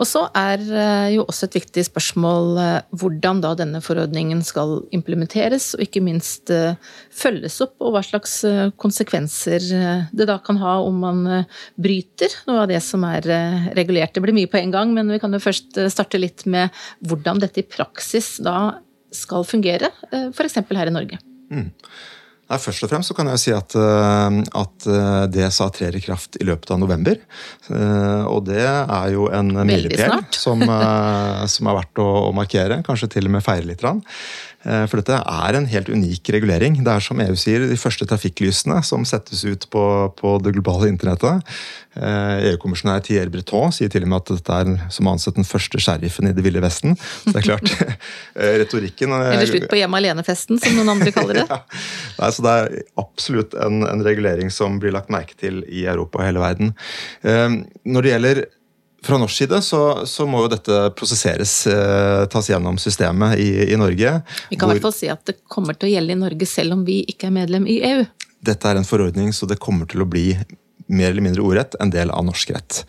Og 0.00 0.06
så 0.08 0.24
er 0.36 0.62
eh, 0.62 1.08
jo 1.16 1.24
også 1.28 1.46
et 1.46 1.56
viktig 1.60 1.84
spørsmål 1.86 2.58
eh, 2.60 2.96
hvordan 2.98 3.42
da 3.44 3.52
denne 3.58 3.82
forordningen 3.84 4.40
skal 4.46 4.80
implementeres, 4.94 5.72
og 5.76 5.84
ikke 5.84 6.02
minst 6.04 6.50
eh, 6.54 6.78
følges 7.14 7.60
opp, 7.64 7.76
og 7.84 7.94
hva 7.94 8.02
slags 8.06 8.38
konsekvenser 8.82 9.62
det 10.12 10.28
da 10.28 10.38
kan 10.44 10.58
ha 10.62 10.78
om 10.82 11.02
man 11.04 11.20
bryter 11.80 12.32
noe 12.48 12.64
av 12.64 12.70
det 12.72 12.80
som 12.84 13.04
er 13.06 13.28
regulert. 13.76 14.14
Det 14.14 14.22
blir 14.24 14.36
mye 14.36 14.50
på 14.50 14.60
en 14.60 14.72
gang, 14.74 14.94
men 14.96 15.12
vi 15.12 15.20
kan 15.22 15.34
jo 15.34 15.42
først 15.42 15.78
starte 15.92 16.20
litt 16.20 16.46
med 16.50 16.72
hvordan 17.06 17.42
dette 17.42 17.62
i 17.62 17.68
praksis 17.68 18.34
da 18.42 18.80
skal 19.12 19.44
fungere, 19.44 19.92
f.eks. 20.32 20.58
her 20.72 20.88
i 20.88 20.94
Norge. 20.94 21.20
Mm. 21.52 21.68
Nei, 22.52 22.58
først 22.60 22.84
og 22.84 22.90
fremst 22.92 23.08
så 23.08 23.14
kan 23.16 23.30
jeg 23.32 23.40
si 23.40 23.52
at, 23.56 23.72
eh, 23.80 24.34
at 24.60 24.86
eh, 24.92 25.22
det 25.32 25.46
sa 25.56 25.70
trer 25.72 25.96
i 25.96 26.02
kraft 26.04 26.36
i 26.36 26.44
løpet 26.44 26.74
av 26.74 26.82
november. 26.82 27.16
Eh, 27.72 28.24
og 28.28 28.44
det 28.50 28.66
er 28.66 29.06
jo 29.14 29.30
en 29.32 29.54
milepæl 29.64 30.26
som, 30.36 30.60
som, 31.54 31.70
er 31.70 31.78
verdt 31.78 32.02
å, 32.02 32.08
å, 32.26 32.32
markere. 32.36 32.82
Kanskje 32.84 33.08
til 33.14 33.30
og 33.30 33.38
med 33.38 33.46
feire 33.46 33.70
litt. 33.70 33.80
Eh, 34.62 34.84
for 34.86 35.00
dette 35.00 35.16
er 35.18 35.58
en 35.58 35.66
helt 35.66 35.90
unik 35.90 36.30
regulering. 36.36 36.78
Det 36.84 36.92
er 36.92 37.02
som 37.02 37.20
EU 37.22 37.34
sier, 37.38 37.64
de 37.66 37.78
første 37.80 38.06
trafikklysene 38.08 38.78
som 38.86 39.06
settes 39.08 39.42
ut 39.46 39.66
på, 39.72 39.84
på 40.18 40.34
det 40.44 40.54
globale 40.54 40.90
internettet. 40.92 41.42
EU-kommisjonær 41.92 43.00
eh, 43.00 43.02
e 43.02 43.06
Thierry 43.08 43.32
Breton 43.34 43.74
sier 43.74 43.90
til 43.92 44.06
og 44.06 44.12
med 44.12 44.22
at 44.22 44.30
dette 44.38 44.60
er 44.62 44.92
som 44.94 45.10
ansett 45.10 45.36
den 45.36 45.48
første 45.48 45.80
sheriffen 45.82 46.30
i 46.30 46.34
Det 46.36 46.44
ville 46.46 46.62
vesten. 46.62 46.96
Så 46.96 47.34
det 47.34 47.42
er 47.42 47.48
klart, 47.50 47.74
eh, 48.38 48.54
retorikken 48.62 49.16
Eller 49.18 49.50
slutt 49.50 49.68
på 49.72 49.80
hjemme 49.80 50.00
alene-festen, 50.00 50.62
som 50.62 50.78
noen 50.78 50.94
andre 50.94 51.12
kaller 51.14 51.42
det. 51.42 51.46
ja. 51.52 51.60
Nei, 52.20 52.32
så 52.32 52.46
Det 52.46 52.56
er 52.62 52.80
absolutt 53.02 53.58
en, 53.58 53.82
en 53.88 54.06
regulering 54.06 54.52
som 54.54 54.78
blir 54.82 54.94
lagt 54.94 55.12
merke 55.12 55.36
til 55.38 55.64
i 55.66 55.86
Europa 55.90 56.22
og 56.22 56.28
hele 56.28 56.42
verden. 56.42 56.74
Når 57.22 58.04
det 58.04 58.12
gjelder 58.12 58.44
fra 59.02 59.18
norsk 59.18 59.42
side 59.42 59.60
så, 59.66 59.82
så, 60.06 60.26
må 60.30 60.44
jo 60.44 60.50
dette 60.52 60.78
prosesseres, 60.98 61.54
eh, 61.70 62.24
tas 62.30 62.50
gjennom 62.50 62.78
systemet 62.80 63.38
i, 63.42 63.50
i 63.72 63.78
Norge. 63.80 64.16
Vi 64.50 64.58
kan 64.58 64.70
i 64.70 64.76
hvert 64.76 64.88
fall 64.88 64.96
si 64.96 65.10
at 65.12 65.24
det 65.28 65.40
kommer 65.50 65.78
til 65.78 65.90
å 65.90 65.94
gjelde 65.96 66.16
i 66.16 66.20
Norge 66.22 66.48
selv 66.48 66.78
om 66.78 66.84
vi 66.86 67.02
ikke 67.10 67.30
er 67.30 67.36
medlem 67.42 67.66
i 67.70 67.80
EU. 67.92 68.04
Dette 68.42 68.70
er 68.70 68.78
en 68.78 68.86
forordning, 68.86 69.30
så 69.34 69.46
det 69.50 69.60
kommer 69.62 69.90
til 69.90 70.04
å 70.04 70.08
bli 70.08 70.30
mer 70.92 71.12
eller 71.12 71.24
mindre 71.24 71.44
ordrett 71.46 71.76
en 71.80 71.92
del 71.92 72.12
av 72.14 72.26
norsk 72.26 72.52
rett. 72.54 72.82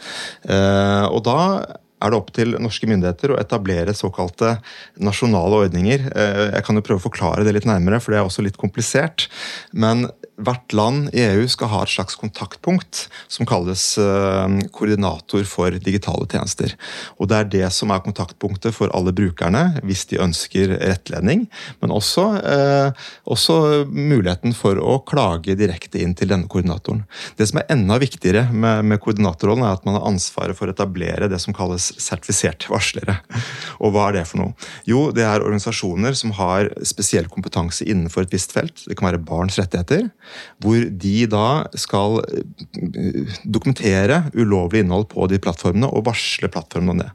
Eh, 0.50 1.06
og 1.10 1.24
da 1.26 1.40
er 2.04 2.12
det 2.12 2.20
opp 2.20 2.34
til 2.36 2.58
norske 2.60 2.88
myndigheter 2.90 3.32
å 3.32 3.40
etablere 3.40 3.96
såkalte 3.96 4.58
nasjonale 5.04 5.64
ordninger. 5.68 6.10
Eh, 6.12 6.42
jeg 6.58 6.66
kan 6.68 6.78
jo 6.78 6.86
prøve 6.86 7.02
å 7.02 7.08
forklare 7.08 7.46
det 7.48 7.56
litt 7.56 7.70
nærmere, 7.70 8.02
for 8.04 8.14
det 8.14 8.20
er 8.20 8.28
også 8.28 8.46
litt 8.46 8.60
komplisert. 8.60 9.30
Men 9.72 10.08
hvert 10.42 10.74
land 10.74 11.12
i 11.14 11.22
EU 11.28 11.46
skal 11.52 11.70
ha 11.70 11.82
et 11.84 11.92
slags 11.94 12.16
kontaktpunkt 12.18 13.04
som 13.32 13.46
kalles 13.50 13.84
eh, 14.02 14.56
koordinator 14.74 15.46
for 15.46 15.76
digitale 15.78 16.26
tjenester. 16.30 16.74
Og 17.22 17.30
Det 17.30 17.38
er 17.38 17.52
det 17.54 17.68
som 17.76 17.94
er 17.94 18.02
kontaktpunktet 18.06 18.74
for 18.74 18.92
alle 18.98 19.14
brukerne 19.14 19.80
hvis 19.86 20.08
de 20.10 20.22
ønsker 20.24 20.74
rettledning. 20.80 21.46
Men 21.84 21.94
også, 21.94 22.26
eh, 22.42 23.06
også 23.30 23.86
muligheten 23.90 24.56
for 24.58 24.82
å 24.82 24.98
klage 25.06 25.58
direkte 25.60 26.02
inn 26.02 26.16
til 26.18 26.32
denne 26.34 26.50
koordinatoren. 26.50 27.04
Det 27.38 27.50
som 27.50 27.62
er 27.62 27.70
enda 27.76 28.00
viktigere 28.02 28.48
med, 28.52 28.86
med 28.90 29.02
koordinatorrollen, 29.04 29.66
er 29.68 29.78
at 29.78 29.86
man 29.86 30.00
har 30.00 30.10
ansvaret 30.10 30.58
for 30.58 30.68
å 30.68 30.74
etablere 30.74 31.30
det 31.30 31.42
som 31.44 31.54
kalles 31.54 31.92
sertifiserte 32.02 32.74
varslere. 32.74 33.20
Og 33.80 33.94
hva 33.94 34.10
er 34.10 34.20
det 34.20 34.28
for 34.32 34.42
noe? 34.42 34.58
Jo, 34.90 35.06
det 35.14 35.28
er 35.28 35.46
organisasjoner 35.46 36.18
som 36.18 36.34
har 36.40 36.72
spesiell 36.88 37.30
kompetanse 37.30 37.86
innenfor 37.86 38.26
et 38.26 38.34
visst 38.34 38.56
felt. 38.56 38.86
Det 38.88 38.98
kan 38.98 39.12
være 39.12 39.22
barns 39.24 39.62
rettigheter 39.62 40.10
hvor 40.64 40.88
de 41.04 41.16
da 41.30 41.48
skal 41.80 42.20
eh, 42.24 43.38
dokumentere 43.44 44.24
ulovlig 44.34 44.84
innhold 44.84 45.10
på 45.14 45.28
de 45.32 45.40
plattformene 45.44 45.90
og 45.90 46.06
varsle 46.10 46.50
plattformene 46.52 46.96
om 46.96 47.04
det. 47.04 47.10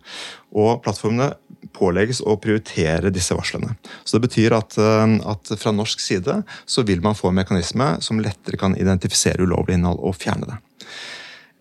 Og 0.59 0.81
plattformene 0.85 1.33
pålegges 1.75 2.21
å 2.23 2.37
prioritere 2.41 3.13
disse 3.15 3.37
varslene. 3.37 3.75
Så 4.05 4.19
Det 4.19 4.29
betyr 4.29 4.57
at, 4.57 4.79
eh, 4.79 5.19
at, 5.29 5.53
fra 5.59 5.75
norsk 5.75 6.01
side 6.01 6.43
så 6.67 6.87
vil 6.87 7.03
man 7.05 7.19
få 7.19 7.33
en 7.33 7.41
mekanisme 7.41 7.97
som 8.05 8.21
lettere 8.21 8.61
kan 8.61 8.77
identifisere 8.77 9.43
ulovlig 9.43 9.79
innhold 9.79 10.01
og 10.01 10.17
fjerne 10.17 10.49
det. 10.53 10.59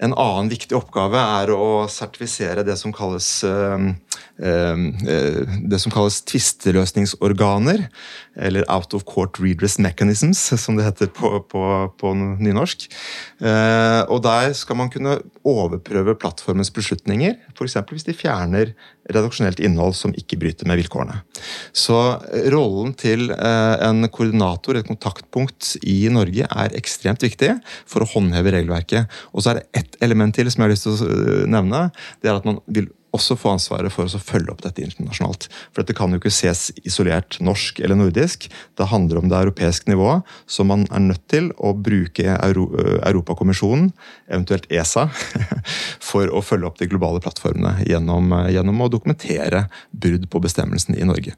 En 0.04 0.14
annen 0.14 0.50
viktig 0.52 0.78
oppgave 0.78 1.18
er 1.18 1.52
å 1.56 1.88
sertifisere 1.90 2.66
det 2.68 2.76
som 2.78 2.94
kalles 2.94 3.30
uh, 3.48 3.82
det 4.38 5.80
som 5.82 5.94
kalles 5.94 6.20
tvisteløsningsorganer, 6.30 7.88
eller 8.38 8.68
Out 8.70 8.94
of 8.94 9.08
Court 9.10 9.40
Redress 9.42 9.80
Mechanisms, 9.82 10.44
som 10.62 10.78
det 10.78 10.86
heter 10.86 11.10
på, 11.10 11.40
på, 11.50 11.64
på 11.98 12.12
nynorsk. 12.14 12.86
Og 13.42 14.22
der 14.22 14.54
skal 14.58 14.78
man 14.78 14.92
kunne 14.94 15.16
overprøve 15.42 16.14
plattformens 16.22 16.70
beslutninger, 16.74 17.34
f.eks. 17.56 17.80
hvis 17.90 18.06
de 18.06 18.14
fjerner 18.18 18.76
redaksjonelt 19.14 19.62
innhold 19.64 19.96
som 19.98 20.14
ikke 20.18 20.40
bryter 20.42 20.68
med 20.70 20.80
vilkårene. 20.82 21.22
Så 21.76 21.98
rollen 22.54 22.94
til 22.98 23.32
en 23.32 24.08
koordinator, 24.12 24.78
et 24.80 24.90
kontaktpunkt 24.90 25.76
i 25.88 26.00
Norge, 26.14 26.48
er 26.48 26.78
ekstremt 26.78 27.24
viktig 27.24 27.54
for 27.88 28.04
å 28.04 28.10
håndheve 28.12 28.56
regelverket. 28.58 29.08
Og 29.34 29.44
så 29.44 29.54
er 29.54 29.62
det 29.62 29.84
ett 29.84 30.00
element 30.04 30.36
til 30.36 30.50
som 30.52 30.64
jeg 30.64 30.68
har 30.68 30.76
lyst 30.76 30.88
til 30.88 30.96
å 30.98 31.50
nevne. 31.52 31.88
Det 32.22 32.32
er 32.32 32.40
at 32.40 32.48
man 32.48 32.62
vil 32.68 32.90
også 33.16 33.38
få 33.40 33.54
ansvaret 33.56 33.94
for 33.94 34.08
å 34.08 34.22
følge 34.22 34.52
opp 34.54 34.64
dette 34.66 34.84
internasjonalt. 34.84 35.48
For 35.72 35.82
dette 35.82 35.96
kan 35.98 36.12
jo 36.12 36.20
ikke 36.20 36.34
ses 36.34 36.68
isolert 36.88 37.40
norsk 37.44 37.80
eller 37.84 38.00
nordisk. 38.00 38.50
Det 38.78 38.90
handler 38.92 39.22
om 39.22 39.32
det 39.32 39.40
europeiske 39.40 39.92
nivået, 39.92 40.28
så 40.46 40.66
man 40.68 40.86
er 40.92 41.06
nødt 41.06 41.24
til 41.32 41.50
å 41.58 41.74
bruke 41.74 42.36
Euro 42.36 42.68
Europakommisjonen, 43.08 43.90
eventuelt 44.28 44.68
ESA, 44.74 45.08
for 46.10 46.30
å 46.30 46.44
følge 46.46 46.70
opp 46.70 46.82
de 46.82 46.90
globale 46.92 47.24
plattformene 47.24 47.88
gjennom, 47.88 48.34
gjennom 48.52 48.84
å 48.84 48.92
dokumentere 48.92 49.68
brudd 49.92 50.30
på 50.32 50.44
bestemmelsen 50.44 50.98
i 50.98 51.08
Norge. 51.08 51.38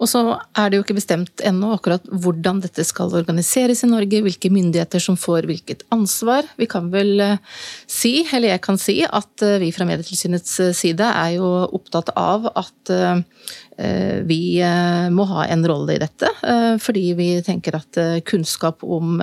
Og 0.00 0.08
så 0.08 0.20
er 0.56 0.70
det 0.70 0.78
jo 0.78 0.84
ikke 0.84 0.96
bestemt 0.96 1.42
ennå 1.44 1.74
akkurat 1.76 2.06
hvordan 2.08 2.62
dette 2.64 2.84
skal 2.88 3.12
organiseres 3.18 3.84
i 3.84 3.90
Norge, 3.90 4.22
hvilke 4.24 4.50
myndigheter 4.52 5.02
som 5.02 5.18
får 5.20 5.48
hvilket 5.50 5.84
ansvar. 5.92 6.48
Vi 6.56 6.68
kan 6.70 6.88
vel 6.92 7.20
eh, 7.20 7.58
si, 7.84 8.22
eller 8.32 8.54
jeg 8.54 8.64
kan 8.64 8.80
si, 8.80 8.96
at 9.04 9.44
eh, 9.44 9.58
vi 9.60 9.72
fra 9.76 9.84
Medietilsynets 9.88 10.54
eh, 10.64 10.72
side 10.76 11.04
er 11.04 11.34
jo 11.36 11.50
opptatt 11.68 12.14
av 12.16 12.48
at 12.54 12.94
vi 14.26 14.60
eh, 14.60 15.08
må 15.12 15.24
ha 15.30 15.46
en 15.48 15.62
rolle 15.66 15.94
i 15.94 16.00
dette, 16.00 16.28
eh, 16.46 16.74
fordi 16.82 17.04
vi 17.16 17.28
tenker 17.44 17.78
at 17.78 17.98
kunnskap 18.28 18.84
om 18.84 19.20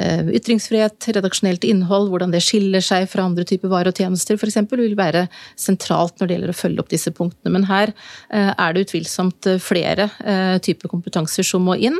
ytringsfrihet, 0.00 1.08
redaksjonelt 1.16 1.64
innhold, 1.66 2.08
hvordan 2.12 2.32
det 2.32 2.42
skiller 2.44 2.82
seg 2.84 3.08
fra 3.10 3.24
andre 3.26 3.44
typer 3.48 3.70
varer 3.72 3.90
og 3.90 3.98
tjenester 3.98 4.38
f.eks., 4.38 4.58
vil 4.70 4.96
være 4.98 5.26
sentralt 5.58 6.20
når 6.20 6.28
det 6.28 6.36
gjelder 6.36 6.52
å 6.52 6.56
følge 6.56 6.82
opp 6.82 6.92
disse 6.92 7.12
punktene. 7.14 7.52
Men 7.52 7.66
her 7.68 7.92
er 8.30 8.74
det 8.74 8.86
utvilsomt 8.86 9.48
flere 9.62 10.08
typer 10.64 10.90
kompetanser 10.92 11.46
som 11.46 11.64
må 11.66 11.76
inn. 11.76 11.98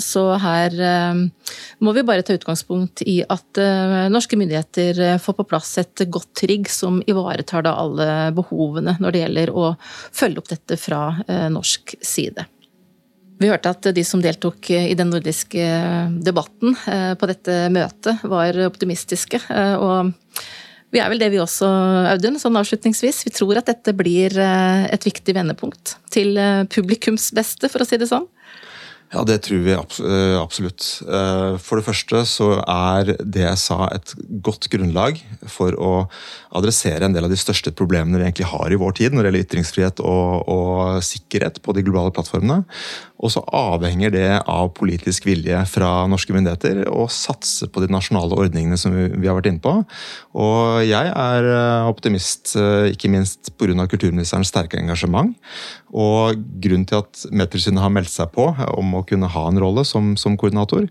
Så 0.00 0.24
her 0.42 0.74
må 1.84 1.94
vi 1.96 2.06
bare 2.06 2.24
ta 2.26 2.36
utgangspunkt 2.36 3.04
i 3.10 3.20
at 3.22 3.60
norske 4.12 4.38
myndigheter 4.40 5.20
får 5.22 5.38
på 5.38 5.48
plass 5.52 5.76
et 5.82 6.06
godt 6.12 6.44
rigg 6.50 6.70
som 6.72 7.02
ivaretar 7.06 7.66
da 7.66 7.76
alle 7.84 8.08
behovene 8.36 8.96
når 9.00 9.14
det 9.14 9.24
gjelder 9.24 9.54
å 9.54 9.70
følge 10.14 10.42
opp 10.42 10.52
dette 10.52 10.80
fra 10.80 10.93
fra 10.94 11.24
eh, 11.28 11.48
norsk 11.50 11.96
side. 12.00 12.46
Vi 13.42 13.50
hørte 13.50 13.72
at 13.74 13.88
de 13.96 14.04
som 14.06 14.22
deltok 14.22 14.70
i 14.70 14.94
den 14.96 15.10
nordiske 15.10 15.64
debatten 16.24 16.76
eh, 16.88 17.14
på 17.18 17.28
dette 17.28 17.64
møtet, 17.74 18.22
var 18.30 18.58
optimistiske. 18.68 19.42
Eh, 19.50 19.74
og 19.74 20.14
vi 20.94 21.02
er 21.02 21.10
vel 21.10 21.18
det 21.18 21.32
vi 21.32 21.40
også, 21.42 21.66
Audun, 22.12 22.38
sånn 22.38 22.60
avslutningsvis. 22.60 23.24
Vi 23.26 23.34
tror 23.34 23.58
at 23.58 23.66
dette 23.66 23.96
blir 23.98 24.36
et 24.38 25.02
viktig 25.02 25.34
vendepunkt 25.34 25.96
til 26.14 26.38
publikums 26.70 27.32
beste, 27.34 27.66
for 27.66 27.82
å 27.82 27.88
si 27.88 27.98
det 27.98 28.06
sånn. 28.06 28.28
Ja, 29.14 29.22
det 29.22 29.36
tror 29.46 29.60
vi 29.62 29.74
absolutt. 29.78 30.82
For 31.62 31.78
det 31.78 31.86
første 31.86 32.24
så 32.26 32.48
er 32.58 33.12
det 33.22 33.44
jeg 33.44 33.60
sa 33.62 33.86
et 33.94 34.10
godt 34.42 34.66
grunnlag 34.72 35.20
for 35.46 35.76
å 35.78 35.92
adressere 36.58 37.06
en 37.06 37.14
del 37.14 37.26
av 37.26 37.30
de 37.30 37.38
største 37.38 37.70
problemene 37.78 38.18
vi 38.18 38.26
egentlig 38.26 38.50
har 38.50 38.74
i 38.74 38.78
vår 38.80 38.96
tid 38.98 39.14
når 39.14 39.22
det 39.22 39.30
gjelder 39.30 39.46
ytringsfrihet 39.46 40.02
og, 40.02 40.50
og 40.50 41.02
sikkerhet 41.06 41.62
på 41.62 41.76
de 41.76 41.84
globale 41.86 42.14
plattformene. 42.14 42.64
Og 43.24 43.30
så 43.32 43.40
avhenger 43.56 44.12
det 44.12 44.28
av 44.50 44.72
politisk 44.76 45.28
vilje 45.28 45.60
fra 45.70 45.90
norske 46.10 46.34
myndigheter 46.34 46.82
å 46.90 47.06
satse 47.12 47.68
på 47.72 47.80
de 47.84 47.88
nasjonale 47.92 48.36
ordningene 48.36 48.78
som 48.80 48.92
vi 48.94 49.28
har 49.28 49.38
vært 49.38 49.48
inne 49.52 49.62
på. 49.64 49.74
Og 50.36 50.82
jeg 50.84 51.12
er 51.12 51.48
eh, 51.48 51.88
optimist, 51.88 52.56
eh, 52.58 52.90
ikke 52.92 53.12
minst 53.14 53.54
pga. 53.56 53.86
kulturministerens 53.88 54.50
sterke 54.52 54.80
engasjement. 54.80 55.32
Og 55.94 56.42
grunnen 56.60 56.88
til 56.90 57.00
at 57.00 57.24
Medtilsynet 57.30 57.80
har 57.80 57.94
meldt 57.94 58.12
seg 58.12 58.32
på 58.34 58.50
om 58.50 58.98
å 58.98 59.03
kunne 59.08 59.30
ha 59.30 59.46
en 59.48 59.60
rolle 59.62 59.84
som, 59.88 60.14
som 60.20 60.38
koordinator, 60.40 60.88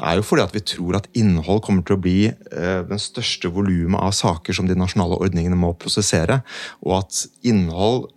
er 0.00 0.16
jo 0.16 0.24
fordi 0.24 0.44
at 0.46 0.54
vi 0.56 0.62
tror 0.64 0.96
at 0.96 1.08
innhold 1.18 1.60
kommer 1.66 1.84
til 1.84 1.98
å 1.98 2.00
bli 2.00 2.18
eh, 2.30 2.80
den 2.88 3.00
største 3.00 3.50
volumet 3.52 4.00
av 4.00 4.14
saker 4.16 4.56
som 4.56 4.68
de 4.68 4.76
nasjonale 4.78 5.18
ordningene 5.20 5.58
må 5.58 5.74
prosessere. 5.76 6.40
Og 6.80 7.02
at 7.02 7.24
innhold 7.44 8.08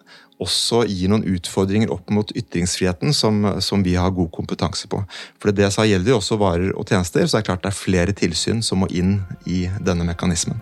også 0.42 0.84
gir 0.90 1.12
noen 1.12 1.26
utfordringer 1.36 1.92
opp 1.94 2.12
mot 2.12 2.32
ytringsfriheten 2.36 3.16
som, 3.16 3.44
som 3.64 3.84
vi 3.86 3.96
har 4.00 4.14
god 4.16 4.32
kompetanse 4.36 4.90
på. 4.92 5.02
For 5.40 5.56
det 5.56 5.72
sa 5.74 5.88
gjelder 5.88 6.16
jo 6.16 6.20
også 6.20 6.40
varer 6.42 6.76
og 6.76 6.88
tjenester, 6.92 7.28
så 7.28 7.38
det 7.38 7.44
er 7.44 7.50
klart 7.52 7.64
det 7.64 7.72
er 7.72 7.84
flere 7.84 8.16
tilsyn 8.16 8.64
som 8.66 8.84
må 8.84 8.92
inn 8.92 9.22
i 9.48 9.66
denne 9.84 10.08
mekanismen. 10.08 10.60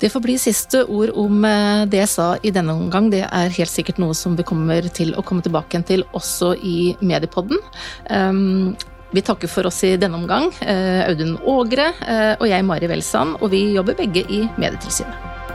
Det 0.00 0.08
får 0.08 0.20
bli 0.24 0.36
siste 0.40 0.84
ord 0.88 1.10
om 1.20 1.44
eh, 1.44 1.86
det 1.90 2.00
jeg 2.00 2.12
sa 2.14 2.28
i 2.42 2.52
denne 2.54 2.72
omgang. 2.72 3.10
Det 3.12 3.26
er 3.26 3.56
helt 3.58 3.72
sikkert 3.72 4.00
noe 4.00 4.16
som 4.16 4.36
vi 4.38 4.46
kommer 4.48 4.88
til 4.96 5.12
å 5.12 5.24
komme 5.26 5.44
tilbake 5.44 5.82
til 5.88 6.06
også 6.16 6.54
i 6.56 6.94
Mediepodden. 7.04 7.60
Um, 8.08 8.72
vi 9.12 9.24
takker 9.26 9.50
for 9.50 9.66
oss 9.66 9.82
i 9.84 9.96
denne 9.98 10.20
omgang, 10.20 10.52
eh, 10.62 11.02
Audun 11.08 11.34
Ågre 11.42 11.90
eh, 12.06 12.34
og 12.38 12.46
jeg, 12.46 12.64
Mari 12.64 12.88
Welsand, 12.92 13.40
og 13.42 13.50
vi 13.50 13.64
jobber 13.74 13.98
begge 13.98 14.22
i 14.30 14.44
Medietilsynet. 14.54 15.49